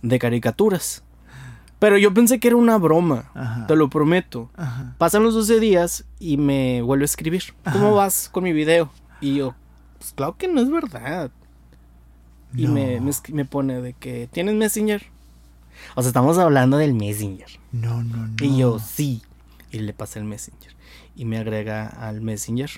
de 0.02 0.20
caricaturas. 0.20 1.04
Pero 1.80 1.98
yo 1.98 2.14
pensé 2.14 2.40
que 2.40 2.48
era 2.48 2.58
una 2.58 2.78
broma, 2.78 3.66
te 3.68 3.76
lo 3.76 3.90
prometo. 3.90 4.52
Pasan 5.00 5.24
los 5.24 5.34
12 5.34 5.60
días 5.60 6.06
y 6.20 6.38
me 6.38 6.84
vuelve 6.84 7.04
a 7.04 7.06
escribir. 7.06 7.42
¿Cómo 7.74 7.96
vas 7.96 8.30
con 8.32 8.44
mi 8.44 8.54
video? 8.54 8.92
Y 9.20 9.38
yo, 9.38 9.56
pues 9.98 10.14
claro 10.14 10.38
que 10.38 10.48
no 10.48 10.62
es 10.62 10.70
verdad. 10.70 11.32
Y 12.56 12.68
me, 12.68 13.00
me, 13.30 13.46
pone 13.46 13.82
de 13.82 13.94
que, 13.94 14.28
¿tienes 14.32 14.56
Messenger? 14.56 15.04
O 15.96 16.02
sea, 16.02 16.10
estamos 16.10 16.38
hablando 16.38 16.78
del 16.78 16.94
Messenger. 16.94 17.48
No, 17.72 18.04
no, 18.04 18.28
no. 18.28 18.36
Y 18.42 18.58
yo, 18.58 18.80
sí. 18.80 19.22
Y 19.72 19.80
le 19.80 19.94
pasé 19.94 20.20
el 20.20 20.26
Messenger. 20.26 20.76
Y 21.16 21.26
me 21.26 21.38
agrega 21.38 21.88
al 21.88 22.22
Messenger. 22.22 22.70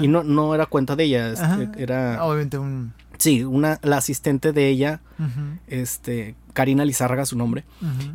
Y 0.00 0.08
no, 0.08 0.22
no 0.22 0.54
era 0.54 0.66
cuenta 0.66 0.96
de 0.96 1.04
ella. 1.04 1.32
Este, 1.32 1.82
era. 1.82 2.24
Obviamente 2.24 2.58
un. 2.58 2.92
Sí, 3.18 3.44
una, 3.44 3.78
la 3.82 3.98
asistente 3.98 4.52
de 4.52 4.68
ella, 4.68 5.02
este, 5.66 6.34
Karina 6.54 6.86
Lizárraga, 6.86 7.26
su 7.26 7.36
nombre, 7.36 7.64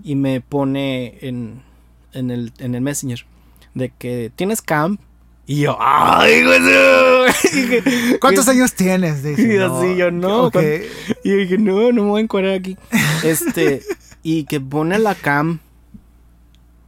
y 0.03 0.15
me 0.15 0.41
pone 0.41 1.19
en, 1.21 1.61
en, 2.13 2.31
el, 2.31 2.53
en 2.57 2.73
el 2.73 2.81
Messenger 2.81 3.23
de 3.75 3.89
que 3.89 4.31
tienes 4.35 4.63
camp 4.63 4.99
y 5.47 5.61
yo, 5.61 5.77
¡ay, 5.79 6.43
güey! 6.43 6.59
¿Cuántos 8.19 8.47
años 8.47 8.73
tienes? 8.73 9.23
y 9.23 9.57
así, 9.57 9.95
yo 9.95 10.09
no. 10.09 10.49
Y 11.23 11.29
dije, 11.31 11.57
no, 11.59 11.91
no 11.91 12.03
me 12.03 12.09
voy 12.09 12.21
a 12.21 12.23
encuadrar 12.23 12.53
aquí. 12.55 12.77
Este, 13.23 13.81
y 14.23 14.45
que 14.45 14.59
pone 14.59 14.97
la 14.99 15.13
cam. 15.15 15.59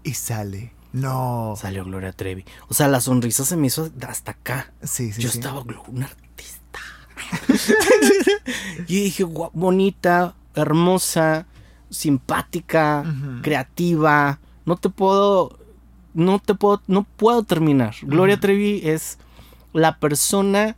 Y 0.04 0.14
sale. 0.14 0.74
No. 0.92 1.56
Salió 1.58 1.84
Gloria 1.86 2.12
Trevi. 2.12 2.46
O 2.68 2.74
sea, 2.74 2.88
la 2.88 3.02
sonrisa 3.02 3.46
se 3.46 3.58
me 3.58 3.68
hizo 3.68 3.92
hasta 4.08 4.32
acá. 4.32 4.72
Sí, 4.84 5.12
sí. 5.12 5.22
Yo 5.22 5.30
estaba 5.30 5.62
un 5.62 6.04
artista. 6.04 6.80
y 8.88 9.04
dije, 9.04 9.24
bonita, 9.24 10.36
hermosa, 10.56 11.46
simpática, 11.90 13.04
creativa. 13.44 14.40
No 14.66 14.78
te 14.78 14.90
puedo 14.90 15.60
no 16.14 16.40
te 16.40 16.56
puedo, 16.56 16.82
no 16.88 17.04
puedo 17.04 17.44
terminar. 17.44 17.96
Gloria 18.02 18.40
Trevi 18.40 18.82
es 18.84 19.18
la 19.74 20.00
persona 20.00 20.76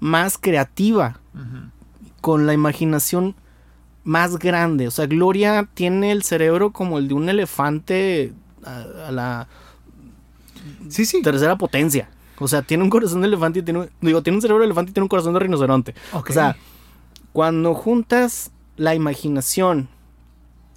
más 0.00 0.38
creativa, 0.38 1.20
con 2.20 2.46
la 2.46 2.54
imaginación 2.54 3.34
más 4.04 4.38
grande. 4.38 4.88
O 4.88 4.90
sea, 4.90 5.06
Gloria 5.06 5.68
tiene 5.74 6.12
el 6.12 6.22
cerebro 6.22 6.72
como 6.72 6.98
el 6.98 7.08
de 7.08 7.14
un 7.14 7.28
elefante 7.28 8.32
a, 8.64 9.10
la 9.10 9.48
sí, 10.88 11.04
sí. 11.04 11.22
tercera 11.22 11.56
potencia. 11.56 12.08
O 12.38 12.46
sea, 12.46 12.62
tiene 12.62 12.84
un 12.84 12.90
corazón 12.90 13.20
de 13.20 13.26
elefante 13.26 13.58
y 13.60 13.62
tiene, 13.62 13.88
digo, 14.00 14.22
tiene 14.22 14.36
un 14.36 14.42
cerebro 14.42 14.60
de 14.60 14.66
elefante 14.66 14.90
y 14.90 14.94
tiene 14.94 15.04
un 15.04 15.08
corazón 15.08 15.34
de 15.34 15.40
rinoceronte. 15.40 15.94
O 16.12 16.24
sea, 16.32 16.56
cuando 17.32 17.74
juntas 17.74 18.52
la 18.76 18.94
imaginación 18.94 19.88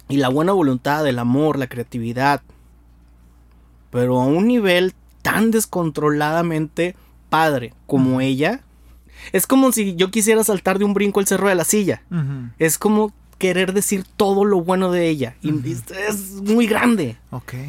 y 0.08 0.16
la 0.16 0.28
buena 0.28 0.52
voluntad, 0.52 1.06
el 1.06 1.18
amor, 1.18 1.58
la 1.58 1.68
creatividad, 1.68 2.42
pero 3.92 4.20
a 4.20 4.26
un 4.26 4.48
nivel 4.48 4.94
tan 5.20 5.52
descontroladamente 5.52 6.96
padre 7.28 7.74
como 7.86 8.20
ella, 8.20 8.62
es 9.32 9.46
como 9.46 9.70
si 9.70 9.94
yo 9.94 10.10
quisiera 10.10 10.42
saltar 10.42 10.78
de 10.78 10.84
un 10.84 10.94
brinco 10.94 11.20
el 11.20 11.26
cerro 11.26 11.48
de 11.48 11.54
la 11.54 11.64
silla. 11.64 12.02
Es 12.58 12.78
como 12.78 13.12
querer 13.38 13.72
decir 13.72 14.04
todo 14.16 14.44
lo 14.44 14.62
bueno 14.62 14.90
de 14.90 15.08
ella. 15.08 15.36
Y 15.42 15.50
es, 15.72 16.32
muy 16.42 16.66
grande. 16.66 17.18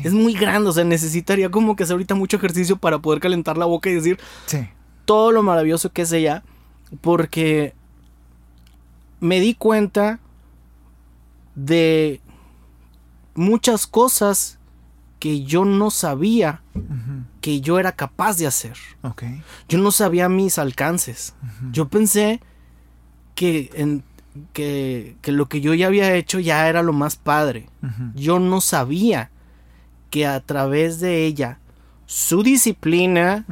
Es 0.03 0.13
muy 0.13 0.33
grande. 0.33 0.69
O 0.69 0.73
sea, 0.73 0.85
necesitaría 0.85 1.49
como 1.49 1.75
que 1.75 1.83
hacer 1.83 1.95
ahorita 1.95 2.15
mucho 2.15 2.37
ejercicio 2.37 2.77
para 2.77 2.99
poder 2.99 3.19
calentar 3.19 3.57
la 3.57 3.65
boca 3.65 3.89
y 3.89 3.95
decir 3.95 4.17
todo 5.05 5.31
lo 5.31 5.43
maravilloso 5.43 5.91
que 5.91 6.03
es 6.03 6.11
ella. 6.13 6.43
Porque 7.01 7.73
me 9.19 9.41
di 9.41 9.55
cuenta 9.55 10.19
de 11.55 12.21
muchas 13.35 13.87
cosas 13.87 14.57
que 15.23 15.45
yo 15.45 15.63
no 15.63 15.89
sabía 15.89 16.63
que 17.39 17.61
yo 17.61 17.79
era 17.79 17.93
capaz 17.93 18.35
de 18.35 18.45
hacer. 18.45 18.75
Yo 19.69 19.77
no 19.77 19.91
sabía 19.91 20.27
mis 20.27 20.57
alcances. 20.57 21.33
Yo 21.71 21.87
pensé 21.87 22.41
que, 23.33 23.69
en, 23.73 24.03
que, 24.51 25.15
lo 25.27 25.47
que 25.47 25.61
yo 25.61 25.73
ya 25.75 25.87
había 25.87 26.13
hecho 26.13 26.41
ya 26.41 26.67
era 26.67 26.83
lo 26.83 26.91
más 26.91 27.15
padre. 27.15 27.69
Yo 28.15 28.39
no 28.39 28.59
sabía 28.59 29.31
que 30.09 30.27
a 30.27 30.41
través 30.41 30.99
de 30.99 31.25
ella, 31.25 31.59
su 32.05 32.43
disciplina, 32.43 33.45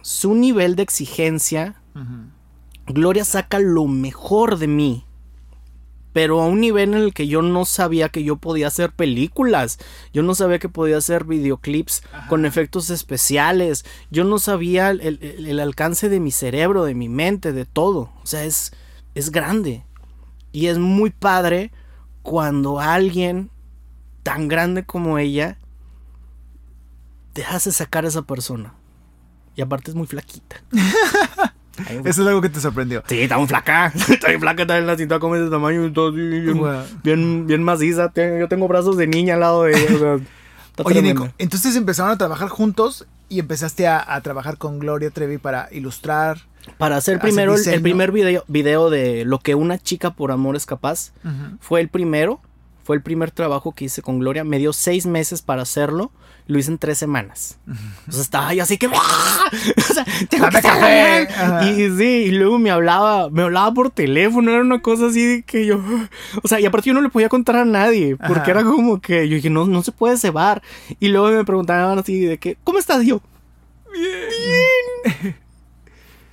su 0.00 0.34
nivel 0.34 0.74
de 0.74 0.84
exigencia, 0.84 1.74
Gloria 2.86 3.26
saca 3.26 3.58
lo 3.58 3.86
mejor 3.88 4.56
de 4.56 4.68
mí 4.68 5.04
pero 6.12 6.40
a 6.40 6.46
un 6.46 6.60
nivel 6.60 6.94
en 6.94 7.00
el 7.00 7.14
que 7.14 7.28
yo 7.28 7.42
no 7.42 7.64
sabía 7.64 8.08
que 8.08 8.24
yo 8.24 8.36
podía 8.36 8.66
hacer 8.66 8.92
películas, 8.92 9.78
yo 10.12 10.22
no 10.22 10.34
sabía 10.34 10.58
que 10.58 10.68
podía 10.68 10.96
hacer 10.96 11.24
videoclips 11.24 12.02
con 12.28 12.44
efectos 12.46 12.90
especiales, 12.90 13.84
yo 14.10 14.24
no 14.24 14.38
sabía 14.38 14.90
el, 14.90 15.60
alcance 15.60 16.08
de 16.08 16.20
mi 16.20 16.30
cerebro, 16.30 16.84
de 16.84 16.94
mi 16.94 17.08
mente, 17.08 17.52
de 17.52 17.64
todo. 17.64 18.10
O 18.22 18.26
sea, 18.26 18.44
es, 18.44 18.72
es 19.14 19.30
grande. 19.30 19.84
Y 20.52 20.66
es 20.66 20.78
muy 20.78 21.10
padre 21.10 21.70
cuando 22.22 22.80
alguien 22.80 23.50
tan 24.22 24.48
grande 24.48 24.84
como 24.84 25.18
ella 25.18 25.58
te 27.32 27.44
hace 27.44 27.70
sacar 27.70 28.04
a 28.04 28.08
esa 28.08 28.22
persona. 28.22 28.74
Y 29.54 29.62
aparte 29.62 29.90
es 29.90 29.94
muy 29.94 30.06
flaquita. 30.06 30.62
Eso 31.88 32.22
es 32.22 32.28
algo 32.28 32.40
que 32.40 32.48
te 32.48 32.60
sorprendió. 32.60 33.02
Sí, 33.06 33.20
está 33.20 33.38
muy 33.38 33.46
flaca. 33.46 33.92
Está 34.08 34.28
bien 34.28 34.40
flaca, 34.40 34.62
está 34.62 34.78
en 34.78 34.86
la 34.86 34.96
cinta 34.96 35.18
como 35.18 35.36
ese 35.36 35.50
tamaño 35.50 35.90
bien, 37.02 37.46
bien, 37.46 37.62
maciza. 37.62 38.12
Yo 38.14 38.48
tengo 38.48 38.68
brazos 38.68 38.96
de 38.96 39.06
niña 39.06 39.34
al 39.34 39.40
lado 39.40 39.64
de 39.64 39.72
ella. 39.72 40.18
Oye, 40.84 41.02
Nico, 41.02 41.28
entonces 41.38 41.76
empezaron 41.76 42.12
a 42.12 42.18
trabajar 42.18 42.48
juntos 42.48 43.06
y 43.28 43.38
empezaste 43.38 43.86
a, 43.86 44.20
trabajar 44.22 44.58
con 44.58 44.78
Gloria 44.78 45.10
Trevi 45.10 45.38
para 45.38 45.68
ilustrar. 45.72 46.38
Para 46.76 46.96
hacer 46.96 47.18
primero 47.20 47.54
el, 47.54 47.82
primer 47.82 48.12
video, 48.12 48.44
video, 48.46 48.90
de 48.90 49.24
lo 49.24 49.38
que 49.38 49.54
una 49.54 49.78
chica 49.78 50.10
por 50.10 50.30
amor 50.30 50.56
es 50.56 50.66
capaz. 50.66 51.12
Fue 51.60 51.80
el 51.80 51.88
primero. 51.88 52.40
Fue 52.82 52.96
el 52.96 53.02
primer 53.02 53.30
trabajo 53.30 53.72
que 53.72 53.86
hice 53.86 54.02
con 54.02 54.18
Gloria. 54.18 54.44
Me 54.44 54.58
dio 54.58 54.72
seis 54.72 55.06
meses 55.06 55.42
para 55.42 55.62
hacerlo 55.62 56.10
lo 56.50 56.58
hice 56.58 56.72
en 56.72 56.78
tres 56.78 56.98
semanas. 56.98 57.58
O 58.08 58.12
sea, 58.12 58.22
estaba 58.22 58.54
yo 58.54 58.62
así 58.62 58.76
que. 58.76 58.88
O 59.76 59.92
sea, 59.92 60.04
tengo 60.28 60.48
que 60.48 60.60
café. 60.60 61.28
Y, 61.64 61.90
sí, 61.96 62.24
y 62.26 62.30
luego 62.30 62.58
me 62.58 62.70
hablaba, 62.70 63.28
me 63.30 63.42
hablaba 63.42 63.72
por 63.72 63.90
teléfono, 63.90 64.50
era 64.50 64.60
una 64.60 64.80
cosa 64.80 65.06
así 65.06 65.24
de 65.24 65.42
que 65.42 65.66
yo. 65.66 65.80
O 66.42 66.48
sea, 66.48 66.60
y 66.60 66.66
aparte 66.66 66.88
yo 66.88 66.94
no 66.94 67.00
le 67.00 67.08
podía 67.08 67.28
contar 67.28 67.56
a 67.56 67.64
nadie, 67.64 68.16
porque 68.16 68.50
era 68.50 68.62
como 68.62 69.00
que 69.00 69.28
yo 69.28 69.36
dije, 69.36 69.50
no, 69.50 69.66
no 69.66 69.82
se 69.82 69.92
puede 69.92 70.16
cebar. 70.16 70.62
Y 70.98 71.08
luego 71.08 71.30
me 71.30 71.44
preguntaban 71.44 71.98
así 71.98 72.20
de 72.20 72.38
que, 72.38 72.56
¿cómo 72.64 72.78
estás? 72.78 73.04
yo, 73.04 73.20
bien. 73.92 74.12
Bien 75.22 75.36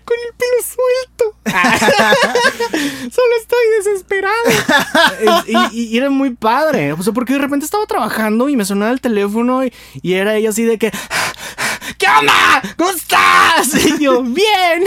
con 0.07 0.17
el 0.25 0.33
pelo 0.37 0.59
suelto. 0.63 1.35
Solo 3.11 3.33
estoy 3.41 3.65
desesperado. 3.77 5.43
y, 5.73 5.97
era 5.97 6.09
muy 6.09 6.33
padre. 6.33 6.93
O 6.93 7.03
sea, 7.03 7.11
porque 7.11 7.33
de 7.33 7.39
repente 7.39 7.65
estaba 7.65 7.85
trabajando 7.85 8.47
y 8.47 8.55
me 8.55 8.63
sonaba 8.63 8.91
el 8.91 9.01
teléfono 9.01 9.65
y, 9.65 9.73
y 10.01 10.13
era 10.13 10.35
ella 10.35 10.49
así 10.49 10.63
de 10.63 10.77
que. 10.77 10.91
¿Qué 11.97 12.07
onda? 12.07 12.61
¿Cómo 12.77 12.91
estás? 12.91 13.85
Y 13.85 14.01
yo, 14.01 14.23
bien. 14.23 14.85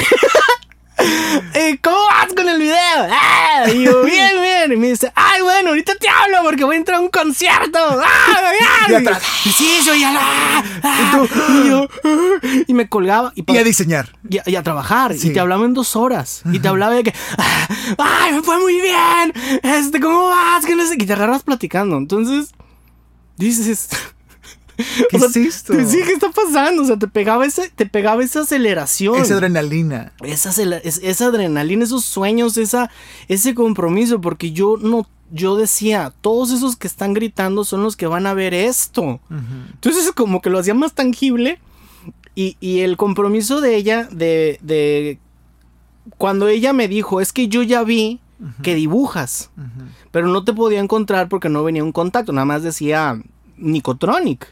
¿Cómo 1.83 1.97
vas 2.07 2.33
con 2.35 2.49
el 2.49 2.61
video? 2.61 2.77
Ah, 3.11 3.65
y 3.73 3.85
yo, 3.85 4.03
bien, 4.05 4.41
bien. 4.41 4.73
Y 4.73 4.77
me 4.77 4.89
dice, 4.89 5.13
ay, 5.15 5.43
bueno, 5.43 5.71
ahorita 5.71 5.95
te 5.97 6.09
hablo 6.09 6.39
porque 6.43 6.65
voy 6.65 6.77
a 6.77 6.79
entrar 6.79 6.99
a 6.99 7.01
un 7.01 7.09
concierto. 7.09 7.79
¡Ah, 8.03 8.53
y 8.89 8.95
atrás. 8.95 9.23
Y 9.45 9.51
sí, 9.51 9.79
yo 9.85 9.95
ya 9.95 10.13
la. 10.13 10.21
Ah, 10.83 11.27
y, 11.51 11.69
yo, 11.69 11.89
y 12.67 12.75
me 12.75 12.89
colgaba. 12.89 13.33
Y, 13.35 13.57
a 13.57 13.65
diseñar. 13.65 14.17
Y, 14.29 14.55
a 14.55 14.63
trabajar. 14.63 15.15
Y 15.15 15.31
te 15.33 15.41
hablaba 15.41 15.65
en 15.65 15.75
dos 15.75 15.97
horas. 15.97 16.43
Y 16.53 16.59
te 16.59 16.69
hablaba 16.69 16.95
de 16.95 17.05
que, 17.05 17.15
ay, 17.99 18.33
me 18.33 18.43
fue 18.43 18.59
muy 18.59 18.81
bien. 18.81 19.33
Este, 19.63 20.01
¿cómo 20.01 20.29
vas? 20.29 20.65
Que 20.65 20.75
no 20.75 20.87
sé. 20.87 20.95
Y 20.99 21.07
te 21.07 21.13
agarras 21.13 21.43
platicando. 21.43 21.97
Entonces, 21.97 22.53
dices. 23.37 23.89
¿Qué 25.11 25.17
es 25.17 25.37
esto? 25.37 25.75
Sí, 25.87 25.99
¿qué 26.05 26.13
está 26.13 26.31
pasando? 26.31 26.83
O 26.83 26.87
sea, 26.87 26.99
te 26.99 27.09
pegaba, 27.09 27.47
ese, 27.47 27.71
te 27.71 27.87
pegaba 27.87 28.23
esa 28.23 28.41
aceleración. 28.41 29.17
Esa 29.17 29.35
adrenalina. 29.35 30.13
Esa, 30.23 30.51
esa 30.51 31.27
adrenalina, 31.27 31.85
esos 31.85 32.05
sueños, 32.05 32.57
esa, 32.57 32.91
ese 33.29 33.55
compromiso, 33.55 34.21
porque 34.21 34.53
yo 34.53 34.77
no 34.81 35.07
yo 35.33 35.57
decía, 35.57 36.13
todos 36.21 36.51
esos 36.51 36.77
que 36.77 36.89
están 36.89 37.15
gritando 37.15 37.65
son 37.65 37.83
los 37.83 37.97
que 37.97 38.07
van 38.07 38.27
a 38.27 38.35
ver 38.35 38.53
esto. 38.53 39.21
Entonces 39.31 40.11
como 40.13 40.41
que 40.41 40.51
lo 40.51 40.59
hacía 40.59 40.75
más 40.75 40.93
tangible 40.95 41.61
y, 42.35 42.57
y 42.61 42.81
el 42.81 42.97
compromiso 42.97 43.61
de 43.61 43.77
ella, 43.77 44.09
de, 44.11 44.59
de, 44.63 45.19
cuando 46.19 46.49
ella 46.49 46.73
me 46.73 46.89
dijo, 46.89 47.21
es 47.21 47.33
que 47.33 47.49
yo 47.49 47.63
ya 47.63 47.83
vi 47.85 48.21
que 48.63 48.75
dibujas, 48.75 49.51
pero 50.11 50.27
no 50.29 50.45
te 50.45 50.55
podía 50.55 50.81
encontrar 50.81 51.29
porque 51.29 51.51
no 51.51 51.63
venía 51.63 51.85
un 51.85 51.93
contacto, 51.93 52.33
nada 52.33 52.47
más 52.47 52.63
decía 52.63 53.21
Nicotronic. 53.61 54.49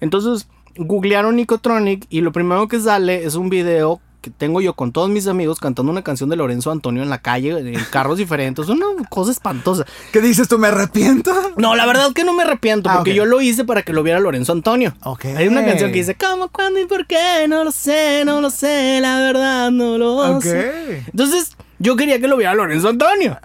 Entonces, 0.00 0.48
googlearon 0.76 1.36
Nicotronic 1.36 2.06
y 2.08 2.20
lo 2.20 2.32
primero 2.32 2.68
que 2.68 2.80
sale 2.80 3.24
es 3.24 3.34
un 3.34 3.48
video 3.48 4.00
que 4.22 4.30
tengo 4.30 4.60
yo 4.60 4.74
con 4.74 4.92
todos 4.92 5.10
mis 5.10 5.26
amigos 5.26 5.58
cantando 5.58 5.90
una 5.90 6.02
canción 6.02 6.30
de 6.30 6.36
Lorenzo 6.36 6.70
Antonio 6.70 7.02
en 7.02 7.10
la 7.10 7.18
calle, 7.18 7.58
en 7.58 7.84
carros 7.90 8.18
diferentes. 8.18 8.68
Una 8.68 8.86
cosa 9.10 9.32
espantosa. 9.32 9.84
¿Qué 10.12 10.20
dices 10.20 10.46
tú? 10.46 10.58
¿Me 10.58 10.68
arrepiento? 10.68 11.32
No, 11.56 11.74
la 11.74 11.84
verdad 11.86 12.06
es 12.06 12.14
que 12.14 12.22
no 12.22 12.32
me 12.32 12.44
arrepiento, 12.44 12.88
ah, 12.88 12.94
porque 12.98 13.14
yo 13.14 13.24
lo 13.26 13.40
hice 13.40 13.64
para 13.64 13.82
que 13.82 13.92
lo 13.92 14.04
viera 14.04 14.20
Lorenzo 14.20 14.52
Antonio. 14.52 14.94
Hay 15.36 15.48
una 15.48 15.64
canción 15.64 15.90
que 15.90 15.98
dice, 15.98 16.14
¿cómo, 16.14 16.48
cuándo 16.48 16.80
y 16.80 16.86
por 16.86 17.06
qué? 17.06 17.46
No 17.48 17.64
lo 17.64 17.72
sé, 17.72 18.22
no 18.24 18.40
lo 18.40 18.50
sé, 18.50 19.00
la 19.00 19.18
verdad 19.18 19.70
no 19.72 19.98
lo 19.98 20.40
sé. 20.40 21.04
Entonces, 21.10 21.56
yo 21.80 21.96
quería 21.96 22.20
que 22.20 22.28
lo 22.28 22.36
viera 22.36 22.54
Lorenzo 22.54 22.88
Antonio. 22.88 23.38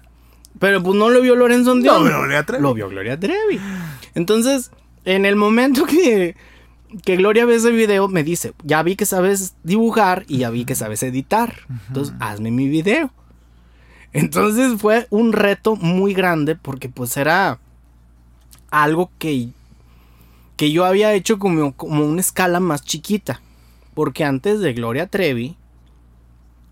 Pero 0.60 0.82
pues 0.82 0.96
no 0.96 1.10
lo 1.10 1.22
vio 1.22 1.36
Lorenzo 1.36 1.72
Antonio. 1.72 2.10
No, 2.10 2.20
Gloria 2.20 2.44
Trevi. 2.44 2.64
Lo 2.64 2.74
vio 2.74 2.90
Gloria 2.90 3.20
Trevi. 3.20 3.60
Entonces, 4.16 4.72
en 5.08 5.26
el 5.26 5.38
momento 5.38 5.86
que, 5.86 6.36
que 7.06 7.16
Gloria 7.16 7.46
ve 7.46 7.56
ese 7.56 7.72
video, 7.72 8.10
me 8.10 8.24
dice, 8.24 8.54
ya 8.64 8.84
vi 8.84 8.98
que 8.98 9.06
sabes 9.06 9.56
dibujar 9.64 10.26
y 10.28 10.40
ya 10.40 10.50
vi 10.50 10.66
que 10.66 10.76
sabes 10.76 11.02
editar. 11.02 11.56
Entonces, 11.88 12.14
hazme 12.20 12.52
mi 12.52 12.68
video. 12.68 13.12
Entonces 14.12 14.80
fue 14.80 15.08
un 15.10 15.32
reto 15.32 15.78
muy 15.78 16.14
grande 16.14 16.56
porque 16.56 16.90
pues 16.90 17.16
era 17.16 17.60
algo 18.70 19.10
que, 19.18 19.50
que 20.58 20.72
yo 20.74 20.84
había 20.84 21.14
hecho 21.14 21.40
como, 21.40 21.72
como 21.74 22.06
una 22.06 22.20
escala 22.20 22.60
más 22.60 22.84
chiquita. 22.84 23.42
Porque 23.94 24.26
antes 24.26 24.60
de 24.60 24.74
Gloria 24.74 25.08
Trevi, 25.08 25.56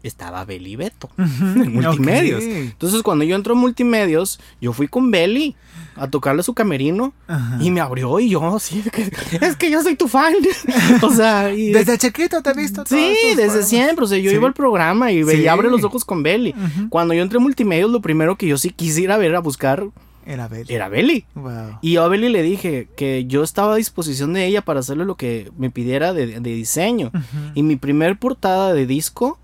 estaba 0.04 0.44
Belly 0.44 0.76
Beto 0.76 1.10
en 1.18 1.74
multimedios. 1.74 2.44
Entonces, 2.44 3.02
cuando 3.02 3.24
yo 3.24 3.36
entro 3.36 3.54
en 3.54 3.62
multimedios, 3.62 4.40
yo 4.60 4.74
fui 4.74 4.88
con 4.90 5.10
Belly 5.10 5.56
a 5.96 6.10
tocarle 6.10 6.44
su 6.44 6.54
camerino 6.54 7.14
y 7.60 7.72
me 7.72 7.80
abrió 7.82 8.20
y 8.20 8.30
yo 8.30 8.56
así 8.56 8.84
es 9.42 9.56
que 9.56 9.72
yo 9.72 9.82
soy 9.82 9.96
tu 9.96 10.08
fan. 10.08 10.34
o 11.02 11.12
sea, 11.12 11.44
desde 11.48 11.98
chiquito 11.98 12.42
te 12.42 12.52
he 12.52 12.54
visto. 12.54 12.84
Sí, 12.86 13.16
desde 13.36 13.64
siempre. 13.64 14.06
O 14.06 14.08
sea, 14.08 14.18
yo 14.18 14.32
iba 14.32 14.48
al 14.48 14.54
programa 14.54 15.12
y 15.12 15.24
veía 15.24 15.54
abre 15.54 15.70
los 15.70 15.84
ojos 15.84 16.06
con 16.06 16.24
Belly. 16.24 16.54
Cuando 16.90 17.14
yo 17.14 17.22
entré 17.22 17.38
en 17.38 17.44
multimedios, 17.44 17.92
lo 17.92 18.02
primero 18.02 18.38
que 18.38 18.48
yo 18.48 18.58
sí 18.58 18.70
quisiera 18.70 19.18
ver 19.18 19.32
era 19.32 19.40
buscar 19.40 19.88
Era 20.26 20.48
Belly. 20.48 20.74
Era 20.74 20.90
Belly. 20.90 21.26
Y 21.82 21.94
yo 21.94 22.04
a 22.04 22.08
Belly 22.08 22.30
le 22.30 22.42
dije 22.42 22.90
que 22.98 23.26
yo 23.26 23.44
estaba 23.44 23.74
a 23.74 23.76
disposición 23.78 24.34
de 24.34 24.46
ella 24.46 24.62
para 24.62 24.80
hacerle 24.80 25.06
lo 25.06 25.16
que 25.16 25.52
me 25.58 25.70
pidiera 25.70 26.14
de, 26.14 26.40
diseño. 26.40 27.12
Y 27.54 27.64
mi 27.64 27.76
primer 27.76 28.18
portada 28.18 28.74
de 28.74 28.86
disco 28.86 29.38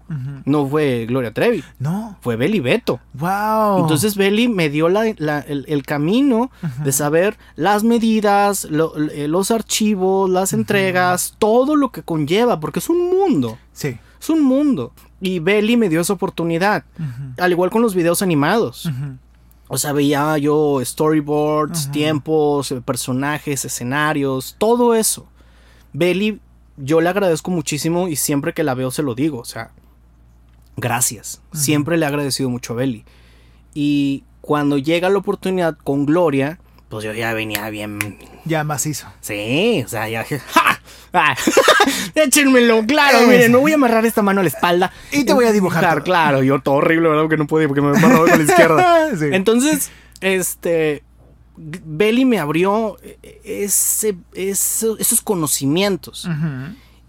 no 0.45 0.67
fue 0.67 1.05
Gloria 1.05 1.33
Trevi. 1.33 1.63
No. 1.79 2.17
Fue 2.21 2.35
Belly 2.35 2.59
Beto. 2.59 2.99
Wow. 3.13 3.79
Entonces 3.81 4.15
Belly 4.15 4.47
me 4.47 4.69
dio 4.69 4.87
el, 4.87 5.83
camino 5.85 6.51
de 6.83 6.91
saber 6.91 7.37
las 7.55 7.83
medidas, 7.83 8.65
eh, 8.65 9.27
los 9.27 9.51
archivos, 9.51 10.29
las 10.29 10.53
entregas, 10.53 11.35
todo 11.37 11.75
lo 11.75 11.91
que 11.91 12.01
conlleva, 12.01 12.59
porque 12.59 12.79
es 12.79 12.89
un 12.89 13.09
mundo. 13.09 13.57
Sí. 13.71 13.97
Es 14.19 14.29
un 14.29 14.43
mundo. 14.43 14.93
Y 15.19 15.39
Belly 15.39 15.77
me 15.77 15.89
dio 15.89 16.01
esa 16.01 16.13
oportunidad. 16.13 16.83
Al 17.37 17.51
igual 17.51 17.69
con 17.69 17.81
los 17.81 17.93
videos 17.93 18.21
animados. 18.21 18.89
O 19.73 19.77
sea, 19.77 19.93
veía 19.93 20.37
yo 20.37 20.81
storyboards, 20.83 21.91
tiempos, 21.91 22.73
eh, 22.73 22.81
personajes, 22.81 23.63
escenarios, 23.63 24.57
todo 24.57 24.93
eso. 24.95 25.29
Belly, 25.93 26.41
yo 26.75 26.99
le 26.99 27.07
agradezco 27.07 27.51
muchísimo 27.51 28.09
y 28.09 28.17
siempre 28.17 28.53
que 28.53 28.65
la 28.65 28.73
veo 28.73 28.91
se 28.91 29.01
lo 29.01 29.15
digo. 29.15 29.39
O 29.39 29.45
sea, 29.45 29.71
gracias. 30.75 31.41
Siempre 31.53 31.95
le 31.95 32.03
he 32.03 32.07
agradecido 32.09 32.49
mucho 32.49 32.73
a 32.73 32.75
Belly. 32.75 33.05
Y 33.73 34.25
cuando 34.41 34.77
llega 34.77 35.09
la 35.09 35.19
oportunidad 35.19 35.77
con 35.81 36.05
Gloria, 36.05 36.59
pues 36.91 37.05
yo 37.05 37.13
ya 37.13 37.33
venía 37.33 37.67
bien. 37.69 38.19
Ya 38.43 38.63
macizo. 38.65 39.07
Sí, 39.21 39.81
o 39.83 39.87
sea, 39.87 40.09
ya. 40.09 40.25
¡Ja! 40.25 40.81
Ah, 41.13 41.35
échenmelo, 42.15 42.85
claro, 42.85 43.27
miren, 43.27 43.51
me 43.51 43.57
voy 43.57 43.71
a 43.71 43.75
amarrar 43.75 44.05
esta 44.05 44.21
mano 44.21 44.41
a 44.41 44.43
la 44.43 44.49
espalda. 44.49 44.91
Y 45.11 45.23
te 45.23 45.33
voy 45.33 45.45
a 45.45 45.51
dibujar. 45.51 46.03
Claro, 46.03 46.43
yo 46.43 46.59
todo 46.59 46.75
horrible, 46.75 47.09
¿verdad? 47.09 47.29
Que 47.29 47.37
no 47.37 47.47
podía 47.47 47.67
porque 47.67 47.81
me 47.81 47.97
amarrado 47.97 48.27
con 48.27 48.37
la 48.37 48.43
izquierda. 48.51 49.09
Entonces, 49.31 49.89
este. 50.19 51.03
Belly 51.57 52.25
me 52.25 52.39
abrió 52.39 52.97
ese, 53.43 54.15
esos 54.33 55.21
conocimientos. 55.23 56.27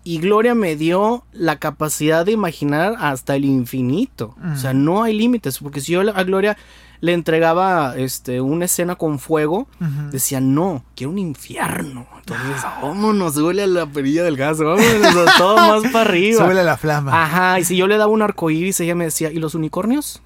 Y 0.05 0.19
Gloria 0.19 0.55
me 0.55 0.75
dio 0.77 1.25
la 1.33 1.59
capacidad 1.59 2.27
de 2.27 2.33
imaginar 2.33 2.97
hasta 2.99 3.37
el 3.37 3.45
infinito. 3.45 4.35
O 4.53 4.57
sea, 4.57 4.73
no 4.73 5.03
hay 5.03 5.15
límites. 5.15 5.59
Porque 5.59 5.81
si 5.81 5.93
yo 5.93 6.01
a 6.01 6.25
Gloria 6.25 6.57
le 7.03 7.13
entregaba 7.13 7.97
este, 7.97 8.41
una 8.41 8.65
escena 8.65 8.95
con 8.95 9.19
fuego, 9.19 9.69
decía, 10.11 10.41
no, 10.41 10.85
quiero 10.95 11.11
un 11.11 11.19
infierno. 11.19 12.07
Entonces, 12.19 12.63
vámonos, 12.81 13.35
súbele 13.35 13.65
a 13.65 13.67
la 13.67 13.87
perilla 13.87 14.23
del 14.23 14.37
gas, 14.37 14.59
vámonos, 14.59 15.37
todo 15.37 15.57
más 15.57 15.93
para 15.93 16.09
arriba. 16.09 16.39
Súbele 16.45 16.61
a 16.61 16.65
la 16.65 16.77
flama. 16.77 17.23
Ajá, 17.23 17.59
y 17.59 17.65
si 17.65 17.77
yo 17.77 17.89
le 17.89 17.97
daba 17.97 18.13
un 18.13 18.23
arco 18.23 18.51
iris, 18.51 18.79
ella 18.79 18.95
me 18.95 19.05
decía, 19.05 19.33
¿y 19.33 19.39
los 19.39 19.57
unicornios? 19.57 20.23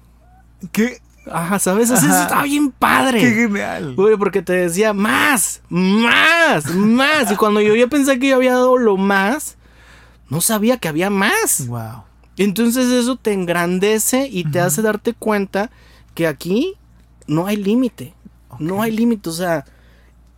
¿Qué? 0.71 1.01
Ajá, 1.31 1.59
¿sabes? 1.59 1.89
Eso 1.89 2.05
está 2.05 2.43
bien 2.43 2.71
padre. 2.71 3.21
Qué 3.21 3.31
genial. 3.31 3.95
porque 4.19 4.41
te 4.41 4.53
decía, 4.53 4.93
más, 4.93 5.61
más, 5.69 6.73
más. 6.75 7.31
Y 7.31 7.35
cuando 7.35 7.59
yo 7.59 7.75
ya 7.75 7.87
pensé 7.87 8.19
que 8.19 8.29
yo 8.29 8.35
había 8.35 8.51
dado 8.51 8.77
lo 8.77 8.97
más, 8.97 9.56
no 10.29 10.41
sabía 10.41 10.77
que 10.77 10.87
había 10.87 11.09
más. 11.09 11.67
Wow. 11.67 12.03
Entonces 12.37 12.91
eso 12.91 13.15
te 13.15 13.33
engrandece 13.33 14.27
y 14.31 14.43
te 14.43 14.59
hace 14.59 14.81
darte 14.81 15.13
cuenta 15.13 15.71
que 16.13 16.27
aquí 16.27 16.75
no 17.25 17.47
hay 17.47 17.57
límite. 17.57 18.13
No 18.59 18.81
hay 18.81 18.91
límite, 18.91 19.29
o 19.29 19.33
sea, 19.33 19.65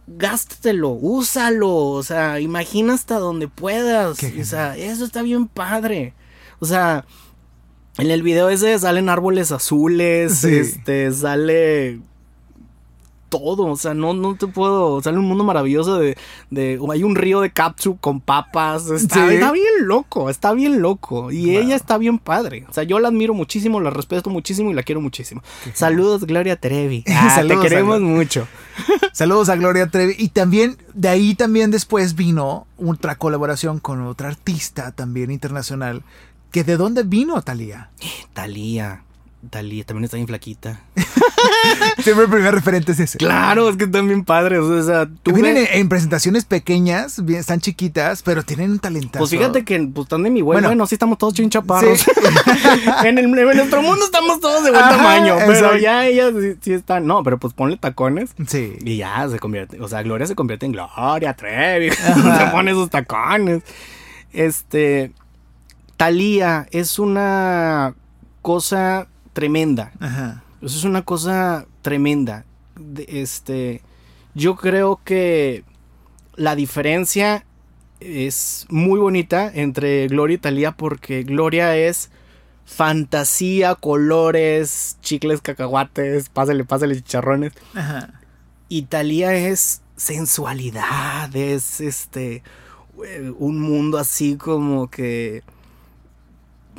gástatelo, 0.08 0.90
úsalo, 0.90 1.76
o 1.76 2.04
sea, 2.04 2.40
imagina 2.40 2.94
hasta 2.94 3.20
donde 3.20 3.48
puedas. 3.48 4.22
O 4.24 4.44
sea, 4.44 4.78
eso 4.78 5.06
está 5.06 5.22
bien 5.22 5.48
padre. 5.48 6.14
O 6.60 6.66
sea, 6.66 7.06
en 7.98 8.12
el 8.12 8.24
video 8.24 8.50
ese 8.50 8.78
salen 8.80 9.10
árboles 9.10 9.52
azules, 9.52 10.44
este, 10.44 11.12
sale 11.12 12.00
todo, 13.30 13.68
o 13.68 13.76
sea, 13.76 13.94
no, 13.94 14.14
no 14.14 14.36
te 14.36 14.48
puedo, 14.48 15.02
sale 15.02 15.18
un 15.18 15.26
mundo 15.26 15.44
maravilloso 15.44 15.98
de, 15.98 16.18
de 16.50 16.80
hay 16.92 17.04
un 17.04 17.16
río 17.16 17.42
de 17.42 17.52
capsu 17.52 17.98
con 17.98 18.20
papas, 18.20 18.90
está, 18.90 19.28
bien 19.28 19.88
loco, 19.88 20.30
está 20.30 20.54
bien 20.54 20.82
loco, 20.82 21.32
y 21.32 21.56
ella 21.56 21.76
está 21.76 21.98
bien 21.98 22.20
padre, 22.20 22.66
o 22.70 22.74
sea, 22.74 22.84
yo 22.84 23.00
la 23.00 23.10
admiro 23.10 23.34
muchísimo, 23.34 23.80
la 23.80 23.90
respeto 23.90 24.30
muchísimo 24.30 24.72
y 24.72 24.74
la 24.74 24.84
quiero 24.84 25.02
muchísimo. 25.02 25.42
Saludos 25.74 26.26
Gloria 26.26 26.56
Trevi, 26.56 27.04
ah, 27.16 27.42
te 27.48 27.60
queremos 27.60 28.02
mucho. 28.02 28.48
Saludos 29.14 29.50
a 29.50 29.56
Gloria 29.56 29.88
Trevi, 29.88 30.16
y 30.18 30.30
también, 30.30 30.78
de 30.94 31.10
ahí 31.10 31.36
también 31.36 31.72
después 31.72 32.16
vino 32.16 32.68
otra 32.78 33.16
colaboración 33.16 33.80
con 33.80 34.02
otra 34.02 34.30
artista 34.30 34.92
también 34.92 35.32
internacional, 35.32 36.04
que 36.52 36.64
de 36.64 36.78
dónde 36.78 37.04
vino 37.04 37.42
Talía. 37.42 37.90
Talía. 38.34 39.04
Dalí 39.52 39.84
también 39.84 40.06
está 40.06 40.18
bien 40.18 40.28
flaquita. 40.28 40.82
Siempre 42.04 42.26
el 42.26 42.32
primer 42.32 42.54
referente 42.54 42.92
es 42.92 43.00
ese. 43.00 43.18
Claro, 43.18 43.70
es 43.70 43.78
que 43.78 43.86
están 43.86 44.08
bien 44.08 44.24
padres. 44.24 44.60
O 44.60 44.84
sea, 44.84 45.08
tú 45.24 45.34
Vienen 45.34 45.68
en, 45.72 45.90
presentaciones 45.90 46.46
pequeñas, 46.46 47.24
bien, 47.26 47.40
están 47.40 47.60
chiquitas, 47.60 48.22
pero 48.22 48.44
tienen 48.44 48.72
un 48.72 48.80
talento. 48.80 49.18
Pues 49.18 49.32
fíjate 49.32 49.64
que 49.66 49.80
pues, 49.80 50.06
están 50.06 50.24
de 50.24 50.30
mi 50.30 50.42
güey. 50.42 50.62
Bueno, 50.62 50.86
sí 50.86 50.96
estamos 50.96 51.18
todos 51.18 51.34
chinchaparros. 51.34 52.06
en, 53.06 53.18
el, 53.18 53.26
en, 53.26 53.58
nuestro 53.58 53.82
mundo 53.82 54.06
estamos 54.06 54.40
todos 54.40 54.64
de 54.64 54.72
buen 54.72 54.84
tamaño. 54.84 55.36
Pero 55.48 55.78
ya 55.78 56.06
ellas 56.06 56.34
sí, 56.62 56.74
están. 56.74 57.08
No, 57.08 57.24
pero 57.24 57.40
pues 57.40 57.54
ponle 57.54 57.78
tacones. 57.78 58.32
Sí. 58.48 58.78
Y 58.82 58.98
ya 58.98 59.28
se 59.30 59.40
convierte. 59.40 59.82
O 59.82 59.88
sea, 59.88 60.04
Gloria 60.04 60.28
se 60.28 60.36
convierte 60.36 60.66
en 60.66 60.74
Gloria 60.74 61.34
Trevi. 61.34 61.92
se 61.92 62.46
pone 62.52 62.72
esos 62.72 62.90
tacones. 62.90 63.64
Este. 64.32 65.12
Talía 65.98 66.68
es 66.72 66.98
una 66.98 67.94
cosa 68.42 69.08
tremenda. 69.34 69.92
Eso 70.62 70.78
es 70.78 70.84
una 70.84 71.04
cosa 71.04 71.66
tremenda. 71.82 72.46
este, 73.08 73.82
yo 74.34 74.56
creo 74.56 75.00
que 75.04 75.64
la 76.36 76.56
diferencia 76.56 77.46
es 78.00 78.66
muy 78.70 79.00
bonita 79.00 79.52
entre 79.54 80.08
Gloria 80.08 80.36
y 80.36 80.38
Talía 80.38 80.72
porque 80.72 81.24
Gloria 81.24 81.76
es 81.76 82.10
fantasía, 82.66 83.76
colores, 83.76 84.98
chicles, 85.02 85.42
cacahuates, 85.42 86.30
pásale, 86.30 86.64
pásale 86.66 86.96
chicharrones. 86.96 87.54
Y 88.70 88.84
Talía 88.84 89.34
es 89.34 89.82
sensualidad, 89.96 91.36
es 91.36 91.82
este 91.82 92.44
un 93.38 93.60
mundo 93.62 93.98
así 93.98 94.36
como 94.36 94.90
que 94.90 95.44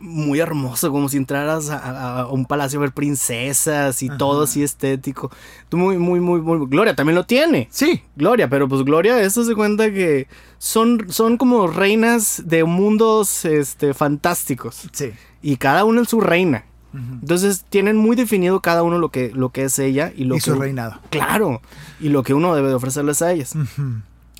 muy 0.01 0.40
hermoso, 0.40 0.90
como 0.90 1.09
si 1.09 1.16
entraras 1.16 1.70
a, 1.70 2.26
un 2.30 2.46
palacio 2.46 2.78
a 2.78 2.82
ver 2.82 2.92
princesas 2.92 4.03
y 4.03 4.09
todo 4.09 4.44
así 4.44 4.62
estético. 4.62 5.30
Muy, 5.70 5.98
muy, 5.98 6.20
muy, 6.20 6.40
muy. 6.40 6.66
Gloria 6.66 6.94
también 6.94 7.14
lo 7.14 7.24
tiene. 7.24 7.68
Sí. 7.70 8.03
Gloria, 8.16 8.48
pero 8.48 8.68
pues 8.68 8.82
Gloria, 8.82 9.20
eso 9.20 9.44
se 9.44 9.55
cuenta 9.55 9.92
que 9.92 10.26
son, 10.59 11.07
son 11.11 11.36
como 11.36 11.66
reinas 11.66 12.42
de 12.46 12.64
mundos 12.64 13.44
este, 13.44 13.94
fantásticos. 13.94 14.88
Sí. 14.92 15.12
Y 15.42 15.57
cada 15.57 15.84
uno 15.84 16.01
en 16.01 16.07
su 16.07 16.20
reina. 16.20 16.64
Entonces 16.92 17.64
tienen 17.68 17.96
muy 17.96 18.16
definido 18.16 18.61
cada 18.61 18.82
uno 18.82 18.98
lo 18.98 19.11
que, 19.11 19.30
lo 19.32 19.51
que 19.51 19.62
es 19.64 19.78
ella 19.78 20.12
y 20.16 20.24
lo 20.24 20.34
que. 20.34 20.40
su 20.40 20.55
reinado. 20.57 20.98
Claro. 21.11 21.62
Y 22.01 22.09
lo 22.09 22.24
que 22.24 22.34
uno 22.34 22.55
debe 22.55 22.68
de 22.68 22.74
ofrecerles 22.74 23.22
a 23.22 23.32
ellas. 23.32 23.55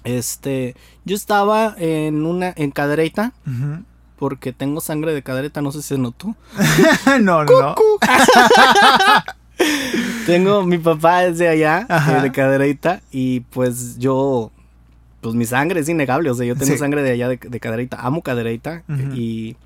Este. 0.03 0.75
Yo 1.05 1.15
estaba 1.15 1.75
en 1.79 2.27
una. 2.27 2.53
en 2.57 2.73
Cadereyta 2.73 3.33
porque 4.21 4.53
tengo 4.53 4.83
sangre 4.83 5.15
de 5.15 5.23
cadereta, 5.23 5.63
no 5.63 5.73
sé 5.73 5.81
si 5.81 5.89
se 5.89 5.99
notó. 5.99 6.37
no, 7.23 7.43
no. 7.43 7.75
tengo, 10.27 10.63
mi 10.63 10.77
papá 10.77 11.25
es 11.25 11.39
de 11.39 11.49
allá, 11.49 11.87
eh, 11.89 12.21
de 12.21 12.31
cadereta, 12.31 13.01
y 13.11 13.41
pues 13.41 13.99
yo, 13.99 14.51
pues 15.23 15.35
mi 15.35 15.47
sangre 15.47 15.81
es 15.81 15.89
innegable, 15.89 16.31
o 16.31 16.35
sea, 16.35 16.45
yo 16.45 16.55
tengo 16.55 16.77
sangre 16.77 17.03
de 17.03 17.13
allá 17.13 17.29
de, 17.29 17.39
de 17.39 17.89
amo 17.97 18.21
cadereta, 18.21 18.83
y 19.15 19.57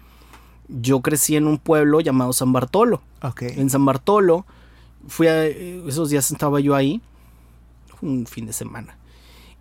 yo 0.68 1.00
crecí 1.00 1.34
en 1.34 1.48
un 1.48 1.58
pueblo 1.58 2.00
llamado 2.00 2.32
San 2.32 2.52
Bartolo. 2.52 3.02
En 3.40 3.70
San 3.70 3.84
Bartolo, 3.84 4.46
fui 5.08 5.26
a, 5.26 5.46
esos 5.46 6.10
días 6.10 6.30
estaba 6.30 6.60
yo 6.60 6.76
ahí, 6.76 7.00
un 8.02 8.24
fin 8.26 8.46
de 8.46 8.52
semana. 8.52 8.96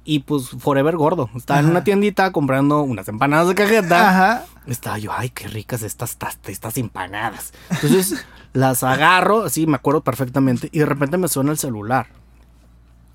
Y 0.06 0.20
pues 0.20 0.50
Forever 0.50 0.96
Gordo. 0.98 1.30
Estaba 1.36 1.60
en 1.60 1.68
una 1.68 1.84
tiendita 1.84 2.32
comprando 2.32 2.82
unas 2.82 3.08
empanadas 3.08 3.48
de 3.48 3.56
cajeta. 3.56 4.10
Ajá. 4.10 4.46
Estaba 4.68 4.98
yo, 4.98 5.12
ay, 5.14 5.30
qué 5.30 5.48
ricas 5.48 5.82
estas, 5.82 6.18
estas 6.48 6.78
empanadas. 6.78 7.54
Entonces 7.70 8.26
las 8.54 8.84
agarro, 8.84 9.44
así 9.44 9.66
me 9.66 9.76
acuerdo 9.76 10.02
perfectamente. 10.02 10.70
Y 10.72 10.80
de 10.80 10.86
repente 10.86 11.18
me 11.18 11.28
suena 11.28 11.52
el 11.52 11.58
celular. 11.58 12.08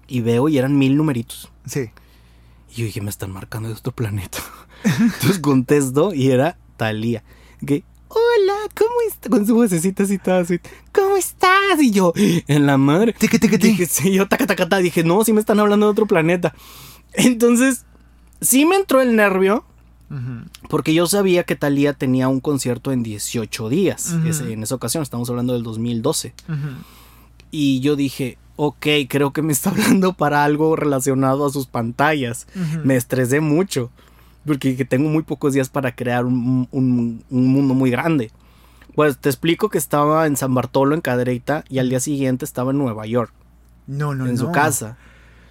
Y 0.07 0.23
veo 0.23 0.49
y 0.49 0.57
eran 0.57 0.79
mil 0.79 0.97
numeritos. 0.97 1.51
Sí. 1.67 1.91
Y 2.71 2.75
yo 2.75 2.85
dije, 2.87 3.01
me 3.03 3.11
están 3.11 3.33
marcando 3.33 3.69
de 3.69 3.75
otro 3.75 3.93
planeta. 3.93 4.39
Entonces 4.85 5.39
contesto 5.41 6.15
y 6.15 6.31
era 6.31 6.57
Talía. 6.77 7.23
Que, 7.67 7.85
hola, 8.09 8.55
¿cómo 8.75 8.91
estás? 9.09 9.31
Con 9.31 9.47
su 9.47 9.55
vocecita 9.55 10.03
así 10.03 10.19
toda 10.19 10.41
así, 10.41 10.61
¿cómo 10.93 11.17
estás? 11.17 11.81
Y 11.81 11.91
yo, 11.91 12.13
en 12.17 12.67
la 12.67 12.77
madre. 12.79 13.15
¿Qué, 13.19 13.29
qué, 13.29 13.39
qué, 13.39 13.59
Dije, 13.59 13.87
sí, 13.87 14.13
yo, 14.13 14.29
taca, 14.29 14.47
taca, 14.47 14.69
taca. 14.69 14.83
Dije, 14.83 15.05
no, 15.05 15.25
sí 15.25 15.33
me 15.33 15.41
están 15.41 15.61
hablando 15.61 15.87
de 15.87 15.93
otro 15.93 16.07
planeta. 16.07 16.55
Entonces, 17.13 17.85
sí 18.41 18.65
me 18.65 18.77
entró 18.77 19.01
el 19.01 19.17
nervio. 19.17 19.65
Porque 20.71 20.95
yo 20.95 21.07
sabía 21.07 21.45
que 21.45 21.55
Talía 21.55 21.93
tenía 21.93 22.29
un 22.29 22.41
concierto 22.41 22.93
en 22.93 23.03
18 23.03 23.69
días. 23.69 24.13
en 24.13 24.63
esa 24.63 24.75
ocasión, 24.75 25.03
estamos 25.03 25.29
hablando 25.29 25.53
del 25.53 25.63
2012. 25.63 26.33
Y 27.51 27.81
yo 27.81 27.95
dije, 27.95 28.39
ok, 28.57 28.87
creo 29.09 29.33
que 29.33 29.43
me 29.43 29.53
está 29.53 29.71
hablando 29.71 30.15
para 30.15 30.45
algo 30.45 30.77
relacionado 30.77 31.47
a 31.47 31.51
sus 31.53 31.67
pantallas. 31.67 32.47
Me 32.85 32.97
estresé 32.97 33.41
mucho, 33.41 33.91
porque 34.45 34.85
tengo 34.85 35.09
muy 35.09 35.23
pocos 35.23 35.53
días 35.53 35.69
para 35.69 35.95
crear 35.95 36.25
un, 36.25 36.69
mundo 37.29 37.75
muy 37.75 37.91
grande. 37.91 38.31
Pues 38.95 39.19
te 39.19 39.29
explico 39.29 39.69
que 39.69 39.79
estaba 39.79 40.27
en 40.27 40.37
San 40.37 40.55
Bartolo, 40.55 40.95
en 40.95 41.01
Cadereyta, 41.01 41.65
y 41.69 41.79
al 41.79 41.89
día 41.89 42.01
siguiente 42.01 42.45
estaba 42.45 42.73
en 42.73 42.79
Nueva 42.79 43.07
York. 43.07 43.33
No, 43.87 44.15
no, 44.15 44.27
en 44.27 44.35
no. 44.35 44.39
su 44.39 44.53
casa. 44.53 44.97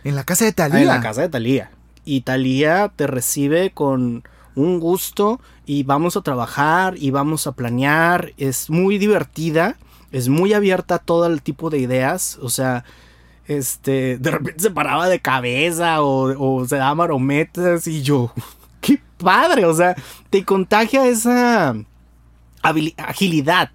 En 0.03 0.15
la 0.15 0.23
casa 0.23 0.45
de 0.45 0.53
Talía. 0.53 0.81
en 0.81 0.87
la 0.87 1.01
casa 1.01 1.21
de 1.21 1.29
Talía. 1.29 1.71
Y 2.05 2.21
Talía 2.21 2.91
te 2.95 3.07
recibe 3.07 3.71
con 3.71 4.23
un 4.55 4.79
gusto 4.79 5.39
y 5.65 5.83
vamos 5.83 6.17
a 6.17 6.21
trabajar 6.21 6.95
y 6.97 7.11
vamos 7.11 7.47
a 7.47 7.51
planear. 7.53 8.33
Es 8.37 8.69
muy 8.69 8.97
divertida, 8.97 9.77
es 10.11 10.29
muy 10.29 10.53
abierta 10.53 10.95
a 10.95 10.99
todo 10.99 11.27
el 11.27 11.41
tipo 11.41 11.69
de 11.69 11.79
ideas. 11.79 12.37
O 12.41 12.49
sea, 12.49 12.83
este, 13.47 14.17
de 14.17 14.31
repente 14.31 14.63
se 14.63 14.71
paraba 14.71 15.07
de 15.07 15.19
cabeza 15.19 16.01
o, 16.01 16.65
se 16.65 16.77
daba 16.77 16.95
marometas 16.95 17.87
y 17.87 18.01
yo, 18.01 18.33
padre, 19.17 19.65
o 19.65 19.73
sea, 19.73 19.95
te 20.29 20.45
contagia 20.45 21.07
esa 21.07 21.75
agilidad. 22.61 23.71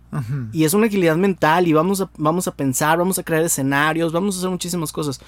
Y 0.53 0.65
es 0.65 0.75
una 0.75 0.87
agilidad 0.87 1.17
mental 1.17 1.67
y 1.67 1.73
vamos 1.73 2.01
a, 2.01 2.11
vamos 2.17 2.47
a 2.49 2.55
pensar, 2.55 2.99
vamos 2.99 3.19
a 3.19 3.23
crear 3.23 3.43
escenarios, 3.43 4.13
vamos 4.13 4.37
a 4.37 4.39
hacer 4.39 4.51
muchísimas 4.51 4.93
cosas. 4.93 5.21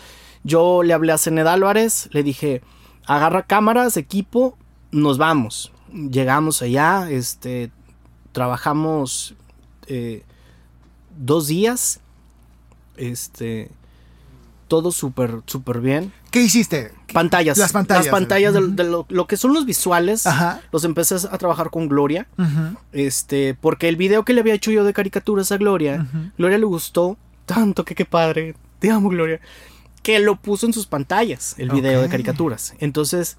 Yo 0.42 0.82
le 0.82 0.92
hablé 0.92 1.12
a 1.12 1.18
Cened 1.18 1.46
Álvarez, 1.46 2.08
le 2.12 2.22
dije, 2.22 2.62
agarra 3.06 3.44
cámaras, 3.44 3.96
equipo, 3.96 4.58
nos 4.90 5.18
vamos. 5.18 5.72
Llegamos 5.92 6.60
allá, 6.60 7.10
este, 7.10 7.70
trabajamos 8.32 9.34
eh, 9.86 10.24
dos 11.16 11.46
días, 11.46 12.00
este, 12.96 13.70
todo 14.68 14.90
súper, 14.90 15.40
súper 15.46 15.80
bien. 15.80 16.12
¿Qué 16.34 16.42
hiciste? 16.42 16.90
Pantallas. 17.12 17.56
Las 17.58 17.72
pantallas. 17.72 18.06
Las 18.06 18.10
pantallas 18.10 18.52
de, 18.52 18.84
lo, 19.08 19.26
que 19.28 19.36
son 19.36 19.54
los 19.54 19.64
visuales. 19.64 20.24
Los 20.72 20.82
empecé 20.82 21.14
a 21.14 21.38
trabajar 21.38 21.70
con 21.70 21.86
Gloria. 21.86 22.26
Este, 22.90 23.54
porque 23.54 23.88
el 23.88 23.94
video 23.94 24.24
que 24.24 24.32
le 24.32 24.40
había 24.40 24.54
hecho 24.54 24.72
yo 24.72 24.82
de 24.82 24.92
caricaturas 24.92 25.52
a 25.52 25.58
Gloria, 25.58 26.08
Gloria 26.36 26.58
le 26.58 26.64
gustó 26.64 27.16
tanto 27.46 27.84
que 27.84 27.94
qué 27.94 28.04
padre. 28.04 28.56
Te 28.80 28.90
amo, 28.90 29.10
Gloria. 29.10 29.38
Que 30.02 30.18
lo 30.18 30.34
puso 30.34 30.66
en 30.66 30.72
sus 30.72 30.86
pantallas, 30.86 31.54
el 31.56 31.70
video 31.70 32.02
de 32.02 32.08
caricaturas. 32.08 32.74
Entonces, 32.80 33.36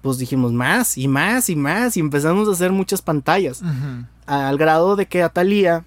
pues 0.00 0.18
dijimos 0.18 0.52
más 0.52 0.96
y 0.96 1.08
más 1.08 1.50
y 1.50 1.56
más 1.56 1.96
y 1.96 2.00
empezamos 2.00 2.48
a 2.48 2.52
hacer 2.52 2.70
muchas 2.70 3.02
pantallas. 3.02 3.60
Al 4.26 4.56
grado 4.56 4.94
de 4.94 5.06
que 5.06 5.24
a 5.24 5.30
Talía 5.30 5.84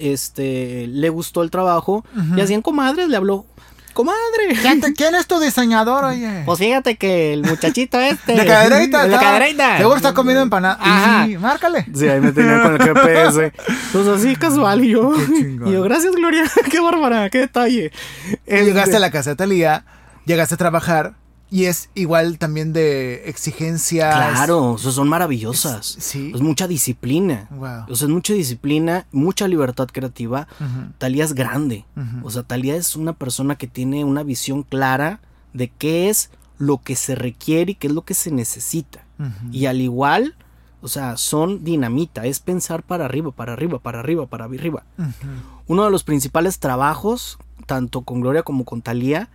este, 0.00 0.86
le 0.86 1.10
gustó 1.10 1.42
el 1.42 1.50
trabajo 1.50 2.06
y 2.34 2.40
hacían 2.40 2.62
comadres, 2.62 3.10
le 3.10 3.18
habló. 3.18 3.44
¡Comadre! 3.92 4.56
¿Quién, 4.96 5.14
es 5.14 5.26
tu 5.26 5.40
diseñador, 5.40 6.04
oye? 6.04 6.42
Pues 6.44 6.58
fíjate 6.58 6.96
que 6.96 7.32
el 7.32 7.42
muchachito 7.42 7.98
este. 8.00 8.32
De 8.32 8.46
cadereita. 8.46 9.06
De 9.06 9.16
cadereita. 9.16 9.78
Seguro 9.78 9.96
está 9.96 10.14
comiendo 10.14 10.42
empanada. 10.42 10.78
Ajá. 10.80 11.28
Y 11.28 11.36
márcale. 11.36 11.86
Sí, 11.94 12.08
ahí 12.08 12.20
me 12.20 12.32
tenía 12.32 12.62
con 12.62 12.74
el 12.74 12.82
GPS. 12.82 13.52
Pues 13.92 14.06
así 14.06 14.36
casual. 14.36 14.84
Y 14.84 14.90
yo. 14.90 15.12
Y 15.66 15.72
yo, 15.72 15.82
gracias, 15.82 16.14
Gloria. 16.14 16.44
Qué 16.70 16.80
bárbara, 16.80 17.30
qué 17.30 17.38
detalle. 17.38 17.92
Llegaste 18.46 18.96
a 18.96 19.00
la 19.00 19.10
casa 19.10 19.30
de 19.30 19.36
Talía, 19.36 19.84
llegaste 20.24 20.54
a 20.54 20.58
trabajar 20.58 21.14
y 21.50 21.64
es 21.64 21.90
igual 21.94 22.38
también 22.38 22.72
de 22.72 23.28
exigencia. 23.28 24.10
Claro, 24.10 24.76
son 24.78 25.08
maravillosas. 25.08 25.96
sí. 25.98 26.32
Es 26.34 26.40
mucha 26.40 26.68
disciplina. 26.68 27.48
Wow. 27.50 27.84
O 27.88 27.96
sea, 27.96 28.06
es 28.06 28.12
mucha 28.12 28.34
disciplina, 28.34 29.06
mucha 29.12 29.48
libertad 29.48 29.88
creativa. 29.90 30.46
Talía 30.98 31.24
es 31.24 31.34
grande. 31.34 31.84
O 32.22 32.30
sea, 32.30 32.42
Talía 32.42 32.76
es 32.76 32.96
una 32.96 33.12
persona 33.12 33.56
que 33.56 33.66
tiene 33.66 34.04
una 34.04 34.22
visión 34.22 34.62
clara 34.62 35.20
de 35.52 35.68
qué 35.68 36.08
es 36.08 36.30
lo 36.58 36.78
que 36.78 36.96
se 36.96 37.14
requiere 37.14 37.72
y 37.72 37.74
qué 37.76 37.86
es 37.86 37.92
lo 37.92 38.02
que 38.02 38.14
se 38.14 38.30
necesita. 38.30 39.04
Y 39.50 39.66
al 39.66 39.80
igual, 39.80 40.34
o 40.82 40.88
sea, 40.88 41.16
son 41.16 41.64
dinamita, 41.64 42.26
es 42.26 42.40
pensar 42.40 42.82
para 42.82 43.04
arriba, 43.06 43.30
para 43.32 43.54
arriba, 43.54 43.78
para 43.78 44.00
arriba, 44.00 44.26
para 44.26 44.44
arriba. 44.44 44.84
Uno 45.66 45.84
de 45.84 45.90
los 45.90 46.04
principales 46.04 46.58
trabajos, 46.58 47.38
tanto 47.66 48.02
con 48.02 48.20
Gloria 48.20 48.42
como 48.42 48.64
con 48.64 48.82
Talía, 48.82 49.28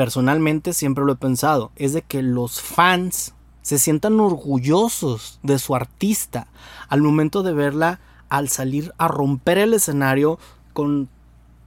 personalmente 0.00 0.72
siempre 0.72 1.04
lo 1.04 1.12
he 1.12 1.16
pensado, 1.16 1.72
es 1.76 1.92
de 1.92 2.00
que 2.00 2.22
los 2.22 2.62
fans 2.62 3.34
se 3.60 3.78
sientan 3.78 4.18
orgullosos 4.18 5.38
de 5.42 5.58
su 5.58 5.76
artista 5.76 6.46
al 6.88 7.02
momento 7.02 7.42
de 7.42 7.52
verla 7.52 8.00
al 8.30 8.48
salir 8.48 8.94
a 8.96 9.08
romper 9.08 9.58
el 9.58 9.74
escenario 9.74 10.38
con 10.72 11.10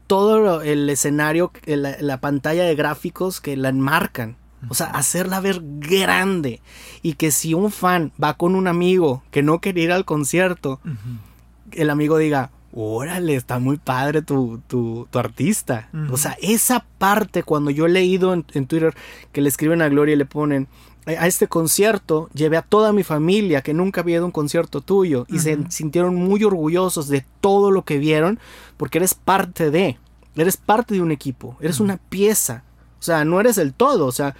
todo 0.07 0.63
el 0.63 0.89
escenario, 0.89 1.51
la, 1.67 2.19
pantalla 2.21 2.63
de 2.63 2.73
gráficos 2.73 3.39
que 3.39 3.55
la 3.55 3.69
enmarcan. 3.69 4.35
O 4.67 4.73
sea, 4.73 4.87
hacerla 4.87 5.39
ver 5.39 5.61
grande. 5.61 6.59
Y 7.03 7.13
que 7.13 7.29
si 7.29 7.53
un 7.53 7.69
fan 7.69 8.13
va 8.21 8.33
con 8.33 8.55
un 8.55 8.67
amigo 8.67 9.21
que 9.29 9.43
no 9.43 9.61
quiere 9.61 9.81
ir 9.81 9.91
al 9.91 10.05
concierto, 10.05 10.79
el 11.71 11.91
amigo 11.91 12.17
diga, 12.17 12.49
órale, 12.73 13.35
está 13.35 13.59
muy 13.59 13.77
padre 13.77 14.21
tu, 14.21 14.59
tu, 14.67 15.07
artista. 15.13 15.89
O 16.11 16.17
sea, 16.17 16.35
esa 16.41 16.85
parte 16.97 17.43
cuando 17.43 17.69
yo 17.69 17.85
he 17.85 17.89
leído 17.89 18.33
en, 18.33 18.43
Twitter 18.43 18.93
que 19.31 19.41
le 19.41 19.49
escriben 19.49 19.81
a 19.81 19.89
Gloria 19.89 20.13
y 20.13 20.17
le 20.17 20.25
ponen, 20.25 20.67
a 21.05 21.27
este 21.27 21.47
concierto 21.47 22.29
llevé 22.33 22.57
a 22.57 22.61
toda 22.61 22.93
mi 22.93 23.03
familia 23.03 23.61
que 23.61 23.73
nunca 23.73 24.01
había 24.01 24.15
ido 24.15 24.23
a 24.23 24.27
un 24.27 24.31
concierto 24.31 24.81
tuyo 24.81 25.25
y 25.29 25.39
se 25.39 25.59
sintieron 25.69 26.15
muy 26.15 26.43
orgullosos 26.43 27.09
de 27.09 27.25
todo 27.41 27.71
lo 27.71 27.83
que 27.83 27.97
vieron 27.97 28.39
porque 28.77 28.99
eres 28.99 29.13
parte 29.13 29.69
de, 29.69 29.97
eres 30.35 30.57
parte 30.57 30.95
de 30.95 31.01
un 31.01 31.11
equipo, 31.11 31.57
eres 31.61 31.79
una 31.79 31.97
pieza. 31.97 32.63
O 32.99 33.03
sea, 33.03 33.25
no 33.25 33.39
eres 33.41 33.57
el 33.57 33.73
todo, 33.73 34.05
o 34.05 34.13
sea, 34.13 34.33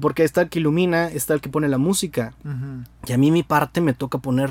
porque 0.00 0.22
está 0.22 0.42
el 0.42 0.48
que 0.48 0.60
ilumina, 0.60 1.08
está 1.08 1.34
el 1.34 1.40
que 1.40 1.48
pone 1.48 1.68
la 1.68 1.78
música. 1.78 2.32
Y 3.06 3.12
a 3.12 3.18
mí 3.18 3.30
mi 3.30 3.42
parte 3.42 3.80
me 3.80 3.92
toca 3.92 4.18
poner 4.18 4.50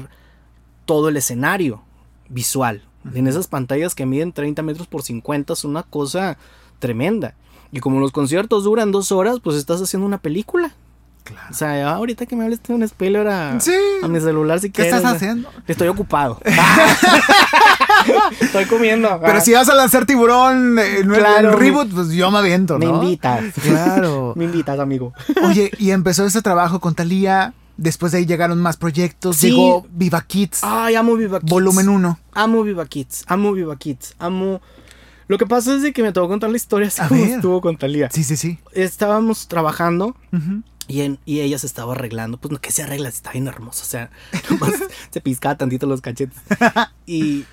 todo 0.86 1.08
el 1.10 1.18
escenario 1.18 1.82
visual. 2.30 2.84
En 3.14 3.28
esas 3.28 3.48
pantallas 3.48 3.96
que 3.96 4.06
miden 4.06 4.32
30 4.32 4.62
metros 4.62 4.88
por 4.88 5.04
50 5.04 5.54
es 5.54 5.64
una 5.64 5.84
cosa 5.84 6.38
tremenda. 6.80 7.36
Y 7.72 7.80
como 7.80 8.00
los 8.00 8.12
conciertos 8.12 8.64
duran 8.64 8.92
dos 8.92 9.12
horas, 9.12 9.40
pues 9.44 9.58
estás 9.58 9.82
haciendo 9.82 10.06
una 10.06 10.20
película. 10.20 10.74
Claro. 11.24 11.48
O 11.50 11.54
sea, 11.54 11.92
ahorita 11.92 12.26
que 12.26 12.36
me 12.36 12.44
hables 12.44 12.62
de 12.62 12.74
un 12.74 12.88
spoiler 12.88 13.28
a, 13.28 13.52
a 13.52 14.08
mi 14.08 14.20
celular 14.20 14.60
si 14.60 14.70
¿Qué 14.70 14.84
estás 14.84 15.06
haciendo? 15.06 15.50
Estoy 15.68 15.88
ocupado. 15.88 16.40
Estoy 18.40 18.66
comiendo. 18.66 19.20
Pero 19.24 19.42
si 19.42 19.54
vas 19.54 19.70
a 19.70 19.76
lanzar 19.76 20.06
tiburón 20.06 20.78
en 20.80 21.12
el 21.14 21.54
reboot, 21.54 21.92
pues 21.94 22.10
yo 22.10 22.32
me 22.32 22.40
aviento, 22.40 22.78
¿no? 22.78 22.80
Me 22.80 22.86
invitas. 22.86 23.44
Claro. 23.62 24.34
me 24.38 24.46
invitas, 24.46 24.80
amigo. 24.80 25.14
Oye, 25.44 25.72
y 25.78 25.92
empezó 25.92 26.26
ese 26.26 26.42
trabajo 26.42 26.80
con 26.80 26.96
Talía 26.96 27.54
Después 27.78 28.12
de 28.12 28.20
ahí 28.20 28.26
llegaron 28.26 28.62
más 28.62 28.78
proyectos. 28.78 29.42
Llegó 29.42 29.86
Viva 29.92 30.22
Kids. 30.22 30.60
Ay, 30.64 30.96
amo 30.96 31.16
Viva 31.16 31.40
Kids. 31.40 31.50
Volumen 31.50 31.90
1. 31.90 32.20
Amo 32.34 32.64
Viva 32.64 32.86
Kids. 32.86 33.26
Amo 33.28 33.54
Viva 33.54 33.76
Kids. 33.78 34.16
Amo. 34.20 34.62
Lo 35.28 35.38
que 35.38 35.48
pasa 35.48 35.76
es 35.76 35.82
de 35.82 35.94
que 35.94 36.04
me 36.04 36.12
tocó 36.12 36.28
contar 36.28 36.50
la 36.50 36.58
historia 36.58 36.88
así 36.88 37.02
como 37.08 37.24
estuvo 37.24 37.62
con 37.62 37.78
Talía. 37.78 38.10
Sí, 38.12 38.24
sí, 38.24 38.38
sí. 38.38 38.60
Estábamos 38.74 39.48
trabajando 39.48 40.16
y, 40.88 41.02
en, 41.02 41.18
y 41.26 41.40
ella 41.40 41.58
se 41.58 41.66
estaba 41.66 41.94
arreglando. 41.94 42.38
Pues 42.38 42.52
no 42.52 42.60
que 42.60 42.72
se 42.72 42.84
arregla, 42.84 43.10
está 43.10 43.32
bien 43.32 43.48
hermosa. 43.48 43.82
O 43.82 43.86
sea, 43.86 44.12
se 45.12 45.22
piscaba 45.22 45.58
tantito 45.58 45.88
los 45.88 46.02
cachetes. 46.02 46.38
y 47.08 47.46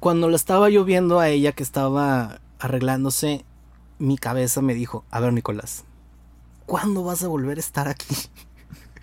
cuando 0.00 0.28
la 0.28 0.36
estaba 0.36 0.70
yo 0.70 0.84
viendo 0.84 1.20
a 1.20 1.28
ella 1.28 1.52
que 1.52 1.62
estaba 1.62 2.40
arreglándose, 2.58 3.44
mi 3.98 4.18
cabeza 4.18 4.62
me 4.62 4.74
dijo: 4.74 5.04
A 5.10 5.20
ver, 5.20 5.32
Nicolás, 5.32 5.84
¿cuándo 6.66 7.04
vas 7.04 7.22
a 7.22 7.28
volver 7.28 7.58
a 7.58 7.60
estar 7.60 7.86
aquí? 7.86 8.16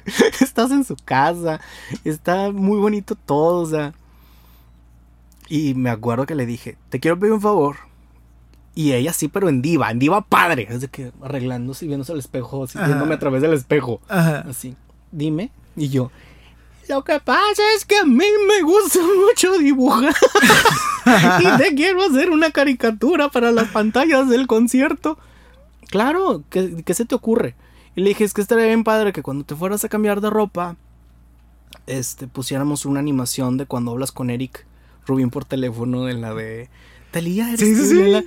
estás 0.42 0.72
en 0.72 0.84
su 0.84 0.96
casa, 0.96 1.60
está 2.04 2.52
muy 2.52 2.80
bonito 2.80 3.16
todo, 3.16 3.62
o 3.62 3.66
sea. 3.66 3.94
Y 5.50 5.74
me 5.76 5.90
acuerdo 5.90 6.26
que 6.26 6.36
le 6.36 6.46
dije, 6.46 6.78
te 6.90 7.00
quiero 7.00 7.18
pedir 7.18 7.34
un 7.34 7.42
favor. 7.42 7.78
Y 8.76 8.94
ella 8.94 9.14
sí, 9.14 9.28
pero 9.28 9.50
en 9.50 9.62
diva, 9.62 9.90
en 9.90 9.98
diva 9.98 10.22
padre. 10.22 10.68
Es 10.70 10.82
de 10.82 10.88
que 10.88 11.12
arreglándose 11.22 11.86
y 11.86 11.88
viéndose 11.88 12.12
al 12.12 12.20
espejo, 12.20 12.66
así, 12.66 12.78
viéndome 12.78 13.16
a 13.16 13.20
través 13.20 13.42
del 13.42 13.54
espejo. 13.54 14.02
Así, 14.08 14.76
dime. 15.12 15.52
Y 15.76 15.90
yo, 15.90 16.12
lo 16.90 17.04
que 17.04 17.20
pasa 17.20 17.62
es 17.76 17.86
que 17.86 17.98
a 17.98 18.06
mí 18.06 18.26
me 18.48 18.62
gusta 18.62 19.00
mucho 19.28 19.58
dibujar. 19.58 20.14
y 21.40 21.58
te 21.58 21.76
quiero 21.76 22.04
hacer 22.04 22.30
una 22.30 22.52
caricatura 22.52 23.30
para 23.30 23.52
las 23.52 23.70
pantallas 23.70 24.30
del 24.30 24.48
concierto. 24.48 25.18
Claro, 25.90 26.44
qué 26.50 26.94
se 26.94 27.06
te 27.06 27.16
ocurre? 27.16 27.56
Y 27.98 28.02
le 28.02 28.10
dije, 28.10 28.26
es 28.26 28.36
que 28.36 28.42
estaría 28.42 28.68
bien 28.68 28.84
padre 28.84 29.12
que 29.12 29.24
cuando 29.24 29.44
te 29.44 29.56
fueras 29.56 29.84
a 29.84 29.90
cambiar 29.90 30.22
de 30.22 30.30
ropa, 30.30 30.76
este, 31.88 32.28
pusiéramos 32.28 32.86
una 32.86 33.00
animación 33.00 33.58
de 33.58 33.66
cuando 33.66 33.90
hablas 33.90 34.12
con 34.12 34.30
Eric 34.30 34.68
Rubin 35.08 35.32
por 35.32 35.46
teléfono, 35.46 36.06
de 36.06 36.14
la 36.14 36.36
de... 36.36 36.70
Talía, 37.10 37.48
eres 37.48 37.60
sí, 37.60 37.76
sí, 37.76 37.88
sí. 37.88 38.12
La... 38.12 38.24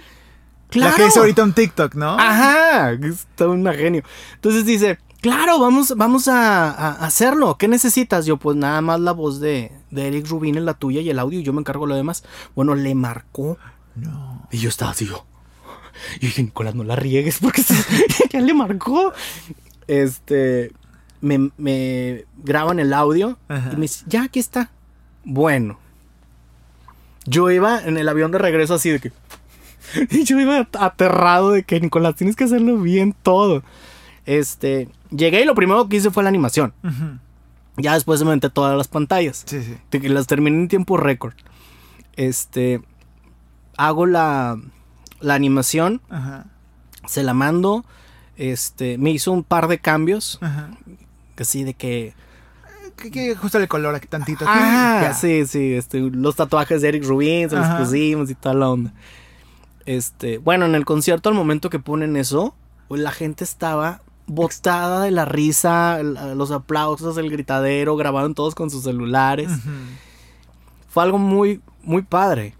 Claro. 0.70 0.90
La 0.90 0.96
que 0.96 1.06
hizo 1.06 1.20
ahorita 1.20 1.44
un 1.44 1.52
TikTok, 1.52 1.94
¿no? 1.94 2.18
Ajá, 2.18 2.94
está 2.94 3.46
un 3.46 3.64
genio. 3.66 4.02
Entonces 4.34 4.66
dice, 4.66 4.98
claro, 5.20 5.60
vamos, 5.60 5.94
vamos 5.96 6.26
a, 6.26 6.90
hacerlo. 7.04 7.56
¿Qué 7.56 7.68
necesitas? 7.68 8.26
Yo, 8.26 8.38
pues 8.38 8.56
nada 8.56 8.80
más 8.80 8.98
la 8.98 9.12
voz 9.12 9.38
de, 9.38 9.70
de 9.92 10.08
Eric 10.08 10.26
Rubin 10.28 10.56
en 10.56 10.64
la 10.64 10.74
tuya 10.74 11.00
y 11.00 11.10
el 11.10 11.18
audio 11.20 11.38
y 11.38 11.44
yo 11.44 11.52
me 11.52 11.60
encargo 11.60 11.86
de 11.86 11.90
lo 11.90 11.96
demás. 11.96 12.24
Bueno, 12.56 12.74
le 12.74 12.96
marcó. 12.96 13.56
No. 13.94 14.48
Y 14.50 14.58
yo 14.58 14.68
estaba 14.68 14.90
así, 14.90 15.06
yo. 15.06 15.29
Y 16.16 16.26
dije, 16.26 16.42
Nicolás, 16.42 16.74
no 16.74 16.84
la 16.84 16.96
riegues 16.96 17.38
porque 17.42 17.62
ya 18.30 18.40
le 18.40 18.54
marcó. 18.54 19.12
Este, 19.86 20.72
me, 21.20 21.50
me 21.56 22.24
graban 22.44 22.78
el 22.78 22.92
audio 22.92 23.38
y 23.48 23.76
me 23.76 23.82
dice, 23.82 24.04
ya, 24.06 24.24
aquí 24.24 24.38
está. 24.38 24.70
Bueno. 25.24 25.78
Yo 27.26 27.50
iba 27.50 27.80
en 27.84 27.98
el 27.98 28.08
avión 28.08 28.30
de 28.30 28.38
regreso 28.38 28.74
así 28.74 28.90
de 28.90 29.00
que... 29.00 29.12
Y 30.10 30.24
yo 30.24 30.38
iba 30.38 30.68
aterrado 30.78 31.50
de 31.50 31.64
que, 31.64 31.80
Nicolás, 31.80 32.14
tienes 32.14 32.36
que 32.36 32.44
hacerlo 32.44 32.78
bien 32.78 33.14
todo. 33.22 33.62
Este, 34.26 34.88
llegué 35.10 35.42
y 35.42 35.44
lo 35.44 35.54
primero 35.54 35.88
que 35.88 35.96
hice 35.96 36.10
fue 36.10 36.22
la 36.22 36.28
animación. 36.28 36.72
Ya 37.76 37.94
después 37.94 38.22
me 38.22 38.34
metí 38.34 38.48
todas 38.50 38.76
las 38.76 38.88
pantallas. 38.88 39.44
Sí, 39.46 39.62
sí. 39.62 40.08
Las 40.08 40.26
terminé 40.26 40.56
en 40.56 40.68
tiempo 40.68 40.96
récord. 40.96 41.34
Este, 42.16 42.80
hago 43.76 44.06
la, 44.06 44.58
la 45.20 45.34
animación. 45.34 46.00
Ajá. 46.10 46.46
Se 47.06 47.22
la 47.22 47.34
mando. 47.34 47.84
Este, 48.36 48.98
me 48.98 49.10
hizo 49.10 49.32
un 49.32 49.44
par 49.44 49.68
de 49.68 49.78
cambios. 49.78 50.38
Ajá. 50.40 50.70
Así 51.38 51.64
de 51.64 51.74
que... 51.74 52.14
Que, 52.96 53.10
que 53.10 53.30
el 53.30 53.68
color 53.68 53.94
aquí 53.94 54.06
tantito. 54.06 54.44
Ah, 54.46 55.14
sí, 55.18 55.46
sí. 55.46 55.72
Este, 55.72 56.00
los 56.00 56.36
tatuajes 56.36 56.82
de 56.82 56.88
Eric 56.88 57.04
Rubin 57.04 57.48
se 57.48 57.56
los 57.56 57.66
pusimos 57.68 58.28
y 58.30 58.34
toda 58.34 58.54
la 58.54 58.68
onda. 58.68 58.92
Este, 59.86 60.36
bueno, 60.36 60.66
en 60.66 60.74
el 60.74 60.84
concierto 60.84 61.30
al 61.30 61.34
momento 61.34 61.70
que 61.70 61.78
ponen 61.78 62.16
eso, 62.16 62.54
la 62.90 63.10
gente 63.10 63.44
estaba 63.44 64.02
botada 64.26 65.02
de 65.02 65.10
la 65.10 65.24
risa, 65.24 66.02
los 66.02 66.50
aplausos, 66.50 67.16
el 67.16 67.30
gritadero, 67.30 67.96
grabaron 67.96 68.34
todos 68.34 68.54
con 68.54 68.70
sus 68.70 68.84
celulares. 68.84 69.50
Fue 70.88 71.02
algo 71.02 71.16
muy, 71.18 71.62
muy 71.82 72.02
padre. 72.02 72.54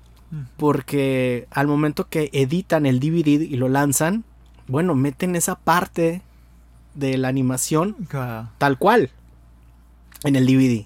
Porque 0.57 1.49
al 1.51 1.67
momento 1.67 2.09
que 2.09 2.31
editan 2.33 2.87
el 2.87 3.01
DVD 3.01 3.43
y 3.43 3.57
lo 3.57 3.69
lanzan, 3.69 4.25
bueno, 4.69 4.95
meten 4.95 5.35
esa 5.35 5.57
parte 5.57 6.23
de 6.95 7.19
la 7.19 7.29
animación 7.29 7.97
tal 8.59 8.79
cual 8.79 9.11
en 10.25 10.37
el 10.37 10.47
DVD. 10.47 10.85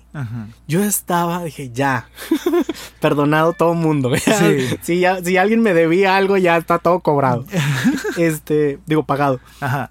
Yo 0.68 0.82
estaba, 0.82 1.45
dije, 1.45 1.70
ya, 1.72 2.09
perdonado 3.01 3.53
todo 3.53 3.74
mundo. 3.74 4.12
si, 4.82 5.01
ya, 5.01 5.22
si 5.22 5.36
alguien 5.36 5.61
me 5.61 5.74
debía 5.74 6.16
algo, 6.16 6.36
ya 6.36 6.57
está 6.57 6.78
todo 6.78 7.01
cobrado. 7.01 7.45
este, 8.16 8.78
digo, 8.86 9.05
pagado. 9.05 9.40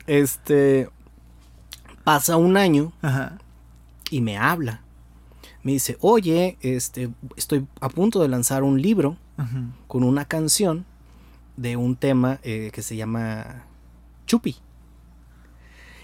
Este, 0.08 0.90
pasa 2.04 2.38
un 2.38 2.58
año 2.58 2.94
y 4.10 4.22
me 4.22 4.38
habla. 4.38 4.82
Me 5.62 5.74
dice, 5.74 5.98
oye, 6.02 6.58
este, 6.62 7.10
estoy 7.38 7.66
a 7.80 7.90
punto 7.90 8.22
de 8.22 8.28
lanzar 8.28 8.64
un 8.64 8.82
libro 8.82 9.18
con 9.88 10.04
una 10.04 10.26
canción 10.26 10.86
de 11.58 11.78
un 11.78 11.96
tema 11.96 12.40
eh, 12.44 12.72
que 12.74 12.82
se 12.82 12.96
llama 12.96 13.66
Chupi. 14.26 14.58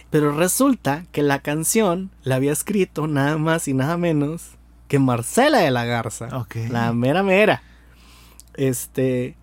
Pero 0.09 0.31
resulta 0.31 1.05
que 1.11 1.21
la 1.21 1.39
canción 1.39 2.09
la 2.23 2.35
había 2.35 2.51
escrito 2.51 3.07
nada 3.07 3.37
más 3.37 3.67
y 3.67 3.73
nada 3.73 3.97
menos 3.97 4.57
que 4.87 4.97
Marcela 4.97 5.59
de 5.59 5.71
la 5.71 5.85
Garza. 5.85 6.35
La 6.69 6.91
mera 6.93 7.21
mera. 7.21 7.61
Este. 8.55 9.35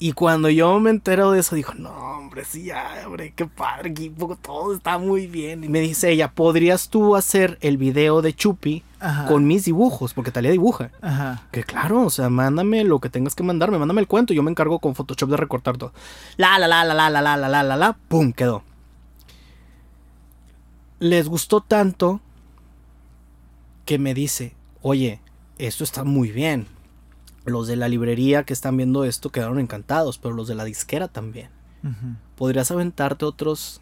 Y 0.00 0.12
cuando 0.12 0.48
yo 0.48 0.80
me 0.80 0.90
entero 0.90 1.30
de 1.30 1.40
eso, 1.40 1.54
dijo, 1.54 1.74
no, 1.74 1.90
hombre, 1.90 2.44
sí, 2.44 2.64
ya, 2.64 3.02
hombre, 3.06 3.32
qué 3.36 3.46
padre, 3.46 3.90
equipo, 3.90 4.36
todo 4.42 4.74
está 4.74 4.98
muy 4.98 5.28
bien. 5.28 5.62
Y 5.62 5.68
me 5.68 5.80
dice 5.80 6.10
ella, 6.10 6.32
¿podrías 6.32 6.88
tú 6.88 7.14
hacer 7.14 7.58
el 7.60 7.76
video 7.76 8.22
de 8.22 8.34
Chupi 8.34 8.82
con 9.28 9.46
mis 9.46 9.66
dibujos? 9.66 10.14
Porque 10.14 10.32
Talía 10.32 10.50
dibuja. 10.50 10.90
Ajá. 11.02 11.42
Que 11.52 11.62
claro, 11.62 12.06
o 12.06 12.10
sea, 12.10 12.30
mándame 12.30 12.82
lo 12.82 12.98
que 12.98 13.10
tengas 13.10 13.34
que 13.36 13.42
mandarme, 13.42 13.78
mándame 13.78 14.00
el 14.00 14.08
cuento, 14.08 14.34
yo 14.34 14.42
me 14.42 14.50
encargo 14.50 14.78
con 14.78 14.96
Photoshop 14.96 15.30
de 15.30 15.36
recortar 15.36 15.76
todo. 15.76 15.92
La, 16.36 16.58
la, 16.58 16.66
la, 16.66 16.82
la, 16.82 16.94
la, 16.94 17.10
la, 17.10 17.20
la, 17.20 17.36
la, 17.36 17.48
la, 17.48 17.62
la, 17.62 17.76
la, 17.76 17.92
pum, 18.08 18.32
quedó 18.32 18.64
les 21.00 21.28
gustó 21.28 21.62
tanto 21.62 22.20
que 23.86 23.98
me 23.98 24.14
dice, 24.14 24.54
oye, 24.82 25.20
esto 25.58 25.82
está 25.82 26.04
muy 26.04 26.30
bien. 26.30 26.66
Los 27.44 27.66
de 27.66 27.76
la 27.76 27.88
librería 27.88 28.44
que 28.44 28.52
están 28.52 28.76
viendo 28.76 29.04
esto 29.04 29.30
quedaron 29.30 29.58
encantados, 29.58 30.18
pero 30.18 30.34
los 30.34 30.48
de 30.48 30.54
la 30.54 30.64
disquera 30.64 31.08
también. 31.08 31.48
¿Podrías 32.36 32.70
aventarte 32.70 33.24
otros 33.24 33.80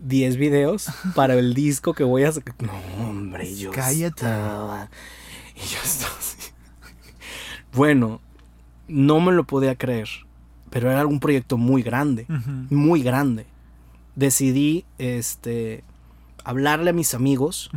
10 0.00 0.36
videos 0.36 0.88
para 1.14 1.34
el 1.34 1.54
disco 1.54 1.94
que 1.94 2.04
voy 2.04 2.24
a 2.24 2.32
sacar? 2.32 2.54
No, 2.60 2.72
hombre, 3.08 3.54
yo 3.56 3.70
Cállate. 3.70 4.26
Y 4.26 5.60
yo 5.60 5.78
estaba 5.82 6.14
así. 6.18 6.52
Bueno, 7.72 8.20
no 8.88 9.20
me 9.20 9.32
lo 9.32 9.44
podía 9.44 9.76
creer, 9.76 10.08
pero 10.70 10.90
era 10.90 11.06
un 11.06 11.20
proyecto 11.20 11.56
muy 11.56 11.82
grande, 11.82 12.26
muy 12.68 13.02
grande. 13.02 13.46
Decidí, 14.14 14.84
este, 14.98 15.84
hablarle 16.44 16.90
a 16.90 16.92
mis 16.92 17.14
amigos, 17.14 17.70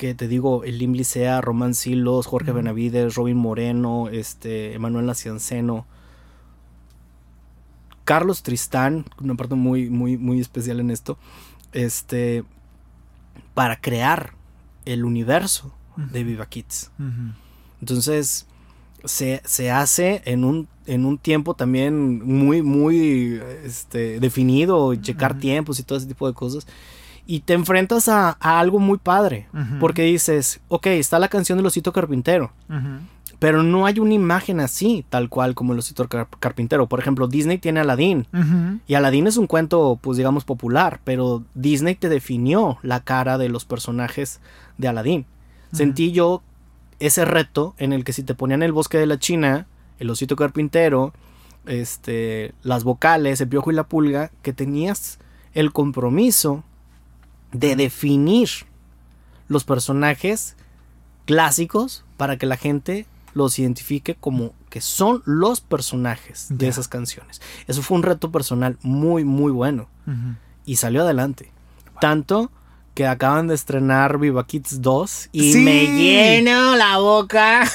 que 0.00 0.14
te 0.14 0.28
digo, 0.28 0.64
el 0.64 0.78
Lim 0.78 0.94
Licea, 0.94 1.42
Román 1.42 1.74
Silos, 1.74 2.26
Jorge 2.26 2.52
Benavides, 2.52 3.16
Robin 3.16 3.36
Moreno, 3.36 4.08
este, 4.08 4.72
Emanuel 4.72 5.04
Nacianceno, 5.04 5.84
Carlos 8.06 8.42
Tristán, 8.42 9.04
una 9.20 9.34
parte 9.34 9.56
muy, 9.56 9.90
muy, 9.90 10.16
muy 10.16 10.40
especial 10.40 10.80
en 10.80 10.90
esto, 10.90 11.18
este, 11.74 12.44
para 13.52 13.78
crear 13.78 14.32
el 14.86 15.04
universo 15.04 15.70
de 15.98 16.24
Viva 16.24 16.46
Kids. 16.46 16.90
Entonces, 17.82 18.46
se, 19.04 19.42
se, 19.44 19.70
hace 19.70 20.22
en 20.24 20.44
un, 20.44 20.66
en 20.86 21.04
un 21.04 21.18
tiempo 21.18 21.52
también 21.52 22.24
muy, 22.24 22.62
muy 22.62 23.38
este, 23.64 24.18
definido, 24.18 24.94
checar 24.94 25.38
tiempos 25.38 25.78
y 25.78 25.82
todo 25.82 25.98
ese 25.98 26.06
tipo 26.08 26.26
de 26.26 26.32
cosas 26.32 26.66
y 27.30 27.42
te 27.42 27.52
enfrentas 27.52 28.08
a, 28.08 28.30
algo 28.40 28.80
muy 28.80 28.98
padre. 28.98 29.46
Porque 29.78 30.02
dices, 30.02 30.60
ok, 30.66 30.86
está 30.86 31.20
la 31.20 31.28
canción 31.28 31.58
del 31.58 31.66
osito 31.66 31.92
carpintero. 31.92 32.50
Pero 33.38 33.62
no 33.62 33.86
hay 33.86 34.00
una 34.00 34.14
imagen 34.14 34.58
así, 34.58 35.04
tal 35.08 35.28
cual 35.28 35.54
como 35.54 35.72
el 35.72 35.78
osito 35.78 36.08
carpintero. 36.40 36.88
Por 36.88 36.98
ejemplo, 36.98 37.28
Disney 37.28 37.58
tiene 37.58 37.78
Aladdin. 37.78 38.26
Y 38.88 38.94
Aladdin 38.94 39.28
es 39.28 39.36
un 39.36 39.46
cuento, 39.46 39.96
pues 40.02 40.18
digamos, 40.18 40.44
popular. 40.44 41.00
Pero 41.04 41.44
Disney 41.54 41.94
te 41.94 42.08
definió 42.08 42.78
la 42.82 42.98
cara 42.98 43.38
de 43.38 43.48
los 43.48 43.64
personajes 43.64 44.40
de 44.76 44.88
Aladdin. 44.88 45.24
Sentí 45.70 46.10
yo 46.10 46.42
ese 46.98 47.24
reto 47.24 47.76
en 47.78 47.92
el 47.92 48.02
que 48.02 48.12
si 48.12 48.24
te 48.24 48.34
ponían 48.34 48.64
el 48.64 48.72
bosque 48.72 48.98
de 48.98 49.06
la 49.06 49.20
China, 49.20 49.68
el 50.00 50.10
osito 50.10 50.34
carpintero, 50.34 51.12
este, 51.66 52.54
las 52.64 52.82
vocales, 52.82 53.40
el 53.40 53.48
piojo 53.48 53.70
y 53.70 53.76
la 53.76 53.84
pulga, 53.84 54.32
que 54.42 54.52
tenías 54.52 55.20
el 55.54 55.72
compromiso 55.72 56.64
de 57.52 57.76
definir 57.76 58.48
los 59.48 59.64
personajes 59.64 60.56
clásicos 61.24 62.04
para 62.16 62.36
que 62.36 62.46
la 62.46 62.56
gente 62.56 63.06
los 63.34 63.58
identifique 63.58 64.14
como 64.14 64.52
que 64.68 64.80
son 64.80 65.22
los 65.24 65.60
personajes 65.60 66.46
de 66.50 66.68
esas 66.68 66.88
canciones. 66.88 67.40
Eso 67.66 67.82
fue 67.82 67.96
un 67.96 68.02
reto 68.02 68.30
personal 68.30 68.78
muy, 68.82 69.24
muy 69.24 69.52
bueno. 69.52 69.88
Y 70.64 70.76
salió 70.76 71.02
adelante. 71.02 71.52
Tanto 72.00 72.50
que 72.94 73.06
acaban 73.06 73.46
de 73.48 73.54
estrenar 73.54 74.18
Viva 74.18 74.46
Kids 74.46 74.82
2 74.82 75.28
y 75.32 75.54
me 75.56 75.86
lleno 75.86 76.76
la 76.76 76.98
boca. 76.98 77.68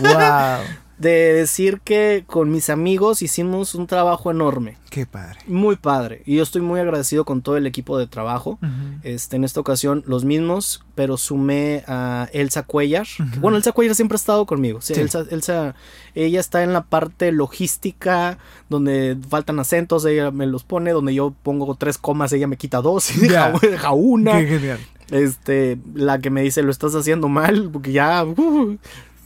Wow. 0.00 0.66
de 0.98 1.32
decir 1.32 1.80
que 1.82 2.24
con 2.26 2.50
mis 2.50 2.70
amigos 2.70 3.22
hicimos 3.22 3.74
un 3.74 3.86
trabajo 3.86 4.30
enorme. 4.30 4.76
Qué 4.90 5.06
padre. 5.06 5.38
Muy 5.46 5.76
padre. 5.76 6.22
Y 6.26 6.36
yo 6.36 6.42
estoy 6.42 6.60
muy 6.60 6.80
agradecido 6.80 7.24
con 7.24 7.42
todo 7.42 7.56
el 7.56 7.66
equipo 7.66 7.98
de 7.98 8.06
trabajo. 8.06 8.58
este, 9.04 9.36
en 9.36 9.44
esta 9.44 9.60
ocasión 9.60 10.02
los 10.06 10.24
mismos, 10.24 10.84
pero 10.94 11.16
sumé 11.16 11.84
a 11.86 12.28
Elsa 12.32 12.64
Cuellar. 12.64 13.06
bueno, 13.40 13.56
Elsa 13.56 13.72
Cuellar 13.72 13.94
siempre 13.94 14.16
ha 14.16 14.20
estado 14.20 14.44
conmigo. 14.46 14.80
Elsa, 14.88 15.74
ella 16.14 16.40
está 16.40 16.64
en 16.64 16.72
la 16.72 16.82
parte 16.82 17.30
logística, 17.30 18.38
donde 18.68 19.16
faltan 19.28 19.60
acentos, 19.60 20.04
ella 20.04 20.30
me 20.32 20.46
los 20.46 20.64
pone, 20.64 20.90
donde 20.90 21.14
yo 21.14 21.32
pongo 21.42 21.76
tres 21.76 21.96
comas, 21.96 22.32
ella 22.32 22.48
me 22.48 22.56
quita 22.56 22.80
dos 22.80 23.16
y 23.16 23.20
deja, 23.20 23.92
una. 23.92 24.38
Qué 24.40 24.46
genial. 24.46 24.80
Este, 25.10 25.78
la 25.94 26.18
que 26.18 26.28
me 26.30 26.42
dice, 26.42 26.62
lo 26.62 26.70
estás 26.70 26.94
haciendo 26.94 27.28
mal, 27.28 27.70
porque 27.72 27.92
ya... 27.92 28.24
Uh, 28.24 28.76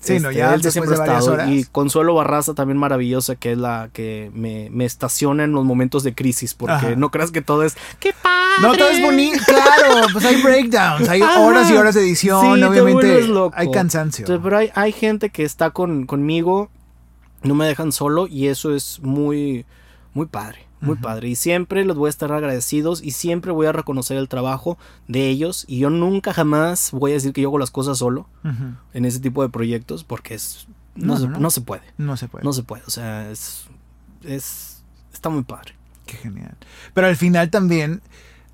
Sí, 0.03 0.19
no, 0.19 0.31
este, 0.31 0.41
ya 0.41 0.55
él 0.55 0.63
siempre 0.63 0.97
ha 0.97 0.99
estado. 0.99 1.49
Y 1.49 1.65
Consuelo 1.65 2.15
Barraza 2.15 2.55
también 2.55 2.77
maravillosa, 2.77 3.37
que 3.37 3.53
es 3.53 3.59
la 3.59 3.89
que 3.93 4.31
me, 4.35 4.69
me 4.71 4.85
estaciona 4.85 5.45
en 5.45 5.53
los 5.53 5.65
momentos 5.65 6.03
de 6.03 6.15
crisis, 6.15 6.55
porque 6.55 6.97
no 6.97 7.11
creas 7.11 7.31
que 7.31 7.41
todo 7.41 7.63
es 7.63 7.77
¡qué 8.01 8.13
padre! 8.21 8.43
No, 8.61 8.75
todo 8.75 8.89
es 8.89 9.01
bonito, 9.01 9.43
claro, 9.47 10.07
pues 10.13 10.25
hay 10.25 10.43
breakdowns, 10.43 11.09
hay 11.09 11.23
horas 11.23 11.71
y 11.71 11.75
horas 11.75 11.95
de 11.95 12.03
edición, 12.03 12.63
obviamente 12.63 13.25
hay 13.55 13.71
cansancio. 13.71 14.27
pero 14.27 14.59
hay, 14.59 14.71
hay 14.75 14.93
gente 14.93 15.31
que 15.31 15.45
está 15.45 15.71
con, 15.71 16.05
conmigo, 16.05 16.71
no 17.43 17.55
me 17.55 17.67
dejan 17.67 17.93
solo 17.93 18.27
y 18.27 18.49
eso 18.49 18.75
es 18.75 19.01
muy, 19.03 19.65
muy 20.15 20.27
padre 20.27 20.72
muy 20.83 20.97
padre. 20.97 21.29
Y 21.29 21.37
siempre 21.37 21.85
les 21.85 21.97
voy 21.97 22.09
a 22.09 22.11
estar 22.11 22.31
agradecidos 22.33 23.03
y 23.03 23.13
siempre 23.13 23.53
voy 23.53 23.67
a 23.67 23.73
reconocer 23.73 24.17
el 24.19 24.29
trabajo 24.29 24.77
de 25.09 25.29
ellos. 25.29 25.65
Y 25.67 25.79
yo 25.79 25.91
nunca 25.91 26.35
jamás 26.35 26.91
voy 26.93 27.13
a 27.13 27.15
decir 27.15 27.33
que 27.33 27.41
yo 27.41 27.49
hago 27.49 27.59
las 27.59 27.71
cosas 27.71 27.99
solo 27.99 28.29
en 28.93 29.05
ese 29.05 29.21
tipo 29.21 29.43
de 29.43 29.49
proyectos 29.49 30.05
porque 30.05 30.35
es 30.35 30.67
no, 30.95 31.17
se, 31.17 31.27
puede. 31.27 31.41
No 31.97 32.17
se 32.17 32.29
puede. 32.29 32.45
No 32.45 32.53
se 32.53 32.63
puede. 32.63 32.83
O 32.87 32.91
sea, 32.91 33.31
es, 33.31 33.65
es 34.25 34.83
está 35.13 35.31
muy 35.31 35.43
padre. 35.43 35.75
Qué 36.07 36.17
genial. 36.17 36.57
Pero 36.93 37.07
al 37.07 37.17
final 37.17 37.51
también 37.51 38.03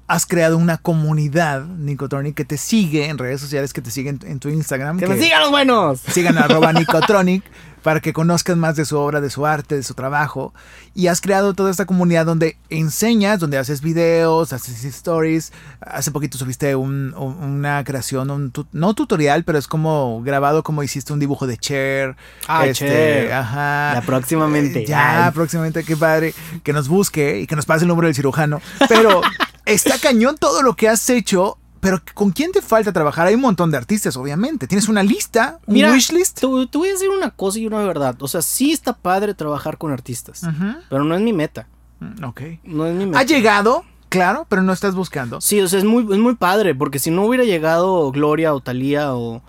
has 0.08 0.24
creado 0.24 0.56
una 0.56 0.78
comunidad, 0.78 1.64
Nicotronic, 1.64 2.34
que 2.34 2.46
te 2.46 2.56
sigue 2.56 3.08
en 3.08 3.18
redes 3.18 3.42
sociales, 3.42 3.74
que 3.74 3.82
te 3.82 3.90
siguen 3.90 4.18
en, 4.24 4.40
tu 4.40 4.48
Instagram. 4.48 4.98
¡Que, 4.98 5.06
me 5.06 5.20
sigan 5.20 5.42
los 5.42 5.50
buenos! 5.50 6.00
Sigan 6.00 6.38
arroba 6.38 6.72
Nicotronic 6.74 7.44
para 7.82 8.00
que 8.00 8.12
conozcan 8.12 8.58
más 8.58 8.74
de 8.74 8.84
su 8.84 8.98
obra, 8.98 9.20
de 9.20 9.30
su 9.30 9.46
arte, 9.46 9.76
de 9.76 9.82
su 9.82 9.94
trabajo. 9.94 10.54
Y 10.94 11.08
has 11.08 11.20
creado 11.20 11.54
toda 11.54 11.70
esta 11.70 11.84
comunidad 11.84 12.24
donde 12.24 12.56
enseñas, 12.70 13.38
donde 13.38 13.58
haces 13.58 13.82
videos, 13.82 14.52
haces 14.52 14.84
stories. 14.84 15.52
Hace 15.80 16.10
poquito 16.10 16.38
subiste 16.38 16.74
una 16.74 17.84
creación, 17.84 18.30
un 18.30 18.52
no 18.72 18.94
tutorial, 18.94 19.44
pero 19.44 19.58
es 19.58 19.68
como 19.68 20.22
grabado 20.22 20.62
como 20.62 20.82
hiciste 20.82 21.12
un 21.12 21.20
dibujo 21.20 21.46
de 21.46 21.58
Cher. 21.58 22.16
Ah, 22.46 22.66
este, 22.66 22.86
Cher. 22.86 23.32
Ajá. 23.32 23.92
Ya 23.94 24.02
próximamente. 24.02 24.86
Ya, 24.86 25.30
próximamente, 25.34 25.84
qué 25.84 25.96
padre. 25.96 26.34
Que 26.62 26.72
nos 26.72 26.88
busque 26.88 27.40
y 27.40 27.46
que 27.46 27.56
nos 27.56 27.66
pase 27.66 27.84
el 27.84 27.88
número 27.88 28.08
del 28.08 28.14
cirujano. 28.14 28.60
Pero 28.88 29.20
está 29.68 29.98
cañón 29.98 30.36
todo 30.38 30.62
lo 30.62 30.74
que 30.74 30.88
has 30.88 31.08
hecho. 31.10 31.58
Pero 31.80 32.02
¿con 32.14 32.32
quién 32.32 32.50
te 32.50 32.60
falta 32.60 32.92
trabajar? 32.92 33.28
Hay 33.28 33.36
un 33.36 33.40
montón 33.40 33.70
de 33.70 33.76
artistas, 33.76 34.16
obviamente. 34.16 34.66
Tienes 34.66 34.88
una 34.88 35.04
lista, 35.04 35.60
un 35.64 35.74
Mira, 35.74 35.92
wishlist. 35.92 36.40
Te, 36.40 36.46
te, 36.66 36.78
voy 36.78 36.88
a 36.88 36.92
decir 36.92 37.08
una 37.08 37.30
cosa 37.30 37.60
y 37.60 37.66
una 37.66 37.78
verdad. 37.78 38.16
O 38.20 38.26
sea, 38.26 38.42
sí 38.42 38.72
está 38.72 38.94
padre 38.94 39.32
trabajar 39.34 39.78
con 39.78 39.92
artistas, 39.92 40.42
pero 40.90 41.04
no 41.04 41.14
es 41.14 41.20
mi 41.20 41.32
meta. 41.32 41.68
Mm, 42.00 42.24
ok. 42.24 42.40
No 42.64 42.86
es 42.86 42.96
mi 42.96 43.06
meta. 43.06 43.20
Ha 43.20 43.22
llegado, 43.22 43.84
claro, 44.08 44.44
pero 44.48 44.62
no 44.62 44.72
estás 44.72 44.96
buscando. 44.96 45.40
Sí, 45.40 45.60
o 45.60 45.68
sea, 45.68 45.78
es 45.78 45.84
muy, 45.84 46.02
es 46.12 46.18
muy 46.18 46.34
padre, 46.34 46.74
porque 46.74 46.98
si 46.98 47.12
no 47.12 47.24
hubiera 47.24 47.44
llegado 47.44 48.10
Gloria 48.10 48.54
o 48.54 48.60
Talía 48.60 49.14
o 49.14 49.40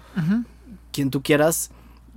quien 0.91 1.09
tú 1.09 1.23
quieras, 1.23 1.71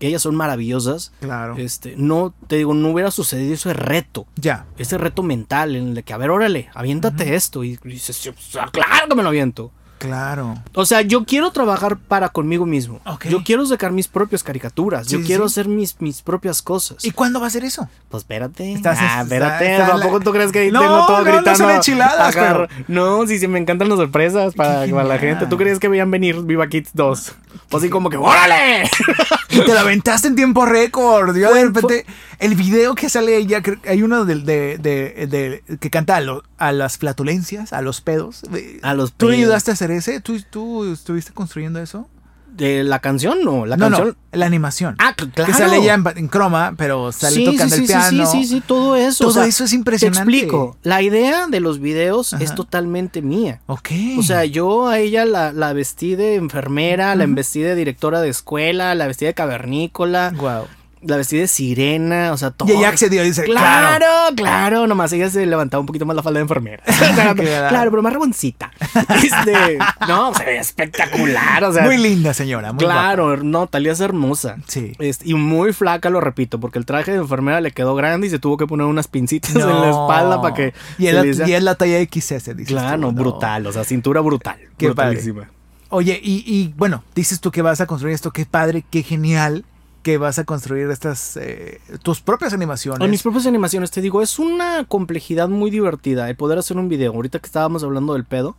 ellas 0.07 0.23
son 0.23 0.35
maravillosas. 0.35 1.13
Claro. 1.21 1.57
Este, 1.57 1.95
no, 1.97 2.35
te 2.47 2.57
digo, 2.57 2.75
no 2.75 2.91
hubiera 2.91 3.11
sucedido 3.11 3.55
ese 3.55 3.73
reto. 3.73 4.27
Ya. 4.37 4.67
Ese 4.79 4.99
reto 4.99 5.23
mental 5.23 5.77
en 5.77 5.97
el 5.97 6.05
que, 6.05 6.13
a 6.13 6.17
ver, 6.17 6.31
órale, 6.31 6.71
aviéntate 6.75 7.35
esto. 7.35 7.65
Y, 7.65 7.79
dices, 7.85 8.33
claro 8.73 9.09
que 9.09 9.15
me 9.15 9.23
lo 9.23 9.29
aviento. 9.29 9.73
Claro. 10.03 10.59
O 10.75 10.85
sea, 10.85 11.03
yo 11.03 11.25
quiero 11.25 11.53
trabajar 11.53 11.97
para 11.97 12.31
conmigo 12.31 12.67
mismo. 12.67 13.01
Yo 13.31 13.45
quiero 13.45 13.65
sacar 13.65 13.93
mis 13.93 14.09
propias 14.09 14.43
caricaturas. 14.43 15.07
yo 15.07 15.23
quiero 15.23 15.45
hacer 15.45 15.69
mis, 15.69 16.01
mis 16.01 16.23
propias 16.23 16.61
cosas. 16.61 17.05
¿Y 17.05 17.13
cuándo 17.13 17.41
va 17.41 17.47
a 17.47 17.51
ser 17.51 17.63
eso? 17.63 17.89
Pues 18.09 18.23
espérate. 18.23 18.73
Estás, 18.73 18.99
ah, 19.01 19.21
espérate. 19.23 19.79
¿Tampoco 19.79 20.19
tú 20.19 20.33
crees 20.33 20.51
que 20.51 20.73
no, 20.73 20.81
tengo 20.81 21.07
todo 21.07 21.19
no, 21.19 21.25
gritando? 21.25 21.67
No, 21.67 21.71
enchiladas, 21.71 22.35
pero... 22.35 22.67
no, 22.89 23.25
sí, 23.29 23.39
sí, 23.39 23.47
me 23.47 23.61
encantan 23.61 23.89
las 23.89 23.99
sorpresas 23.99 24.55
para, 24.55 24.91
para 24.91 25.05
la 25.05 25.19
gente. 25.19 25.47
¿Tú 25.47 25.57
crees 25.57 25.79
que 25.79 25.87
veían 25.87 26.11
venir 26.11 26.43
Viva 26.43 26.67
Kids 26.67 26.91
2? 26.95 27.33
Pues 27.69 27.85
así 27.85 27.89
como 27.89 28.11
que 28.11 28.17
¡órale! 28.17 28.91
te 29.49 29.75
la 29.75 29.83
aventaste 29.83 30.29
en 30.29 30.35
tiempo 30.35 30.67
récord. 30.67 31.37
Yo 31.37 31.55
de 31.55 31.65
repente, 31.67 32.07
el 32.43 32.57
video 32.57 32.95
que 32.97 33.09
sale 33.09 33.37
ella, 33.37 33.63
hay 33.89 34.03
uno 34.03 34.25
de, 34.25 34.35
de, 34.35 34.79
de, 34.79 35.79
que 35.79 35.91
canta 35.91 36.17
a, 36.17 36.23
a, 36.59 36.73
las 36.73 36.99
flatulencias, 36.99 37.73
a 37.73 37.83
los 37.83 38.01
pedos. 38.01 38.43
A 38.83 38.95
los 38.95 39.13
¿Tú 39.13 39.29
le 39.29 39.37
ayudaste 39.37 39.71
a 39.71 39.75
hacer 39.75 39.93
ese? 39.93 40.21
¿Tú, 40.21 40.41
tú 40.51 40.93
estuviste 40.93 41.33
construyendo 41.33 41.81
eso? 41.81 42.09
¿De 42.49 42.83
la 42.83 42.99
canción? 42.99 43.45
No, 43.45 43.65
la 43.65 43.79
canción. 43.79 44.17
la 44.33 44.45
animación. 44.45 44.97
Ah, 44.99 45.15
claro. 45.15 45.51
Que 45.51 45.57
sale 45.57 45.77
ella 45.77 45.95
en, 46.17 46.29
croma, 46.29 46.75
pero 46.77 47.13
sale 47.13 47.45
tocando 47.45 47.77
el 47.77 47.87
piano. 47.87 48.27
Sí, 48.27 48.43
sí, 48.43 48.47
sí, 48.47 48.61
todo 48.61 48.97
eso. 48.97 49.25
Todo 49.25 49.45
eso 49.45 49.65
es 49.65 49.73
impresionante. 49.73 50.31
Te 50.31 50.37
explico. 50.37 50.77
La 50.83 51.01
idea 51.01 51.47
de 51.47 51.61
los 51.61 51.79
videos 51.79 52.35
es 52.35 52.55
totalmente 52.55 53.23
mía. 53.23 53.63
Ok. 53.69 53.91
O 54.19 54.23
sea, 54.23 54.45
yo 54.45 54.89
a 54.89 54.99
ella 54.99 55.25
la, 55.25 55.53
la 55.53 55.73
vestí 55.73 56.15
de 56.15 56.35
enfermera, 56.35 57.15
la 57.15 57.25
vestí 57.27 57.61
de 57.61 57.75
directora 57.75 58.21
de 58.21 58.29
escuela, 58.29 58.95
la 58.97 59.07
vestí 59.07 59.25
de 59.25 59.33
cavernícola. 59.33 60.35
Wow 60.37 60.67
la 61.05 61.17
vestida 61.17 61.41
de 61.41 61.49
sirena, 61.49 62.33
o 62.33 62.37
sea, 62.37 62.51
todo. 62.51 62.69
Y 62.69 62.77
ella 62.77 62.89
accedió, 62.89 63.23
dice, 63.23 63.45
claro, 63.45 63.99
claro, 63.99 64.37
claro, 64.37 64.87
nomás 64.87 65.13
ella 65.13 65.29
se 65.31 65.45
levantaba 65.47 65.81
un 65.81 65.87
poquito 65.87 66.07
más 66.07 66.15
la 66.15 66.23
falda 66.23 66.39
de 66.39 66.43
enfermera. 66.43 66.83
claro, 67.15 67.91
pero 67.91 68.03
más 68.03 68.13
raboncita. 68.13 68.71
Este, 69.23 69.79
no, 70.09 70.35
se 70.35 70.45
ve 70.45 70.57
espectacular, 70.59 71.63
o 71.65 71.73
sea. 71.73 71.85
Muy 71.85 71.97
linda, 71.97 72.35
señora, 72.35 72.73
muy 72.73 72.85
Claro, 72.85 73.37
no, 73.37 73.67
Talía 73.67 73.93
es 73.93 74.01
hermosa. 74.01 74.57
Sí. 74.67 74.93
Este, 74.99 75.31
y 75.31 75.35
muy 75.35 75.73
flaca, 75.73 76.11
lo 76.11 76.21
repito, 76.21 76.61
porque 76.61 76.79
el 76.79 76.87
traje 76.87 77.13
de 77.13 77.19
enfermera 77.19 77.61
le 77.61 77.73
quedó 77.73 77.95
grande 77.95 78.27
y 78.27 78.31
se 78.31 78.39
tuvo 78.39 78.57
que 78.57 78.67
poner 78.67 78.87
unas 78.87 79.09
pincitas 79.09 79.55
en 79.55 79.67
la 79.67 79.91
espalda 79.91 80.41
para 80.41 80.55
que. 80.55 80.75
Y, 80.99 81.07
es 81.07 81.63
la 81.63 81.75
talla 81.75 82.01
XS, 82.03 82.57
dice. 82.57 82.65
Claro, 82.65 83.13
brutal, 83.13 83.67
o 83.67 83.73
sea, 83.73 83.85
cintura 83.85 84.21
brutal. 84.21 84.59
Qué 84.77 84.87
brutalísima. 84.87 85.49
Oye, 85.89 86.19
y, 86.23 86.43
y 86.47 86.75
bueno, 86.77 87.05
dices 87.15 87.41
tú 87.41 87.51
que 87.51 87.61
vas 87.61 87.81
a 87.81 87.87
construir 87.87 88.15
esto, 88.15 88.31
qué 88.31 88.47
padre, 88.47 88.83
qué 88.89 89.03
genial 89.03 89.65
que 90.03 90.19
vas 90.19 90.39
a 90.39 90.45
construir 90.45 90.91
estas 90.91 91.37
eh, 91.37 91.81
tus 92.03 92.21
propias 92.21 92.53
animaciones. 92.53 93.09
mis 93.09 93.23
propias 93.23 93.47
animaciones, 93.47 93.91
te 93.91 94.01
digo, 94.01 94.23
es 94.23 94.39
una 94.39 94.85
complejidad 94.85 95.49
muy 95.49 95.71
divertida 95.71 96.29
el 96.29 96.37
poder 96.37 96.59
hacer 96.59 96.77
un 96.77 96.89
video. 96.89 97.13
Ahorita 97.13 97.39
que 97.39 97.47
estábamos 97.47 97.85
hablando 97.85 98.15
del 98.15 98.25
pedo, 98.25 98.57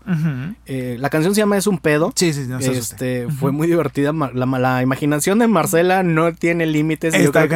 eh, 0.66 0.98
la 1.00 1.10
canción 1.10 1.36
se 1.36 1.42
llama 1.42 1.58
Es 1.58 1.68
un 1.68 1.78
pedo. 1.78 2.14
Sí, 2.16 2.34
sí, 2.34 2.46
no 2.48 2.60
Este, 2.60 3.28
Fue 3.30 3.52
muy 3.52 3.68
divertida. 3.68 4.14
La, 4.14 4.46
la, 4.46 4.82
imaginación 4.82 5.40
de 5.40 5.48
Marcela 5.48 6.04
no 6.04 6.34
tiene 6.34 6.66
límites 6.66 7.14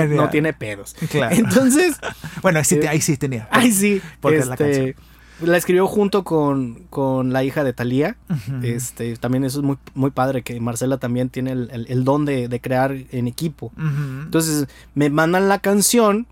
no 0.09 0.29
tiene 0.29 0.53
pedos. 0.53 0.95
Claro. 1.09 1.35
Entonces. 1.35 1.97
bueno, 2.41 2.59
ahí 2.59 3.01
sí, 3.01 3.17
tenía. 3.17 3.47
Ahí 3.51 3.71
sí. 3.71 4.01
Porque 4.19 4.45
la 4.45 4.53
este, 4.53 4.63
canción. 4.63 4.95
La 5.41 5.57
escribió 5.57 5.88
junto 5.88 6.23
con, 6.23 6.85
con 6.89 7.31
la 7.31 7.43
hija 7.43 7.63
de 7.63 7.73
Thalía. 7.73 8.17
este, 8.63 9.15
también 9.17 9.43
eso 9.43 9.59
es 9.59 9.65
muy, 9.65 9.77
muy 9.93 10.11
padre, 10.11 10.41
que 10.41 10.59
Marcela 10.59 10.97
también 10.97 11.29
tiene 11.29 11.51
el, 11.51 12.03
don 12.03 12.25
de, 12.25 12.59
crear 12.61 12.95
en 13.11 13.27
equipo. 13.27 13.71
Entonces, 13.77 14.67
me 14.95 15.09
mandan 15.09 15.47
la 15.47 15.59
canción. 15.59 16.27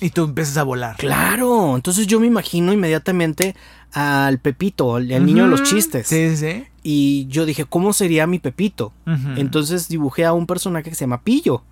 Y 0.00 0.10
tú 0.10 0.24
empiezas 0.24 0.56
a 0.56 0.64
volar. 0.64 0.96
Claro. 0.96 1.76
Entonces 1.76 2.08
yo 2.08 2.18
me 2.18 2.26
imagino 2.26 2.72
inmediatamente 2.72 3.54
al 3.92 4.38
Pepito, 4.38 4.98
el, 4.98 5.24
niño 5.24 5.44
de 5.44 5.50
los 5.50 5.62
chistes. 5.62 6.08
Sí, 6.08 6.36
sí. 6.36 6.64
Y 6.82 7.26
yo 7.28 7.46
dije, 7.46 7.64
¿cómo 7.64 7.92
sería 7.92 8.26
mi 8.26 8.40
Pepito? 8.40 8.92
Entonces 9.36 9.88
dibujé 9.88 10.24
a 10.24 10.32
un 10.32 10.46
personaje 10.46 10.90
que 10.90 10.96
se 10.96 11.04
llama 11.04 11.22
Pillo. 11.22 11.62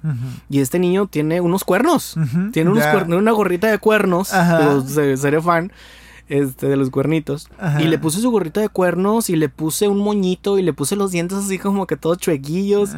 Y 0.48 0.60
este 0.60 0.78
niño 0.78 1.08
tiene 1.08 1.40
unos 1.40 1.64
cuernos. 1.64 2.14
Tiene 2.52 2.70
unos 2.70 2.86
cuernos, 2.86 3.18
una 3.18 3.32
gorrita 3.32 3.66
de 3.70 3.78
cuernos. 3.78 4.28
seré 4.88 5.42
fan 5.42 5.72
este, 6.32 6.66
de 6.66 6.76
los 6.76 6.88
cuernitos. 6.88 7.48
Y 7.78 7.84
le 7.84 7.98
puse 7.98 8.20
su 8.20 8.30
gorrita 8.30 8.62
de 8.62 8.70
cuernos 8.70 9.28
y 9.28 9.36
le 9.36 9.50
puse 9.50 9.86
un 9.86 9.98
moñito 9.98 10.58
y 10.58 10.62
le 10.62 10.72
puse 10.72 10.96
los 10.96 11.12
dientes 11.12 11.36
así 11.36 11.58
como 11.58 11.86
que 11.86 11.96
todos 11.96 12.16
chuequillos. 12.16 12.90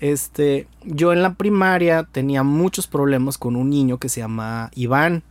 Este, 0.00 0.66
yo 0.84 1.12
en 1.12 1.22
la 1.22 1.34
primaria 1.34 2.08
tenía 2.10 2.42
muchos 2.42 2.88
problemas 2.88 3.38
con 3.38 3.54
un 3.54 3.70
niño 3.70 3.98
que 3.98 4.08
se 4.08 4.20
llama 4.20 4.70
Iván. 4.74 5.22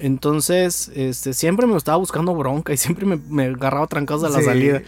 Entonces, 0.00 0.92
este, 0.94 1.32
siempre 1.32 1.66
me 1.66 1.74
estaba 1.76 1.96
buscando 1.96 2.34
bronca 2.34 2.74
y 2.74 2.76
siempre 2.76 3.06
me, 3.06 3.44
agarraba 3.44 3.86
trancados 3.86 4.22
a 4.24 4.28
la 4.28 4.42
salida. 4.42 4.82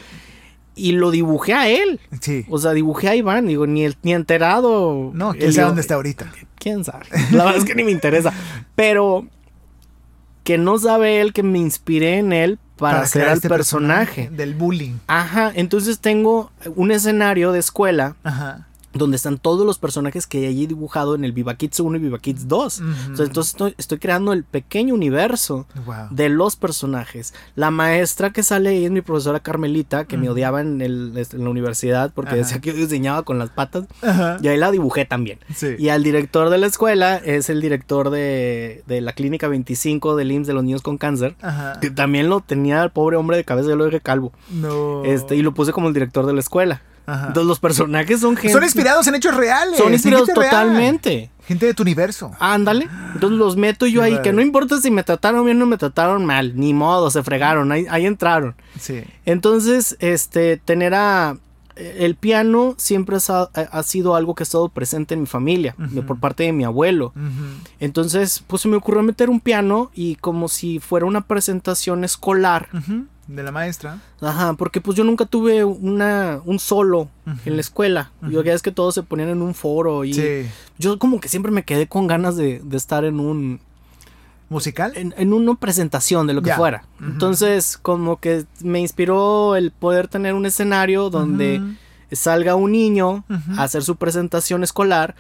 Y 0.74 0.92
lo 0.92 1.10
dibujé 1.10 1.54
a 1.54 1.68
él. 1.68 2.00
Sí. 2.20 2.46
O 2.48 2.58
sea, 2.58 2.72
dibujé 2.72 3.08
a 3.08 3.16
Iván. 3.16 3.46
Digo, 3.46 3.66
ni, 3.66 3.84
el, 3.84 3.96
ni 4.02 4.12
enterado. 4.12 5.10
No, 5.14 5.32
quién 5.32 5.52
sabe 5.52 5.66
dónde 5.66 5.82
está 5.82 5.94
ahorita. 5.94 6.32
Quién 6.58 6.84
sabe. 6.84 7.04
La 7.30 7.44
verdad 7.44 7.56
es 7.56 7.64
que 7.64 7.74
ni 7.74 7.84
me 7.84 7.90
interesa. 7.90 8.32
Pero 8.74 9.26
que 10.44 10.58
no 10.58 10.78
sabe 10.78 11.20
él 11.20 11.32
que 11.32 11.42
me 11.42 11.58
inspiré 11.58 12.18
en 12.18 12.32
él 12.32 12.58
para, 12.76 13.00
hacer 13.00 13.28
al 13.28 13.36
este 13.36 13.48
personaje. 13.48 14.28
Del 14.30 14.54
bullying. 14.54 14.98
Ajá, 15.06 15.52
entonces 15.54 16.00
tengo 16.00 16.50
un 16.74 16.90
escenario 16.90 17.52
de 17.52 17.60
escuela. 17.60 18.16
Ajá 18.24 18.66
donde 18.92 19.16
están 19.16 19.38
todos 19.38 19.66
los 19.66 19.78
personajes 19.78 20.26
que 20.26 20.46
hay 20.46 20.66
dibujado 20.66 21.14
en 21.14 21.24
el 21.24 21.32
Viva 21.32 21.54
Kids 21.54 21.80
1 21.80 21.96
y 21.96 22.00
Viva 22.00 22.18
Kids 22.18 22.48
2. 22.48 22.82
entonces 23.18 23.56
estoy, 23.78 23.98
creando 23.98 24.32
el 24.32 24.44
pequeño 24.44 24.94
universo 24.94 25.66
de 26.10 26.28
los 26.28 26.56
personajes. 26.56 27.34
La 27.54 27.70
maestra 27.70 28.30
que 28.30 28.42
sale 28.42 28.70
ahí 28.70 28.84
es 28.84 28.90
mi 28.90 29.00
profesora 29.00 29.40
Carmelita, 29.40 30.04
que 30.04 30.16
me 30.16 30.28
odiaba 30.28 30.60
en, 30.60 31.14
la 31.14 31.48
universidad 31.48 32.12
porque 32.14 32.36
decía 32.36 32.60
que 32.60 32.72
yo 32.72 32.76
diseñaba 32.76 33.22
con 33.22 33.38
las 33.38 33.50
patas. 33.50 33.84
Y 34.40 34.48
ahí 34.48 34.56
la 34.56 34.70
dibujé 34.70 35.04
también. 35.04 35.38
Y 35.78 35.88
al 35.88 36.02
director 36.02 36.50
de 36.50 36.58
la 36.58 36.66
escuela 36.66 37.16
es 37.16 37.50
el 37.50 37.60
director 37.60 38.10
de, 38.10 38.82
la 38.86 39.12
Clínica 39.12 39.48
25 39.48 40.16
del 40.16 40.32
IMSS 40.32 40.46
de 40.46 40.54
los 40.54 40.64
niños 40.64 40.82
con 40.82 40.98
cáncer. 40.98 41.36
Que 41.80 41.90
también 41.90 42.28
lo 42.28 42.40
tenía 42.40 42.82
el 42.82 42.90
pobre 42.90 43.16
hombre 43.16 43.36
de 43.36 43.44
cabeza, 43.44 43.68
de 43.68 43.76
lo 43.76 43.84
dejé 43.84 44.00
calvo. 44.00 44.32
Este, 45.04 45.36
y 45.36 45.42
lo 45.42 45.52
puse 45.54 45.72
como 45.72 45.88
el 45.88 45.94
director 45.94 46.26
de 46.26 46.32
la 46.32 46.40
escuela. 46.40 46.82
Entonces 47.06 47.46
los 47.46 47.58
personajes 47.58 48.20
son 48.20 48.36
gente. 48.36 48.52
Son 48.52 48.62
inspirados 48.62 49.06
en 49.06 49.14
hechos 49.14 49.34
reales. 49.34 49.78
Son 49.78 49.92
inspirados 49.92 50.28
totalmente. 50.28 51.30
Gente 51.46 51.66
de 51.66 51.74
tu 51.74 51.82
universo. 51.82 52.30
Ándale. 52.38 52.88
Entonces 53.14 53.38
los 53.38 53.56
meto 53.56 53.86
yo 53.86 54.02
ahí, 54.02 54.20
que 54.22 54.32
no 54.32 54.40
importa 54.40 54.80
si 54.80 54.90
me 54.90 55.02
trataron 55.02 55.44
bien 55.44 55.60
o 55.60 55.66
me 55.66 55.76
trataron 55.76 56.24
mal, 56.24 56.52
ni 56.56 56.72
modo, 56.72 57.10
se 57.10 57.22
fregaron, 57.22 57.72
ahí, 57.72 58.06
entraron. 58.06 58.54
Sí. 58.78 59.02
Entonces, 59.24 59.96
este, 60.00 60.56
tener 60.56 60.94
a. 60.94 61.36
El 61.74 62.16
piano 62.16 62.74
siempre 62.76 63.16
ha, 63.16 63.82
sido 63.82 64.14
algo 64.14 64.34
que 64.34 64.42
ha 64.42 64.44
estado 64.44 64.68
presente 64.68 65.14
en 65.14 65.20
mi 65.20 65.26
familia, 65.26 65.74
por 66.06 66.20
parte 66.20 66.44
de 66.44 66.52
mi 66.52 66.64
abuelo. 66.64 67.12
Entonces, 67.80 68.44
pues 68.46 68.62
se 68.62 68.68
me 68.68 68.76
ocurrió 68.76 69.02
meter 69.02 69.30
un 69.30 69.40
piano 69.40 69.90
y 69.94 70.16
como 70.16 70.48
si 70.48 70.80
fuera 70.80 71.06
una 71.06 71.22
presentación 71.22 72.04
escolar 72.04 72.68
de 73.34 73.42
la 73.42 73.52
maestra. 73.52 73.98
Ajá, 74.20 74.54
porque 74.54 74.80
pues 74.80 74.96
yo 74.96 75.04
nunca 75.04 75.24
tuve 75.26 75.64
una, 75.64 76.40
un 76.44 76.58
solo 76.58 77.08
en 77.44 77.54
la 77.56 77.60
escuela. 77.60 78.12
Yo 78.28 78.42
ya 78.42 78.52
es 78.52 78.62
que 78.62 78.72
todos 78.72 78.94
se 78.94 79.02
ponían 79.02 79.28
en 79.28 79.42
un 79.42 79.54
foro 79.54 80.04
y 80.04 80.46
yo 80.78 80.98
como 80.98 81.20
que 81.20 81.28
siempre 81.28 81.52
me 81.52 81.64
quedé 81.64 81.86
con 81.86 82.06
ganas 82.06 82.36
de, 82.36 82.62
estar 82.72 83.04
en 83.04 83.20
un 83.20 83.60
musical. 84.48 84.92
En, 84.96 85.32
una 85.32 85.54
presentación 85.54 86.26
de 86.26 86.34
lo 86.34 86.42
que 86.42 86.52
fuera. 86.52 86.84
Entonces, 87.00 87.78
como 87.80 88.20
que 88.20 88.44
me 88.60 88.80
inspiró 88.80 89.56
el 89.56 89.70
poder 89.70 90.08
tener 90.08 90.34
un 90.34 90.46
escenario 90.46 91.10
donde 91.10 91.60
salga 92.12 92.54
un 92.54 92.72
niño 92.72 93.24
a 93.56 93.62
hacer 93.62 93.82
su 93.82 93.96
presentación 93.96 94.62
escolar, 94.62 95.14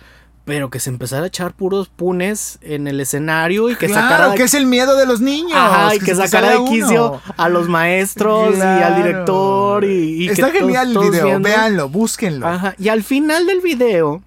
pero 0.44 0.70
que 0.70 0.80
se 0.80 0.90
empezara 0.90 1.24
a 1.24 1.26
echar 1.28 1.52
puros 1.52 1.88
punes 1.88 2.58
en 2.62 2.88
el 2.88 3.00
escenario 3.00 3.70
y 3.70 3.76
que 3.76 3.86
claro, 3.86 4.08
sacara. 4.08 4.34
que 4.34 4.42
es 4.42 4.54
el 4.54 4.66
miedo 4.66 4.96
de 4.96 5.06
los 5.06 5.20
niños. 5.20 5.52
Ajá, 5.54 5.94
y 5.94 6.00
que, 6.00 6.14
sacara 6.14 6.58
de 6.58 6.64
quicio 6.64 7.20
a 7.36 7.48
los 7.48 7.68
maestros 7.68 8.56
y 8.56 8.60
al 8.60 8.96
director. 8.96 9.84
Y, 9.84 10.28
Está 10.28 10.50
genial 10.50 10.96
el 10.96 11.10
video, 11.10 11.40
véanlo, 11.40 11.88
búsquenlo. 11.88 12.46
Ajá, 12.46 12.74
y 12.78 12.88
al 12.88 13.02
final 13.02 13.46
del 13.46 13.60
video. 13.60 14.22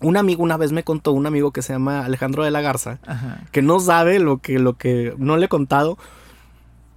Un 0.00 0.16
amigo 0.16 0.44
una 0.44 0.56
vez 0.56 0.70
me 0.70 0.84
contó, 0.84 1.10
un 1.10 1.26
amigo 1.26 1.50
que 1.50 1.60
se 1.60 1.72
llama 1.72 2.04
Alejandro 2.04 2.44
de 2.44 2.52
la 2.52 2.60
Garza, 2.60 3.00
que 3.50 3.62
no 3.62 3.80
sabe 3.80 4.20
lo 4.20 4.38
que, 4.38 4.60
lo 4.60 4.74
que 4.74 5.12
no 5.18 5.36
le 5.36 5.46
he 5.46 5.48
contado, 5.48 5.98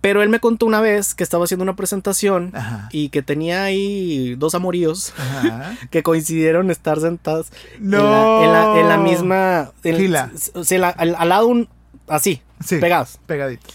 pero 0.01 0.23
él 0.23 0.29
me 0.29 0.39
contó 0.39 0.65
una 0.65 0.81
vez 0.81 1.13
que 1.13 1.23
estaba 1.23 1.45
haciendo 1.45 1.63
una 1.63 1.75
presentación 1.75 2.51
y 2.91 3.09
que 3.09 3.21
tenía 3.21 3.63
ahí 3.63 4.35
dos 4.35 4.55
amoríos 4.55 5.13
que 5.91 6.01
coincidieron 6.01 6.71
estar 6.71 6.99
sentados 6.99 7.51
en, 7.79 7.91
la, 7.91 8.97
misma. 8.97 9.71
al, 10.97 11.29
lado 11.29 11.47
un. 11.47 11.69
Así, 12.07 12.41
pegados. 12.67 13.19
Pegaditos. 13.27 13.73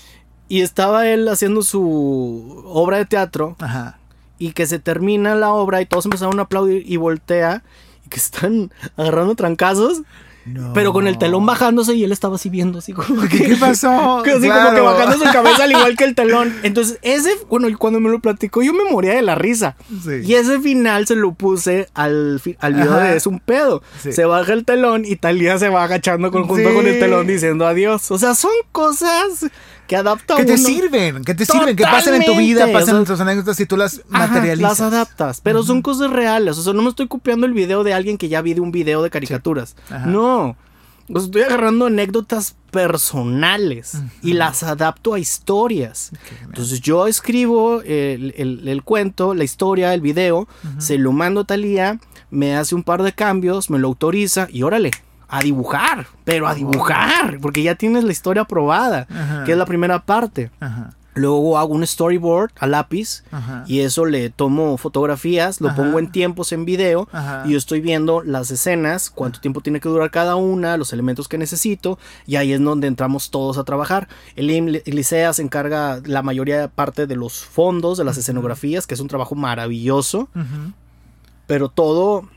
Y 0.48 0.62
estaba 0.62 1.06
él 1.08 1.28
haciendo 1.28 1.62
su 1.62 2.62
obra 2.66 2.98
de 2.98 3.06
teatro. 3.06 3.56
Y 4.38 4.52
que 4.52 4.66
se 4.66 4.78
termina 4.78 5.34
la 5.34 5.52
obra 5.52 5.80
y 5.80 5.86
todos 5.86 6.04
empezaron 6.04 6.38
a 6.40 6.42
aplaudir 6.42 6.82
y 6.86 6.96
voltea. 6.96 7.62
Y 8.04 8.08
que 8.08 8.16
están 8.16 8.72
agarrando 8.96 9.36
trancazos. 9.36 10.02
Pero 10.74 10.92
con 10.92 11.06
el 11.08 11.18
telón 11.18 11.44
bajándose 11.44 11.94
y 11.94 12.04
él 12.04 12.12
estaba 12.12 12.36
así 12.36 12.48
viendo, 12.50 12.78
así 12.78 12.92
como 12.92 13.22
que, 13.22 13.42
¿Qué 13.42 13.56
pasó? 13.56 14.18
Así 14.36 14.48
como 14.48 14.74
que 14.74 14.80
bajando 14.80 15.16
su 15.16 15.32
cabeza 15.32 15.64
al 15.64 15.72
igual 15.72 15.96
que 15.96 16.04
el 16.04 16.14
telón. 16.14 16.54
Entonces, 16.62 16.98
ese, 17.02 17.30
bueno, 17.48 17.68
cuando 17.78 18.00
me 18.00 18.10
lo 18.10 18.20
platicó, 18.20 18.62
yo 18.62 18.72
me 18.72 18.90
moría 18.90 19.14
de 19.14 19.22
la 19.22 19.34
risa. 19.34 19.76
Y 20.24 20.34
ese 20.34 20.60
final 20.60 21.06
se 21.06 21.16
lo 21.16 21.32
puse 21.32 21.88
al, 21.94 22.40
al 22.60 22.74
video 22.74 22.94
de 22.94 23.16
Es 23.16 23.26
un 23.26 23.40
pedo. 23.40 23.82
Se 23.98 24.24
baja 24.24 24.52
el 24.52 24.64
telón 24.64 25.04
y 25.04 25.16
Talía 25.16 25.58
se 25.58 25.68
va 25.68 25.84
agachando 25.84 26.30
con, 26.30 26.46
junto 26.46 26.72
con 26.74 26.86
el 26.86 26.98
telón 26.98 27.26
diciendo 27.26 27.66
adiós. 27.66 28.10
O 28.10 28.18
sea, 28.18 28.34
son 28.34 28.52
cosas 28.72 29.46
que 29.86 29.96
adaptan. 29.96 30.38
Que 30.38 30.44
te 30.44 30.58
sirven, 30.58 31.24
que 31.24 31.34
te 31.34 31.46
sirven, 31.46 31.76
que 31.76 31.84
pasen 31.84 32.14
en 32.14 32.24
tu 32.24 32.36
vida, 32.36 32.70
pasen 32.72 32.96
en 32.96 33.04
tus 33.04 33.20
anécdotas 33.20 33.58
y 33.60 33.66
tú 33.66 33.76
las 33.76 34.02
materializas. 34.08 34.78
Las 34.78 34.80
adaptas, 34.80 35.40
pero 35.40 35.62
son 35.62 35.82
cosas 35.82 36.10
reales. 36.10 36.58
O 36.58 36.62
sea, 36.62 36.72
no 36.72 36.82
me 36.82 36.88
estoy 36.88 37.08
copiando 37.08 37.46
el 37.46 37.52
video 37.52 37.84
de 37.84 37.94
alguien 37.94 38.18
que 38.18 38.28
ya 38.28 38.42
vi 38.42 38.54
de 38.54 38.60
un 38.60 38.72
video 38.72 39.02
de 39.02 39.10
caricaturas. 39.10 39.76
No. 40.06 40.56
estoy 41.08 41.42
agarrando 41.42 41.86
anécdotas 41.86 42.56
personales 42.70 43.98
y 44.22 44.34
las 44.34 44.62
adapto 44.62 45.14
a 45.14 45.18
historias. 45.18 46.10
Entonces 46.42 46.80
yo 46.80 47.06
escribo 47.06 47.80
el, 47.82 48.82
cuento, 48.84 49.34
la 49.34 49.44
historia, 49.44 49.94
el 49.94 50.00
video, 50.00 50.48
se 50.78 50.98
lo 50.98 51.12
mando 51.12 51.40
a 51.40 51.44
Talía, 51.44 51.98
me 52.30 52.56
hace 52.56 52.74
un 52.74 52.82
par 52.82 53.02
de 53.02 53.12
cambios, 53.12 53.70
me 53.70 53.78
lo 53.78 53.88
autoriza 53.88 54.48
y 54.50 54.62
órale, 54.62 54.90
a 55.28 55.42
dibujar, 55.42 56.06
pero 56.24 56.46
a 56.46 56.54
dibujar, 56.54 57.38
porque 57.40 57.62
ya 57.62 57.74
tienes 57.74 58.04
la 58.04 58.12
historia 58.12 58.42
aprobada, 58.42 59.06
que 59.44 59.52
es 59.52 59.58
la 59.58 59.66
primera 59.66 60.04
parte. 60.04 60.50
Luego 61.14 61.56
hago 61.56 61.72
un 61.72 61.86
storyboard 61.86 62.50
a 62.58 62.66
lápiz 62.66 63.24
y 63.66 63.80
eso 63.80 64.04
le 64.04 64.28
tomo 64.28 64.76
fotografías, 64.76 65.62
lo 65.62 65.74
pongo 65.74 65.98
en 65.98 66.12
tiempos 66.12 66.52
en 66.52 66.66
video 66.66 67.08
y 67.46 67.52
yo 67.52 67.58
estoy 67.58 67.80
viendo 67.80 68.22
las 68.22 68.50
escenas, 68.50 69.08
cuánto 69.08 69.40
tiempo 69.40 69.62
tiene 69.62 69.80
que 69.80 69.88
durar 69.88 70.10
cada 70.10 70.36
una, 70.36 70.76
los 70.76 70.92
elementos 70.92 71.26
que 71.26 71.38
necesito 71.38 71.98
y 72.26 72.36
ahí 72.36 72.52
es 72.52 72.62
donde 72.62 72.86
entramos 72.86 73.30
todos 73.30 73.56
a 73.56 73.64
trabajar. 73.64 74.08
El 74.36 74.82
Licea 74.84 75.32
se 75.32 75.40
encarga 75.40 76.02
la 76.04 76.22
mayoría 76.22 76.60
de 76.60 76.68
parte 76.68 77.06
de 77.06 77.16
los 77.16 77.46
fondos, 77.46 77.96
de 77.96 78.04
las 78.04 78.18
escenografías, 78.18 78.86
que 78.86 78.92
es 78.92 79.00
un 79.00 79.08
trabajo 79.08 79.34
maravilloso, 79.34 80.28
pero 81.46 81.70
todo 81.70 82.28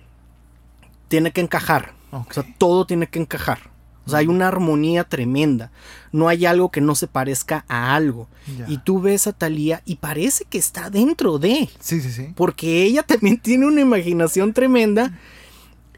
tiene 1.10 1.32
que 1.32 1.42
encajar. 1.42 1.99
O 2.12 2.26
sea, 2.32 2.46
todo 2.58 2.86
tiene 2.86 3.08
que 3.08 3.20
encajar. 3.20 3.70
O 4.06 4.10
sea, 4.10 4.20
hay 4.20 4.28
una 4.28 4.48
armonía 4.48 5.04
tremenda. 5.04 5.72
No 6.12 6.30
hay 6.30 6.46
algo 6.46 6.72
que 6.72 6.82
no 6.82 6.96
se 6.96 7.08
parezca 7.08 7.66
a 7.68 7.96
algo. 7.96 8.28
Y 8.68 8.80
tú 8.80 9.02
ves 9.02 9.28
a 9.28 9.34
Talía 9.34 9.84
y 9.86 9.98
parece 9.98 10.46
que 10.46 10.58
está 10.58 10.90
dentro 10.90 11.38
de. 11.38 11.70
Sí, 11.80 12.02
sí, 12.02 12.12
sí. 12.12 12.34
Porque 12.36 12.84
ella 12.84 13.04
también 13.08 13.38
tiene 13.38 13.68
una 13.68 13.82
imaginación 13.82 14.54
tremenda 14.54 15.20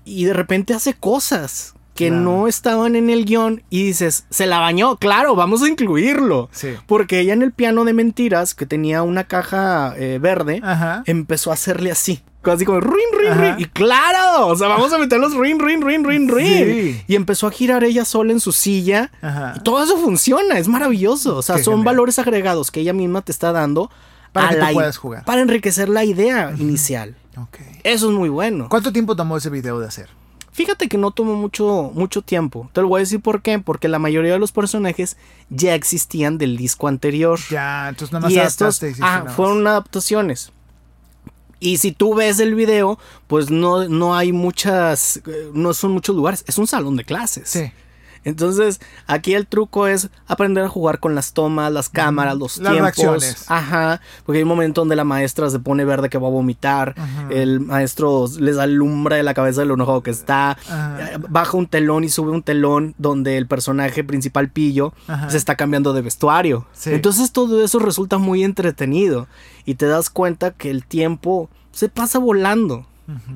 y 0.03 0.26
de 0.26 0.34
repente 0.34 0.74
hace 0.74 0.93
cosas 0.93 1.74
que 1.96 2.10
no 2.12 2.48
estaban 2.48 2.96
en 2.96 3.10
el 3.10 3.26
guion 3.26 3.64
y 3.70 3.84
dices, 3.84 4.26
se 4.30 4.46
la 4.46 4.60
bañó, 4.60 4.98
claro, 4.98 5.36
vamos 5.36 5.62
a 5.62 5.68
incluirlo. 5.68 6.50
Sí. 6.52 6.70
Porque 6.88 7.20
ella 7.20 7.34
en 7.34 7.42
el 7.42 7.52
piano 7.52 7.84
de 7.86 7.94
mentiras, 7.94 8.56
que 8.56 8.66
tenía 8.66 9.04
una 9.04 9.26
caja 9.26 9.94
eh, 9.98 10.20
verde, 10.22 10.62
empezó 11.06 11.52
a 11.52 11.54
hacerle 11.54 11.92
así. 11.92 12.24
Así 12.44 12.66
como 12.66 12.80
rin, 12.80 12.96
rin, 13.20 13.39
rin. 13.39 13.56
Y 13.60 13.66
claro, 13.66 14.48
o 14.48 14.56
sea, 14.56 14.68
vamos 14.68 14.92
a 14.94 14.98
meterlos 14.98 15.36
rin, 15.36 15.60
rin, 15.60 15.82
rin, 15.82 16.04
rin, 16.04 16.28
rin. 16.28 17.04
Y 17.08 17.16
empezó 17.16 17.46
a 17.46 17.52
girar 17.52 17.84
ella 17.84 18.04
sola 18.04 18.32
en 18.32 18.39
su 18.39 18.52
silla. 18.52 19.12
Y 19.56 19.60
todo 19.60 19.84
eso 19.84 19.98
funciona, 19.98 20.58
es 20.58 20.68
maravilloso. 20.68 21.38
O 21.38 21.42
sea, 21.42 21.60
son 21.60 21.84
valores 21.84 22.18
agregados 22.20 22.72
que 22.72 22.80
ella 22.80 22.94
misma 22.94 23.22
te 23.22 23.32
está 23.32 23.52
dando 23.52 23.92
para 24.32 24.50
que 24.50 24.56
tú 24.56 24.74
puedas 24.74 24.98
jugar. 24.98 25.26
Para 25.26 25.42
enriquecer 25.42 25.89
la 25.89 26.04
idea 26.04 26.54
inicial. 26.58 27.16
Eso 27.84 28.10
es 28.10 28.16
muy 28.16 28.30
bueno. 28.30 28.68
¿Cuánto 28.70 28.92
tiempo 28.92 29.16
tomó 29.16 29.38
ese 29.38 29.50
video 29.50 29.80
de 29.80 29.88
hacer? 29.88 30.10
Fíjate 30.62 30.88
que 30.88 30.99
no 30.99 31.09
tomó 31.09 31.34
mucho, 31.34 31.89
mucho 31.95 32.22
tiempo. 32.22 32.70
Te 32.72 32.82
lo 32.82 32.88
voy 32.88 32.99
a 32.99 33.01
decir 33.01 33.20
por 33.20 33.41
qué. 33.41 33.57
Porque 33.57 33.88
la 33.88 33.97
mayoría 33.97 34.34
de 34.34 34.38
los 34.38 34.51
personajes 34.51 35.18
ya 35.49 35.74
existían 35.74 36.38
del 36.38 36.55
disco 36.55 36.88
anterior. 36.88 37.39
Ya, 37.49 37.89
entonces 37.89 38.14
nada 38.14 38.26
más 38.28 38.32
y 38.32 38.38
estos, 38.38 38.80
ah, 39.01 39.26
fueron 39.36 39.66
adaptaciones. 39.66 40.51
Y 41.59 41.80
si 41.80 41.91
tú 41.93 42.14
ves 42.14 42.39
el 42.39 42.53
video, 42.53 42.99
pues 43.26 43.49
no, 43.49 43.88
no 43.89 44.16
hay 44.16 44.34
muchas, 44.34 45.18
eh, 45.26 45.49
no 45.51 45.74
son 45.74 45.93
muchos 45.93 46.16
lugares, 46.16 46.43
es 46.45 46.59
un 46.59 46.68
salón 46.68 46.95
de 46.95 47.05
clases. 47.05 47.49
Sí. 47.49 47.72
Entonces, 48.24 48.80
aquí 49.07 49.34
el 49.34 49.47
truco 49.47 49.88
es 49.88 50.09
aprender 50.28 50.63
a 50.63 50.69
jugar 50.69 50.99
con 50.99 51.15
las 51.15 51.34
tomas, 51.34 51.72
las 51.72 51.89
cámaras, 51.89 52.38
los 52.38 52.57
las 52.57 52.93
tiempos. 52.93 53.45
Ajá. 53.47 53.99
Porque 54.26 54.38
hay 54.38 54.43
un 54.43 54.49
momento 54.49 54.82
donde 54.82 54.95
la 54.95 55.03
maestra 55.03 55.49
se 55.49 55.59
pone 55.59 55.86
verde 55.86 56.09
que 56.09 56.17
va 56.17 56.28
a 56.28 56.32
vomitar. 56.32 56.95
El 57.30 57.59
maestro 57.61 58.26
les 58.39 58.57
alumbra 58.57 59.15
de 59.15 59.24
la 59.24 59.34
cabeza 59.34 59.61
de 59.61 59.67
lo 59.67 59.74
enojado 59.74 60.03
que 60.03 60.11
está. 60.11 60.57
Baja 61.30 61.57
un 61.57 61.67
telón 61.67 62.03
y 62.03 62.09
sube 62.09 62.32
un 62.32 62.43
telón 62.43 62.93
donde 62.97 63.38
el 63.38 63.47
personaje 63.47 64.03
principal, 64.03 64.49
Pillo, 64.49 64.93
se 65.30 65.38
está 65.38 65.55
cambiando 65.55 65.93
de 65.93 66.01
vestuario. 66.01 66.67
Entonces 66.86 67.32
todo 67.32 67.63
eso 67.63 67.80
resulta 67.80 68.17
muy 68.17 68.43
entretenido. 68.43 69.28
Y 69.65 69.76
te 69.76 69.86
das 69.86 70.09
cuenta 70.09 70.51
que 70.51 70.69
el 70.69 70.86
tiempo 70.86 71.49
se 71.72 71.89
pasa 71.89 72.19
volando. 72.19 72.86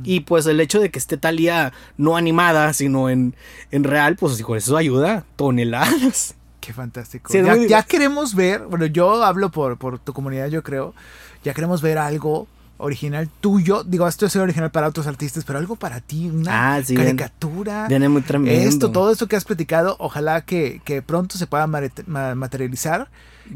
Y 0.04 0.22
pues 0.22 0.46
el 0.46 0.60
hecho 0.60 0.80
de 0.80 0.90
que 0.90 1.00
esté 1.00 1.18
Talía 1.18 1.74
no 1.98 2.16
animada, 2.16 2.72
sino 2.74 3.10
en, 3.10 3.36
en 3.72 3.84
real, 3.84 4.16
pues 4.16 4.42
con 4.42 4.58
eso 4.58 4.78
ayuda 4.78 5.26
toneladas. 5.36 6.36
Qué 6.62 6.74
fantástico. 6.74 7.32
ya, 7.68 7.84
queremos 7.84 8.34
ver, 8.34 8.66
bueno, 8.66 8.86
yo 8.88 9.24
hablo 9.24 9.52
por, 9.52 9.78
por 9.78 10.00
tu 10.00 10.14
comunidad, 10.14 10.48
yo 10.48 10.64
creo, 10.64 10.96
ya 11.44 11.54
queremos 11.54 11.82
ver 11.82 11.98
algo 11.98 12.48
original 12.78 13.30
tuyo. 13.42 13.84
Digo, 13.84 14.08
esto 14.08 14.26
es 14.26 14.36
original 14.36 14.72
para 14.72 14.88
otros 14.88 15.08
artistas, 15.08 15.44
pero 15.46 15.60
algo 15.60 15.76
para 15.76 16.02
ti, 16.02 16.28
una 16.28 16.78
ah, 16.78 16.82
caricatura. 16.82 17.88
Viene 17.88 18.10
muy 18.10 18.22
tremendo. 18.22 18.68
Esto, 18.68 18.92
todo 18.92 19.12
esto 19.12 19.28
que 19.28 19.36
has 19.36 19.46
platicado, 19.46 19.96
ojalá 20.00 20.42
que, 20.42 21.04
pronto 21.06 21.38
se 21.38 21.48
pueda 21.48 21.68
materializar. 21.68 23.10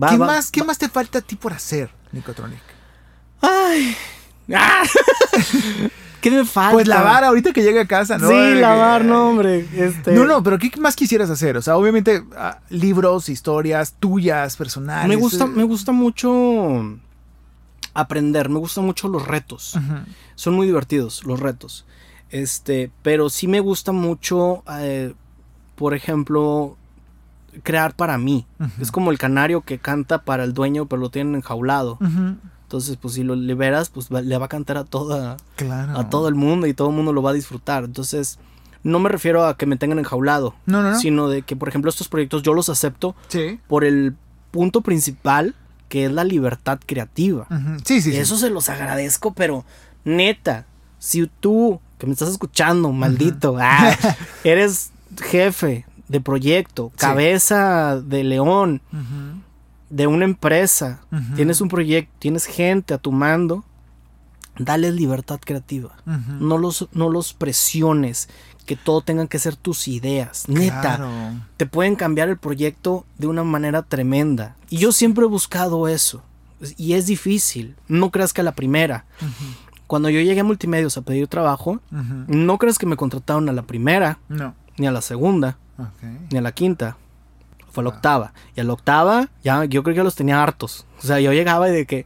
¿Qué, 0.08 0.18
más, 0.18 0.52
¿Qué 0.52 0.64
más 0.64 0.78
te 0.78 0.88
falta 0.88 1.20
a 1.20 1.22
ti 1.22 1.36
por 1.36 1.54
hacer, 1.54 1.90
Nicotronic? 2.12 2.62
Ay. 3.42 3.96
¡Ah! 4.54 4.84
¿Qué 6.22 6.32
me 6.32 6.44
falta? 6.44 6.74
Pues 6.74 6.88
lavar 6.88 7.24
ahorita 7.24 7.54
que 7.54 7.64
llegue 7.64 7.80
a 7.80 7.88
casa, 7.88 8.18
¿no? 8.18 8.28
Sí, 8.28 8.56
lavar, 8.56 9.06
no, 9.06 9.30
hombre. 9.30 9.66
Este... 9.74 10.12
No, 10.12 10.26
no, 10.26 10.44
pero 10.44 10.60
¿qué 10.60 10.72
más 10.78 10.96
quisieras 10.96 11.30
hacer? 11.30 11.56
O 11.56 11.62
sea, 11.62 11.78
obviamente 11.78 12.24
ah, 12.36 12.60
libros, 12.70 13.30
historias 13.30 13.96
tuyas, 14.00 14.58
personales. 14.58 15.08
Me 15.08 15.16
gusta, 15.16 15.46
me 15.46 15.64
gusta 15.64 15.94
mucho 15.94 17.00
aprender, 17.94 18.50
me 18.50 18.60
gustan 18.60 18.86
mucho 18.86 19.08
los 19.08 19.28
retos. 19.28 19.78
Son 20.36 20.54
muy 20.56 20.68
divertidos 20.68 21.24
los 21.26 21.40
retos. 21.40 21.86
Este, 22.30 22.92
pero 23.02 23.30
sí 23.30 23.48
me 23.48 23.60
gusta 23.60 23.92
mucho, 23.92 24.64
eh, 24.78 25.14
por 25.76 25.94
ejemplo, 25.94 26.78
crear 27.64 27.96
para 27.96 28.18
mí. 28.18 28.46
Es 28.80 28.92
como 28.92 29.12
el 29.12 29.18
canario 29.18 29.62
que 29.62 29.80
canta 29.80 30.24
para 30.24 30.44
el 30.44 30.54
dueño, 30.54 30.86
pero 30.86 31.02
lo 31.02 31.10
tienen 31.10 31.36
enjaulado. 31.36 31.98
Entonces, 32.70 32.98
pues 32.98 33.16
si 33.16 33.24
lo 33.24 33.36
liberas, 33.36 33.90
pues 33.90 34.12
le 34.12 34.38
va 34.38 34.46
a 34.46 34.48
cantar 34.48 34.78
a 34.78 34.84
toda 34.84 35.38
a 35.98 36.10
todo 36.12 36.28
el 36.28 36.36
mundo 36.36 36.68
y 36.68 36.76
todo 36.76 36.90
el 36.90 36.96
mundo 36.96 37.14
lo 37.14 37.24
va 37.24 37.32
a 37.32 37.34
disfrutar. 37.34 37.84
Entonces, 37.84 38.38
no 38.84 39.00
me 39.00 39.10
refiero 39.10 39.48
a 39.48 39.58
que 39.58 39.66
me 39.66 39.76
tengan 39.76 39.98
enjaulado, 39.98 40.54
sino 41.02 41.30
de 41.30 41.42
que, 41.42 41.56
por 41.56 41.68
ejemplo, 41.68 41.90
estos 41.90 42.10
proyectos 42.10 42.44
yo 42.44 42.54
los 42.54 42.70
acepto 42.70 43.16
por 43.68 43.86
el 43.86 44.16
punto 44.52 44.82
principal 44.82 45.56
que 45.88 46.06
es 46.06 46.12
la 46.12 46.24
libertad 46.24 46.80
creativa. 46.86 47.48
Sí, 47.84 48.04
sí, 48.04 48.16
Eso 48.16 48.38
se 48.38 48.52
los 48.52 48.70
agradezco, 48.70 49.34
pero 49.34 49.66
neta, 50.06 50.68
si 51.00 51.26
tú 51.40 51.82
que 51.98 52.06
me 52.06 52.14
estás 52.14 52.30
escuchando, 52.30 52.92
maldito, 52.92 53.58
ah, 53.60 53.98
eres 54.44 54.92
jefe 55.24 55.88
de 56.08 56.22
proyecto, 56.22 56.92
cabeza 56.98 58.00
de 58.00 58.24
león, 58.24 58.80
de 59.90 60.08
una 60.08 60.26
empresa, 60.26 61.02
tienes 61.36 61.62
un 61.62 61.70
proyecto, 61.70 62.12
tienes 62.20 62.46
gente 62.46 62.94
a 62.94 62.98
tu 62.98 63.12
mando, 63.12 63.64
dales 64.58 64.94
libertad 64.94 65.40
creativa. 65.44 65.96
no, 66.40 66.58
los, 66.58 66.88
no 66.92 67.10
los 67.10 67.34
presiones, 67.34 68.30
que 68.66 68.76
todo 68.76 69.02
tengan 69.02 69.28
que 69.28 69.40
ser 69.40 69.56
tus 69.56 69.88
ideas. 69.88 70.48
Neta, 70.48 71.34
te 71.58 71.66
pueden 71.66 71.96
cambiar 71.96 72.30
el 72.30 72.38
proyecto 72.38 73.06
de 73.18 73.26
una 73.26 73.44
manera 73.44 73.82
tremenda. 73.82 74.56
Y 74.70 74.78
yo 74.78 74.92
siempre 74.92 75.26
he 75.26 75.28
buscado 75.28 75.88
eso. 75.88 76.22
Y 76.78 76.94
es 76.94 77.08
difícil. 77.08 77.76
No 77.88 78.12
creas 78.12 78.32
que 78.32 78.42
a 78.42 78.44
la 78.44 78.54
primera. 78.54 79.06
Cuando 79.88 80.10
yo 80.10 80.20
llegué 80.22 80.42
a 80.42 80.44
Multimedios 80.44 80.98
a 80.98 81.02
pedir 81.02 81.28
trabajo, 81.28 81.80
no 82.28 82.58
creas 82.60 82.78
que 82.78 82.86
me 82.86 82.96
contrataron 82.96 83.50
a 83.50 83.54
la 83.54 83.64
primera, 83.64 84.20
ni 84.78 84.86
a 84.86 84.92
la 84.92 85.02
segunda, 85.02 85.58
ni 86.30 86.38
a 86.38 86.42
la 86.42 86.52
quinta. 86.52 86.96
Fue 87.72 87.82
a 87.82 87.86
la 87.86 87.90
octava. 87.90 88.34
Y 88.56 88.62
a 88.62 88.64
la 88.64 88.74
octava, 88.74 89.30
ya 89.44 89.66
yo 89.66 89.84
creo 89.84 89.96
que 89.96 90.04
los 90.04 90.16
tenía 90.16 90.42
hartos. 90.42 90.86
O 91.00 91.06
sea, 91.06 91.20
yo 91.20 91.34
llegaba 91.34 91.68
de 91.68 91.86
que 91.86 92.06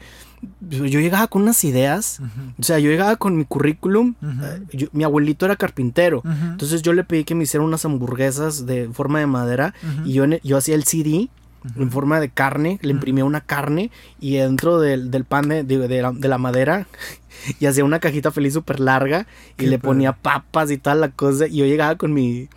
yo 0.62 1.00
llegaba 1.00 1.28
con 1.28 1.44
unas 1.44 1.64
ideas, 1.64 2.20
o 2.60 2.64
sea, 2.64 2.80
yo 2.80 2.90
llegaba 2.90 3.16
con 3.16 3.38
mi 3.38 3.46
currículum, 3.46 4.16
eh, 4.22 4.90
mi 4.92 5.06
abuelito 5.06 5.46
era 5.46 5.56
carpintero, 5.56 6.22
entonces 6.26 6.82
yo 6.82 6.92
le 6.92 7.06
pedí 7.06 7.24
que 7.24 7.34
me 7.34 7.44
hiciera 7.44 7.64
unas 7.64 7.86
hamburguesas 7.86 8.66
de 8.66 8.90
forma 8.90 9.20
de 9.20 9.28
madera 9.28 9.74
y 10.04 10.14
yo, 10.14 10.26
yo 10.44 10.58
hacía 10.58 10.76
el 10.76 10.84
CD 10.84 11.30
en 11.78 11.92
forma 11.92 12.20
de 12.20 12.30
carne, 12.30 12.80
le 12.82 12.92
imprimía 12.92 13.26
una 13.26 13.42
carne 13.42 13.90
y 14.20 14.36
dentro 14.36 14.80
del, 14.80 15.10
pan 15.26 15.48
de, 15.48 15.64
de, 15.64 16.28
la, 16.28 16.38
madera 16.38 16.88
y 17.60 17.66
hacía 17.66 17.86
una 17.86 18.00
cajita 18.00 18.32
feliz 18.32 18.54
súper 18.54 18.80
larga 18.80 19.28
y 19.58 19.68
le 19.68 19.80
ponía 19.80 20.14
papas 20.14 20.72
y 20.72 20.78
toda 20.78 20.96
la 20.96 21.10
cosa. 21.10 21.48
Y 21.48 21.58
yo 21.58 21.66
llegaba 21.66 21.96
con 21.96 22.14
mi... 22.14 22.50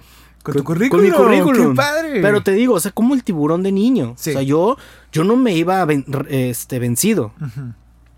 Con, 0.46 0.54
tu 0.54 0.64
currículum. 0.64 1.10
Con 1.10 1.10
mi 1.10 1.40
currículum. 1.40 1.70
¡Qué 1.70 1.76
padre! 1.76 2.20
Pero 2.22 2.40
te 2.42 2.52
digo, 2.52 2.74
o 2.74 2.80
sea, 2.80 2.92
como 2.92 3.14
el 3.14 3.24
tiburón 3.24 3.62
de 3.62 3.72
niño. 3.72 4.12
O 4.12 4.18
sea, 4.18 4.42
yo, 4.42 4.76
yo 5.10 5.24
no 5.24 5.36
me 5.36 5.54
iba 5.54 5.86
este, 6.28 6.78
vencido. 6.78 7.32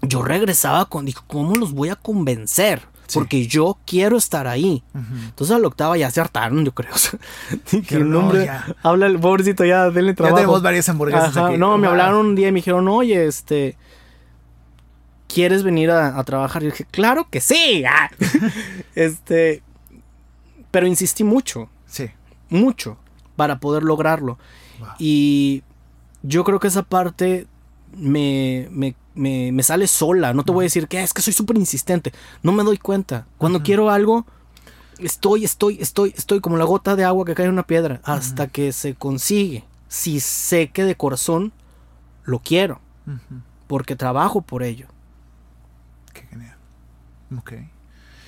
Yo 0.03 0.23
regresaba 0.23 0.85
con, 0.87 1.07
dije, 1.07 1.21
¿cómo 1.27 1.57
los 1.57 1.73
voy 1.73 1.89
a 1.89 1.97
convencer? 1.97 2.83
Porque 3.15 3.47
yo 3.47 3.79
quiero 3.87 4.19
estar 4.19 4.47
ahí. 4.47 4.83
Entonces 5.25 5.57
a 5.57 5.59
la 5.59 5.69
octava 5.69 5.97
ya 5.97 6.11
se 6.11 6.21
hartaron, 6.21 6.65
yo 6.65 6.73
creo. 6.73 6.93
que 7.89 7.99
nombre, 7.99 8.51
habla 8.83 9.07
el 9.07 9.19
pobrecito, 9.19 9.65
ya 9.65 9.91
denle 9.91 10.13
trabajo. 10.13 10.37
Ya 10.37 10.43
tenemos 10.43 10.63
varias 10.63 10.89
hamburguesas 10.91 11.35
aquí. 11.35 11.57
No, 11.57 11.79
me 11.79 11.87
hablaron 11.87 12.27
un 12.27 12.35
día 12.35 12.49
y 12.49 12.53
me 12.53 12.57
dijeron, 12.57 12.87
oye, 12.89 13.27
este, 13.27 13.79
¿quieres 15.27 15.63
venir 15.63 15.91
a, 15.91 16.23
trabajar? 16.25 16.63
Y 16.63 16.67
yo 16.67 16.73
dije, 16.73 16.87
claro 16.91 17.27
que 17.31 17.41
sí. 17.41 17.85
Ah. 17.89 18.11
este, 18.95 19.63
pero 20.71 20.87
insistí 20.87 21.25
mucho. 21.25 21.71
Sí. 21.87 22.11
Mucho 22.51 22.97
para 23.37 23.61
poder 23.61 23.83
lograrlo. 23.83 24.39
Y 24.99 25.63
yo 26.23 26.45
creo 26.45 26.61
que 26.61 26.69
esa 26.69 26.83
parte 26.83 27.47
me, 27.97 28.69
me, 28.71 28.95
me, 29.15 29.53
me, 29.53 29.63
sale 29.63 29.87
sola. 29.87 30.33
No 30.35 30.45
te 30.45 30.53
voy 30.53 30.65
a 30.65 30.67
decir 30.67 30.89
que 30.89 31.03
es 31.03 31.13
que 31.13 31.23
soy 31.23 31.33
súper 31.33 31.57
insistente. 31.57 32.13
No 32.43 32.53
me 32.53 32.65
doy 32.65 32.79
cuenta. 32.79 33.27
Cuando 33.39 33.63
quiero 33.63 33.91
algo, 33.91 34.27
estoy, 34.99 35.45
estoy, 35.45 35.79
estoy, 35.81 36.15
estoy 36.17 36.41
como 36.41 36.57
la 36.57 36.65
gota 36.65 36.97
de 36.97 37.05
agua 37.05 37.25
que 37.25 37.35
cae 37.35 37.47
en 37.47 37.53
una 37.53 37.67
piedra. 37.67 38.01
Hasta 38.05 38.49
que 38.49 38.73
se 38.73 38.95
consigue. 38.95 39.65
Si 39.89 40.21
sé 40.21 40.71
que 40.71 40.85
de 40.85 40.97
corazón 40.97 41.53
lo 42.25 42.41
quiero. 42.41 42.81
Porque 43.67 43.97
trabajo 43.97 44.43
por 44.43 44.63
ello. 44.63 44.87
Qué 46.13 46.23
genial. 46.23 46.57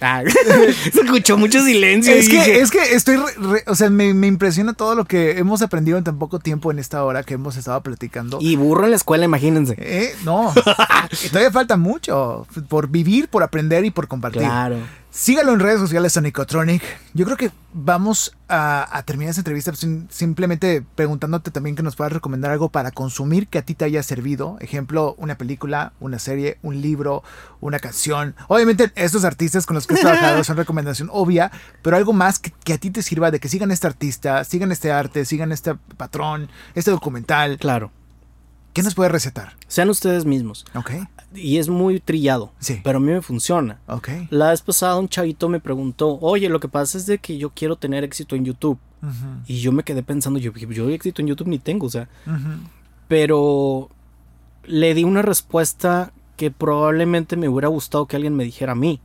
Ah, 0.01 0.23
se 0.93 1.01
escuchó 1.01 1.37
mucho 1.37 1.63
silencio. 1.63 2.15
Es 2.15 2.29
que, 2.29 2.61
es 2.61 2.71
que 2.71 2.95
estoy, 2.95 3.19
o 3.67 3.75
sea, 3.75 3.91
me, 3.91 4.09
impresiona 4.27 4.73
todo 4.73 4.95
lo 4.95 5.05
que 5.05 5.39
hemos 5.39 5.63
aprendido 5.63 5.99
en 5.99 6.05
tan 6.05 6.19
poco 6.19 6.39
tiempo 6.39 6.71
en 6.71 6.79
esta 6.79 7.05
hora 7.05 7.23
que 7.23 7.35
hemos 7.35 7.57
estado 7.57 7.81
platicando. 7.83 8.39
Y 8.41 8.57
burro 8.57 8.85
en 8.85 8.91
la 8.91 8.97
escuela, 8.97 9.25
imagínense. 9.25 9.75
Eh, 9.79 10.15
no, 10.25 10.53
todavía 11.31 11.51
falta 11.51 11.77
mucho 11.77 12.47
por 12.69 12.89
vivir, 12.89 13.29
por 13.29 13.43
aprender 13.43 13.85
y 13.85 13.91
por 13.91 14.09
compartir. 14.09 14.43
Claro. 14.43 14.79
Sígalo 15.13 15.53
en 15.53 15.59
redes 15.59 15.81
sociales 15.81 16.17
a 16.17 16.21
Nicotronic. 16.21 16.83
Yo 17.15 17.25
creo 17.25 17.37
que 17.37 17.51
vamos 17.73 18.37
a, 18.49 19.03
terminar 19.05 19.31
esta 19.31 19.41
entrevista 19.41 19.73
simplemente 20.09 20.85
preguntándote 20.95 21.51
también 21.51 21.75
que 21.75 21.83
nos 21.83 21.97
puedas 21.97 22.13
recomendar 22.13 22.53
algo 22.53 22.69
para 22.69 22.93
consumir 22.93 23.49
que 23.49 23.59
a 23.59 23.63
ti 23.63 23.75
te 23.75 23.85
haya 23.85 24.05
servido. 24.05 24.57
Ejemplo, 24.61 25.17
una 25.19 25.37
película, 25.37 25.93
una 25.99 26.21
serie, 26.21 26.59
un 26.63 26.81
libro, 26.81 27.25
una 27.61 27.81
canción. 27.81 28.37
Obviamente 28.47 28.93
estos 28.95 29.25
artistas 29.25 29.67
con 29.67 29.75
los 29.75 29.89
que 29.89 29.95
has 29.95 30.01
trabajado 30.01 30.45
son 30.45 30.57
recomendación 30.57 31.09
obvia, 31.13 31.51
pero 31.83 31.97
algo 31.97 32.13
más 32.13 32.39
que, 32.39 32.53
que, 32.53 32.75
a 32.75 32.79
ti 32.79 32.91
te 32.91 33.03
sirva 33.03 33.33
de 33.33 33.41
que 33.41 33.49
sigan 33.49 33.73
este 33.73 33.89
artista, 33.89 34.45
sigan 34.45 34.71
este 34.71 34.93
arte, 34.93 35.25
sigan 35.25 35.51
este 35.51 35.75
patrón, 35.97 36.49
este 36.77 36.93
documental. 36.93 37.59
Claro. 37.59 37.91
¿Qué 38.73 38.85
nos 38.85 38.95
puede 38.95 39.11
recetar? 39.11 39.57
Sean 39.67 39.91
ustedes 39.91 40.25
mismos. 40.25 40.65
Ok. 40.75 40.93
Y 41.35 41.59
es 41.59 41.69
muy 41.69 42.01
trillado. 42.01 42.53
Sí. 42.59 42.81
Pero 42.83 42.99
a 42.99 43.01
mí 43.01 43.13
me 43.13 43.23
funciona. 43.23 43.81
Ok. 43.87 44.09
La 44.31 44.51
vez 44.51 44.63
pasada 44.63 44.99
un 44.99 45.09
chavito 45.09 45.49
me 45.49 45.61
preguntó, 45.61 46.19
oye, 46.21 46.49
lo 46.49 46.61
que 46.61 46.69
pasa 46.69 46.99
es 46.99 47.07
de 47.07 47.19
que 47.19 47.39
yo 47.39 47.51
quiero 47.51 47.77
tener 47.77 48.05
éxito 48.05 48.37
en 48.37 48.45
YouTube. 48.45 48.79
Y 49.47 49.61
yo 49.61 49.73
me 49.73 49.83
quedé 49.83 50.03
pensando, 50.03 50.39
yo, 50.39 50.53
yo 50.53 50.91
éxito 50.91 51.23
en 51.23 51.29
YouTube 51.29 51.49
ni 51.49 51.59
tengo, 51.59 51.87
o 51.87 51.91
sea. 51.91 52.09
Pero 53.09 53.89
le 54.65 54.95
di 54.95 55.05
una 55.05 55.23
respuesta 55.23 56.13
que 56.37 56.51
probablemente 56.51 57.37
me 57.37 57.49
hubiera 57.49 57.69
gustado 57.69 58.07
que 58.07 58.17
alguien 58.17 58.37
me 58.37 58.45
dijera 58.45 58.73
a 58.73 58.75
mí. 58.77 59.01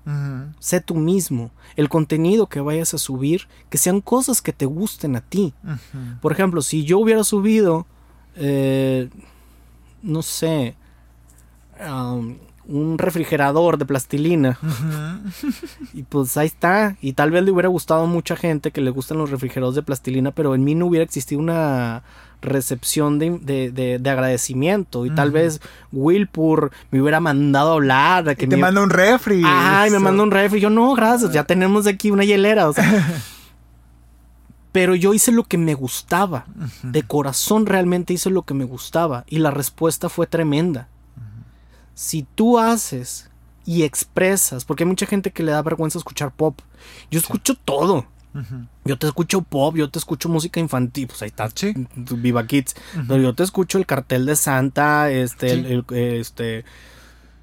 Sé 0.59 0.81
tú 0.81 0.95
mismo. 0.95 1.51
El 1.75 1.89
contenido 1.89 2.47
que 2.47 2.59
vayas 2.59 2.93
a 2.93 2.97
subir, 2.97 3.47
que 3.69 3.77
sean 3.77 4.01
cosas 4.01 4.41
que 4.41 4.51
te 4.53 4.65
gusten 4.65 5.15
a 5.15 5.21
ti. 5.21 5.53
Por 6.21 6.31
ejemplo, 6.31 6.61
si 6.61 6.83
yo 6.83 6.99
hubiera 6.99 7.23
subido... 7.23 7.85
Eh, 8.37 9.09
no 10.05 10.21
sé, 10.21 10.75
um, 11.79 12.35
un 12.67 12.97
refrigerador 12.97 13.77
de 13.77 13.85
plastilina. 13.85 14.57
y 15.93 16.03
pues 16.03 16.35
ahí 16.37 16.47
está. 16.47 16.95
Y 17.01 17.13
tal 17.13 17.31
vez 17.31 17.43
le 17.43 17.51
hubiera 17.51 17.69
gustado 17.69 18.03
a 18.03 18.07
mucha 18.07 18.35
gente 18.35 18.71
que 18.71 18.81
le 18.81 18.89
gustan 18.89 19.17
los 19.17 19.31
refrigeradores 19.31 19.75
de 19.75 19.83
plastilina, 19.83 20.31
pero 20.31 20.55
en 20.55 20.63
mí 20.63 20.75
no 20.75 20.87
hubiera 20.87 21.03
existido 21.03 21.39
una 21.39 22.03
recepción 22.41 23.19
de, 23.19 24.01
agradecimiento. 24.05 25.05
Y 25.05 25.11
tal 25.11 25.31
vez 25.31 25.61
Wilpur 25.91 26.71
me 26.91 27.01
hubiera 27.01 27.19
mandado 27.19 27.71
a 27.71 27.73
hablar. 27.73 28.35
que 28.35 28.47
te 28.47 28.57
manda 28.57 28.81
un 28.81 28.89
refri. 28.89 29.43
Ay, 29.45 29.91
me 29.91 29.99
manda 29.99 30.23
un 30.23 30.31
refri. 30.31 30.59
Yo 30.59 30.69
no, 30.69 30.93
gracias, 30.93 31.31
ya 31.31 31.43
tenemos 31.43 31.87
aquí 31.87 32.11
una 32.11 32.23
hielera. 32.23 32.69
O 32.69 32.73
sea. 32.73 33.21
pero 34.71 34.93
yo 34.93 35.13
hice 35.13 35.31
lo 35.31 35.43
que 35.43 35.57
me 35.57 35.73
gustaba. 35.73 36.45
De 36.83 37.03
corazón 37.03 37.65
realmente 37.65 38.13
hice 38.13 38.29
lo 38.29 38.41
que 38.43 38.53
me 38.53 38.65
gustaba. 38.65 39.23
Y 39.27 39.37
la 39.39 39.51
respuesta 39.51 40.09
fue 40.09 40.27
tremenda. 40.27 40.89
Si 41.95 42.27
tú 42.35 42.59
haces 42.59 43.31
y 43.65 43.83
expresas, 43.83 44.63
porque 44.63 44.83
hay 44.83 44.89
mucha 44.89 45.07
gente 45.07 45.31
que 45.31 45.41
le 45.41 45.51
da 45.51 45.61
vergüenza 45.63 45.97
escuchar 45.97 46.31
pop. 46.31 46.59
Yo 47.09 47.19
escucho 47.19 47.55
todo. 47.55 48.05
Yo 48.83 48.97
te 48.97 49.07
escucho 49.07 49.41
pop, 49.41 49.75
yo 49.75 49.89
te 49.89 49.97
escucho 49.97 50.27
música 50.27 50.59
infantil, 50.59 51.07
pues 51.07 51.21
ahí 51.21 51.29
está, 51.29 51.49
Viva 52.17 52.45
Kids. 52.45 52.75
Pero 53.07 53.21
yo 53.21 53.33
te 53.33 53.43
escucho 53.43 53.77
el 53.77 53.85
cartel 53.85 54.25
de 54.25 54.35
Santa, 54.35 55.09
este, 55.09 55.53
el, 55.53 55.85
este, 55.89 56.65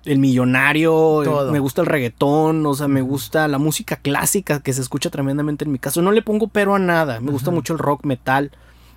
el 0.05 0.19
millonario, 0.19 1.49
me 1.51 1.61
gusta 1.61 1.81
el 1.81 1.87
reggaetón, 1.87 2.65
o 2.67 2.75
sea, 2.75 2.89
me 2.89 3.01
gusta 3.01 3.49
la 3.49 3.59
música 3.59 3.97
clásica 3.97 4.61
que 4.61 4.73
se 4.73 4.83
escucha 4.83 5.11
tremendamente 5.11 5.65
en 5.65 5.73
mi 5.73 5.79
caso. 5.79 6.03
No 6.03 6.13
le 6.13 6.23
pongo 6.23 6.49
pero 6.49 6.75
a 6.75 6.79
nada, 6.79 7.21
me 7.21 7.31
gusta 7.31 7.51
mucho 7.51 7.73
el 7.73 7.79
rock 7.79 8.05
metal, 8.05 8.51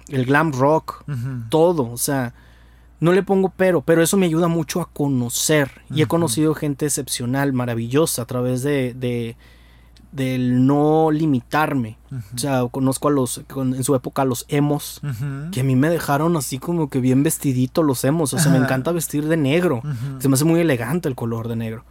el 0.09 0.25
glam 0.25 0.51
rock, 0.51 1.05
todo, 1.49 1.89
o 1.89 1.97
sea, 1.97 2.33
no 2.99 3.11
le 3.11 3.23
pongo 3.23 3.53
pero, 3.55 3.81
pero 3.81 4.01
eso 4.01 4.17
me 4.17 4.25
ayuda 4.25 4.47
mucho 4.47 4.81
a 4.81 4.89
conocer. 4.89 5.69
Y 5.93 6.01
he 6.01 6.07
conocido 6.07 6.53
gente 6.55 6.85
excepcional, 6.85 7.53
maravillosa 7.53 8.23
a 8.23 8.25
través 8.25 8.63
de, 8.63 8.93
de 8.93 9.35
del 10.15 10.65
no 10.65 11.11
limitarme. 11.11 11.97
O 12.33 12.37
sea, 12.37 12.65
conozco 12.71 13.09
a 13.09 13.11
los, 13.11 13.41
en 13.57 13.83
su 13.83 13.93
época 13.93 14.21
a 14.21 14.25
los 14.25 14.45
emos, 14.47 15.01
que 15.51 15.59
a 15.59 15.63
mí 15.63 15.75
me 15.75 15.89
dejaron 15.89 16.37
así 16.37 16.59
como 16.59 16.89
que 16.89 17.01
bien 17.01 17.23
vestidito 17.23 17.83
los 17.83 18.03
emos. 18.05 18.33
O 18.33 18.39
sea, 18.39 18.51
me 18.51 18.57
encanta 18.57 18.93
vestir 18.93 19.27
de 19.27 19.35
negro. 19.35 19.81
Se 20.19 20.29
me 20.29 20.35
hace 20.35 20.45
muy 20.45 20.61
elegante 20.61 21.09
el 21.09 21.15
color 21.15 21.49
de 21.49 21.57
negro. 21.57 21.83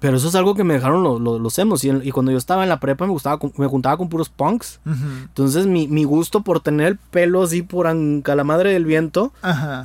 Pero 0.00 0.18
eso 0.18 0.28
es 0.28 0.34
algo 0.34 0.54
que 0.54 0.64
me 0.64 0.74
dejaron 0.74 1.02
los 1.24 1.58
emos. 1.58 1.84
Y, 1.84 2.10
cuando 2.12 2.32
yo 2.32 2.38
estaba 2.38 2.62
en 2.62 2.68
la 2.68 2.80
prepa 2.80 3.06
me 3.06 3.12
gustaba, 3.12 3.38
me 3.56 3.66
juntaba 3.66 3.96
con 3.96 4.08
puros 4.08 4.28
punks. 4.28 4.80
Entonces 4.84 5.66
mi, 5.66 5.88
mi, 5.88 6.04
gusto 6.04 6.42
por 6.42 6.60
tener 6.60 6.88
el 6.88 6.96
pelo 6.98 7.42
así 7.42 7.62
por 7.62 7.86
la 7.86 8.44
madre 8.44 8.72
del 8.72 8.84
viento, 8.84 9.32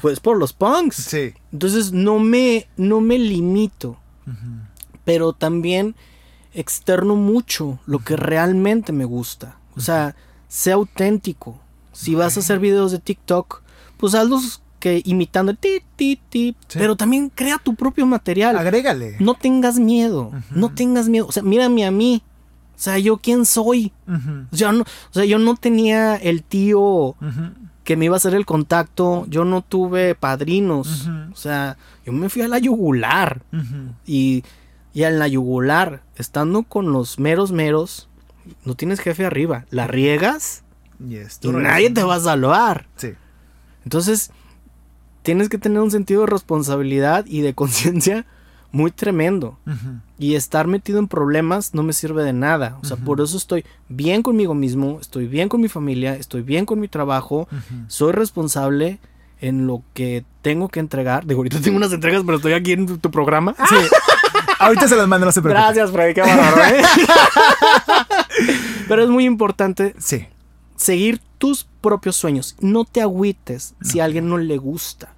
pues 0.02 0.20
por 0.20 0.38
los 0.38 0.52
punks. 0.52 0.96
Sí. 0.96 1.34
Entonces 1.54 1.94
no 1.94 2.20
me, 2.20 2.68
no 2.76 3.00
me 3.00 3.18
limito. 3.18 3.98
Pero 5.06 5.32
también 5.32 5.96
externo 6.54 7.16
mucho 7.16 7.80
lo 7.86 8.00
que 8.00 8.16
realmente 8.16 8.92
me 8.92 9.06
gusta. 9.06 9.58
O 9.76 9.80
sea, 9.80 10.16
sea 10.48 10.76
auténtico. 10.76 11.60
Si 11.92 12.16
vas 12.16 12.38
a 12.38 12.40
hacer 12.42 12.60
videos 12.60 12.92
de 12.92 13.00
TikTok, 13.00 13.62
pues 13.98 14.14
hazlos 14.14 14.62
que 14.80 15.02
imitando 15.06 15.54
ti, 15.56 15.82
ti, 15.96 16.20
ti, 16.30 16.56
pero 16.74 16.96
también 16.96 17.30
crea 17.30 17.58
tu 17.58 17.76
propio 17.76 18.06
material. 18.06 18.58
Agrégale. 18.58 19.18
No 19.20 19.34
tengas 19.34 19.80
miedo, 19.80 20.32
no 20.52 20.70
tengas 20.74 21.10
miedo. 21.10 21.26
O 21.28 21.32
sea, 21.32 21.44
mírame 21.44 21.86
a 21.86 21.92
mí. 21.92 22.22
O 22.76 22.80
sea, 22.80 23.00
¿yo 23.00 23.18
quién 23.18 23.46
soy? 23.46 23.92
yo 24.52 24.72
no, 24.72 24.84
o 24.84 25.14
sea, 25.14 25.26
yo 25.26 25.40
no 25.40 25.56
tenía 25.56 26.16
el 26.16 26.44
tío 26.44 27.16
que 27.84 27.96
me 27.98 28.06
iba 28.06 28.16
a 28.16 28.18
hacer 28.18 28.36
el 28.36 28.46
contacto. 28.46 29.26
Yo 29.30 29.46
no 29.46 29.64
tuve 29.64 30.14
padrinos. 30.14 31.08
O 31.32 31.36
sea, 31.36 31.78
yo 32.06 32.14
me 32.14 32.30
fui 32.30 32.44
a 32.44 32.48
la 32.48 32.60
yugular. 32.60 33.42
Y, 34.06 34.44
y 34.98 35.04
en 35.04 35.20
la 35.20 35.28
yugular, 35.28 36.02
estando 36.16 36.64
con 36.64 36.92
los 36.92 37.20
meros 37.20 37.52
meros, 37.52 38.10
no 38.66 38.74
tienes 38.74 39.00
jefe 39.00 39.28
arriba. 39.28 39.68
La 39.70 39.86
riegas 39.86 40.64
y 41.00 41.20
nadie 41.50 41.92
te 41.92 42.02
va 42.02 42.16
a 42.16 42.20
salvar. 42.20 42.88
Sí. 42.96 43.14
Entonces, 43.84 44.32
tienes 45.22 45.50
que 45.50 45.60
tener 45.60 45.82
un 45.82 45.92
sentido 45.92 46.22
de 46.22 46.26
responsabilidad 46.26 47.28
y 47.28 47.42
de 47.42 47.54
conciencia 47.54 48.26
muy 48.72 48.90
tremendo. 48.90 49.60
Y 50.18 50.34
estar 50.34 50.66
metido 50.66 50.98
en 50.98 51.08
problemas 51.08 51.76
no 51.76 51.84
me 51.84 51.94
sirve 51.94 52.24
de 52.24 52.34
nada. 52.34 52.80
O 52.82 52.86
sea, 52.86 52.98
por 52.98 53.22
eso 53.22 53.38
estoy 53.38 53.66
bien 53.90 54.24
conmigo 54.24 54.56
mismo, 54.56 54.98
estoy 55.00 55.28
bien 55.28 55.48
con 55.48 55.62
mi 55.62 55.68
familia, 55.68 56.16
estoy 56.16 56.42
bien 56.42 56.66
con 56.66 56.80
mi 56.80 56.88
trabajo, 56.88 57.48
soy 57.88 58.14
responsable 58.14 58.98
en 59.42 59.68
lo 59.68 59.84
que 59.94 60.26
tengo 60.42 60.70
que 60.70 60.80
entregar. 60.80 61.28
Digo, 61.28 61.42
ahorita 61.42 61.62
tengo 61.62 61.78
unas 61.78 61.94
entregas, 61.94 62.24
pero 62.26 62.38
estoy 62.38 62.54
aquí 62.54 62.72
en 62.72 62.98
tu, 62.98 63.12
programa. 63.12 63.56
Sí. 63.70 63.76
ahorita 64.60 64.88
se 64.88 64.96
las 64.96 65.08
mando, 65.08 65.26
no 65.26 65.32
se 65.32 65.42
preocupe. 65.42 65.62
Gracias, 65.62 65.92
Freddy, 65.92 66.14
qué 66.14 66.22
¿eh? 66.22 66.84
pero 68.88 69.04
es 69.04 69.10
muy 69.10 69.26
importante 69.26 69.96
sí. 69.98 70.28
seguir 70.76 71.22
tus 71.38 71.68
propios 71.82 72.16
sueños. 72.16 72.56
No 72.60 72.86
te 72.86 73.02
agüites 73.02 73.76
si 73.82 74.00
a 74.00 74.06
alguien 74.06 74.30
no 74.30 74.38
le 74.38 74.58
gusta. 74.58 75.14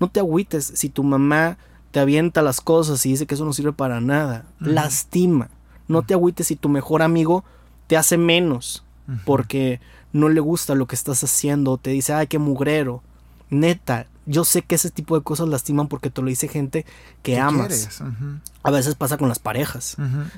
No 0.00 0.08
te 0.08 0.20
agüites 0.20 0.72
si 0.74 0.88
tu 0.88 1.02
mamá 1.02 1.58
te 1.90 2.00
avienta 2.00 2.42
las 2.42 2.60
cosas 2.60 3.04
y 3.06 3.10
dice 3.10 3.26
que 3.26 3.34
eso 3.34 3.44
no 3.44 3.52
sirve 3.52 3.72
para 3.72 4.00
nada. 4.00 4.44
Lastima. 4.60 5.48
No 5.86 6.02
te 6.02 6.14
agüites 6.14 6.46
si 6.46 6.56
tu 6.56 6.68
mejor 6.68 7.02
amigo 7.02 7.44
te 7.86 7.96
hace 7.96 8.18
menos 8.18 8.84
porque 9.24 9.80
no 10.12 10.28
le 10.28 10.40
gusta 10.40 10.74
lo 10.74 10.86
que 10.86 10.94
estás 10.94 11.24
haciendo. 11.24 11.78
Te 11.78 11.90
dice, 11.90 12.12
ay, 12.12 12.26
qué 12.26 12.38
mugrero. 12.38 13.02
Neta, 13.50 14.06
yo 14.28 14.44
sé 14.44 14.62
que 14.62 14.74
ese 14.74 14.90
tipo 14.90 15.16
de 15.16 15.24
cosas 15.24 15.48
lastiman 15.48 15.88
porque 15.88 16.10
te 16.10 16.22
lo 16.22 16.28
dice 16.28 16.48
gente 16.48 16.84
que 17.22 17.38
amas. 17.38 18.02
A 18.62 18.70
veces 18.70 18.94
pasa 18.94 19.16
con 19.16 19.28
las 19.28 19.38
parejas, 19.38 19.96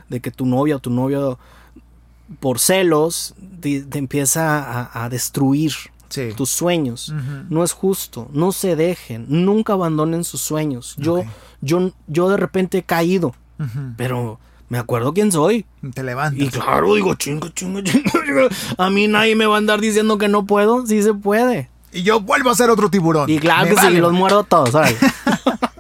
de 0.08 0.20
que 0.20 0.30
tu 0.30 0.46
novia 0.46 0.76
o 0.76 0.78
tu 0.78 0.90
novio 0.90 1.38
por 2.38 2.60
celos 2.60 3.34
te, 3.60 3.84
empieza 3.98 4.90
a 4.92 5.08
destruir 5.08 5.72
tus 6.36 6.50
sueños. 6.50 7.12
No 7.48 7.64
es 7.64 7.72
justo, 7.72 8.28
no 8.32 8.52
se 8.52 8.76
dejen, 8.76 9.26
nunca 9.28 9.74
abandonen 9.74 10.24
sus 10.24 10.40
sueños. 10.40 10.94
Yo, 10.98 11.24
yo, 11.60 11.92
yo 12.06 12.28
de 12.28 12.36
repente 12.36 12.78
he 12.78 12.82
caído, 12.82 13.34
pero 13.96 14.38
me 14.68 14.78
acuerdo 14.78 15.12
quién 15.14 15.32
soy. 15.32 15.66
Te 15.94 16.02
levantas. 16.02 16.40
Y 16.40 16.48
claro, 16.48 16.94
digo, 16.94 17.14
chingo, 17.14 17.48
chingo, 17.48 17.80
chingo, 17.82 18.10
A 18.78 18.90
mí 18.90 19.08
nadie 19.08 19.34
me 19.34 19.46
va 19.46 19.56
a 19.56 19.58
andar 19.58 19.80
diciendo 19.80 20.18
que 20.18 20.28
no 20.28 20.46
puedo, 20.46 20.86
sí 20.86 21.02
se 21.02 21.14
puede. 21.14 21.68
Y 21.92 22.02
yo 22.02 22.20
vuelvo 22.20 22.50
a 22.50 22.54
ser 22.54 22.70
otro 22.70 22.90
tiburón. 22.90 23.28
Y 23.28 23.38
claro 23.38 23.74
que 23.74 23.80
sí, 23.80 23.96
los 23.96 24.12
muerdo 24.12 24.44
todos, 24.44 24.70
¿sabes? 24.70 24.96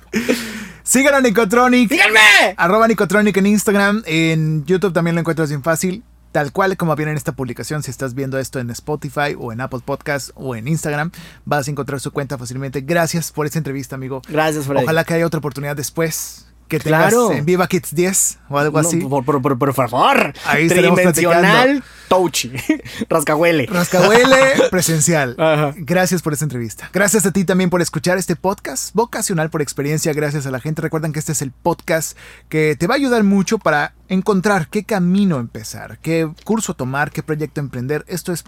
Sigan 0.82 1.14
a 1.14 1.20
Nicotronic. 1.20 1.88
¡Síganme! 1.88 2.54
Arroba 2.56 2.88
Nicotronic 2.88 3.36
en 3.36 3.46
Instagram. 3.46 4.02
En 4.06 4.64
YouTube 4.64 4.92
también 4.92 5.14
lo 5.14 5.20
encuentras 5.20 5.48
bien 5.48 5.62
fácil 5.62 6.02
tal 6.32 6.52
cual 6.52 6.76
como 6.76 6.94
viene 6.96 7.12
en 7.12 7.16
esta 7.16 7.32
publicación, 7.32 7.82
si 7.82 7.90
estás 7.90 8.14
viendo 8.14 8.38
esto 8.38 8.60
en 8.60 8.70
Spotify 8.70 9.34
o 9.38 9.52
en 9.52 9.60
Apple 9.60 9.80
Podcast 9.84 10.30
o 10.34 10.54
en 10.54 10.68
Instagram, 10.68 11.10
vas 11.44 11.66
a 11.66 11.70
encontrar 11.70 12.00
su 12.00 12.12
cuenta 12.12 12.38
fácilmente. 12.38 12.80
Gracias 12.82 13.32
por 13.32 13.46
esta 13.46 13.58
entrevista, 13.58 13.96
amigo. 13.96 14.22
Gracias, 14.28 14.66
Freddy. 14.66 14.84
Ojalá 14.84 15.04
que 15.04 15.14
haya 15.14 15.26
otra 15.26 15.38
oportunidad 15.38 15.76
después. 15.76 16.46
Que 16.70 16.78
tengas 16.78 17.08
claro. 17.08 17.32
en 17.32 17.44
Viva 17.44 17.66
Kids 17.66 17.92
10 17.96 18.38
o 18.48 18.56
algo 18.56 18.78
así. 18.78 19.00
Por, 19.00 19.24
por, 19.24 19.42
por, 19.42 19.58
por, 19.58 19.74
favor. 19.74 20.32
Ahí 20.46 20.68
Tridimensional 20.68 21.82
Touchy. 22.08 22.52
Rascahuele. 23.08 23.66
Rascahuele 23.66 24.36
presencial. 24.70 25.34
Gracias 25.78 26.22
por 26.22 26.32
esta 26.32 26.44
entrevista. 26.44 26.88
Gracias 26.92 27.26
a 27.26 27.32
ti 27.32 27.44
también 27.44 27.70
por 27.70 27.82
escuchar 27.82 28.18
este 28.18 28.36
podcast 28.36 28.94
vocacional 28.94 29.50
por 29.50 29.62
experiencia. 29.62 30.12
Gracias 30.12 30.46
a 30.46 30.52
la 30.52 30.60
gente. 30.60 30.80
Recuerden 30.80 31.12
que 31.12 31.18
este 31.18 31.32
es 31.32 31.42
el 31.42 31.50
podcast 31.50 32.16
que 32.48 32.76
te 32.76 32.86
va 32.86 32.94
a 32.94 32.98
ayudar 32.98 33.24
mucho 33.24 33.58
para 33.58 33.94
encontrar 34.08 34.68
qué 34.68 34.84
camino 34.84 35.40
empezar, 35.40 35.98
qué 35.98 36.30
curso 36.44 36.74
tomar, 36.74 37.10
qué 37.10 37.24
proyecto 37.24 37.58
emprender. 37.58 38.04
Esto 38.06 38.32
es 38.32 38.44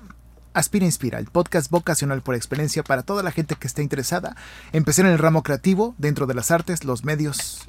Aspira 0.55 0.85
Inspira, 0.85 1.19
el 1.19 1.27
podcast 1.27 1.73
vocacional 1.73 2.23
por 2.23 2.36
experiencia 2.36 2.85
para 2.85 3.03
toda 3.03 3.24
la 3.24 3.32
gente 3.32 3.57
que 3.57 3.66
esté 3.66 3.82
interesada 3.82 4.36
en 4.73 4.78
empezar 4.78 5.07
en 5.07 5.12
el 5.12 5.19
ramo 5.19 5.43
creativo 5.43 5.97
dentro 5.99 6.27
de 6.27 6.35
las 6.35 6.53
artes, 6.53 6.85
los 6.85 7.05
medios 7.05 7.69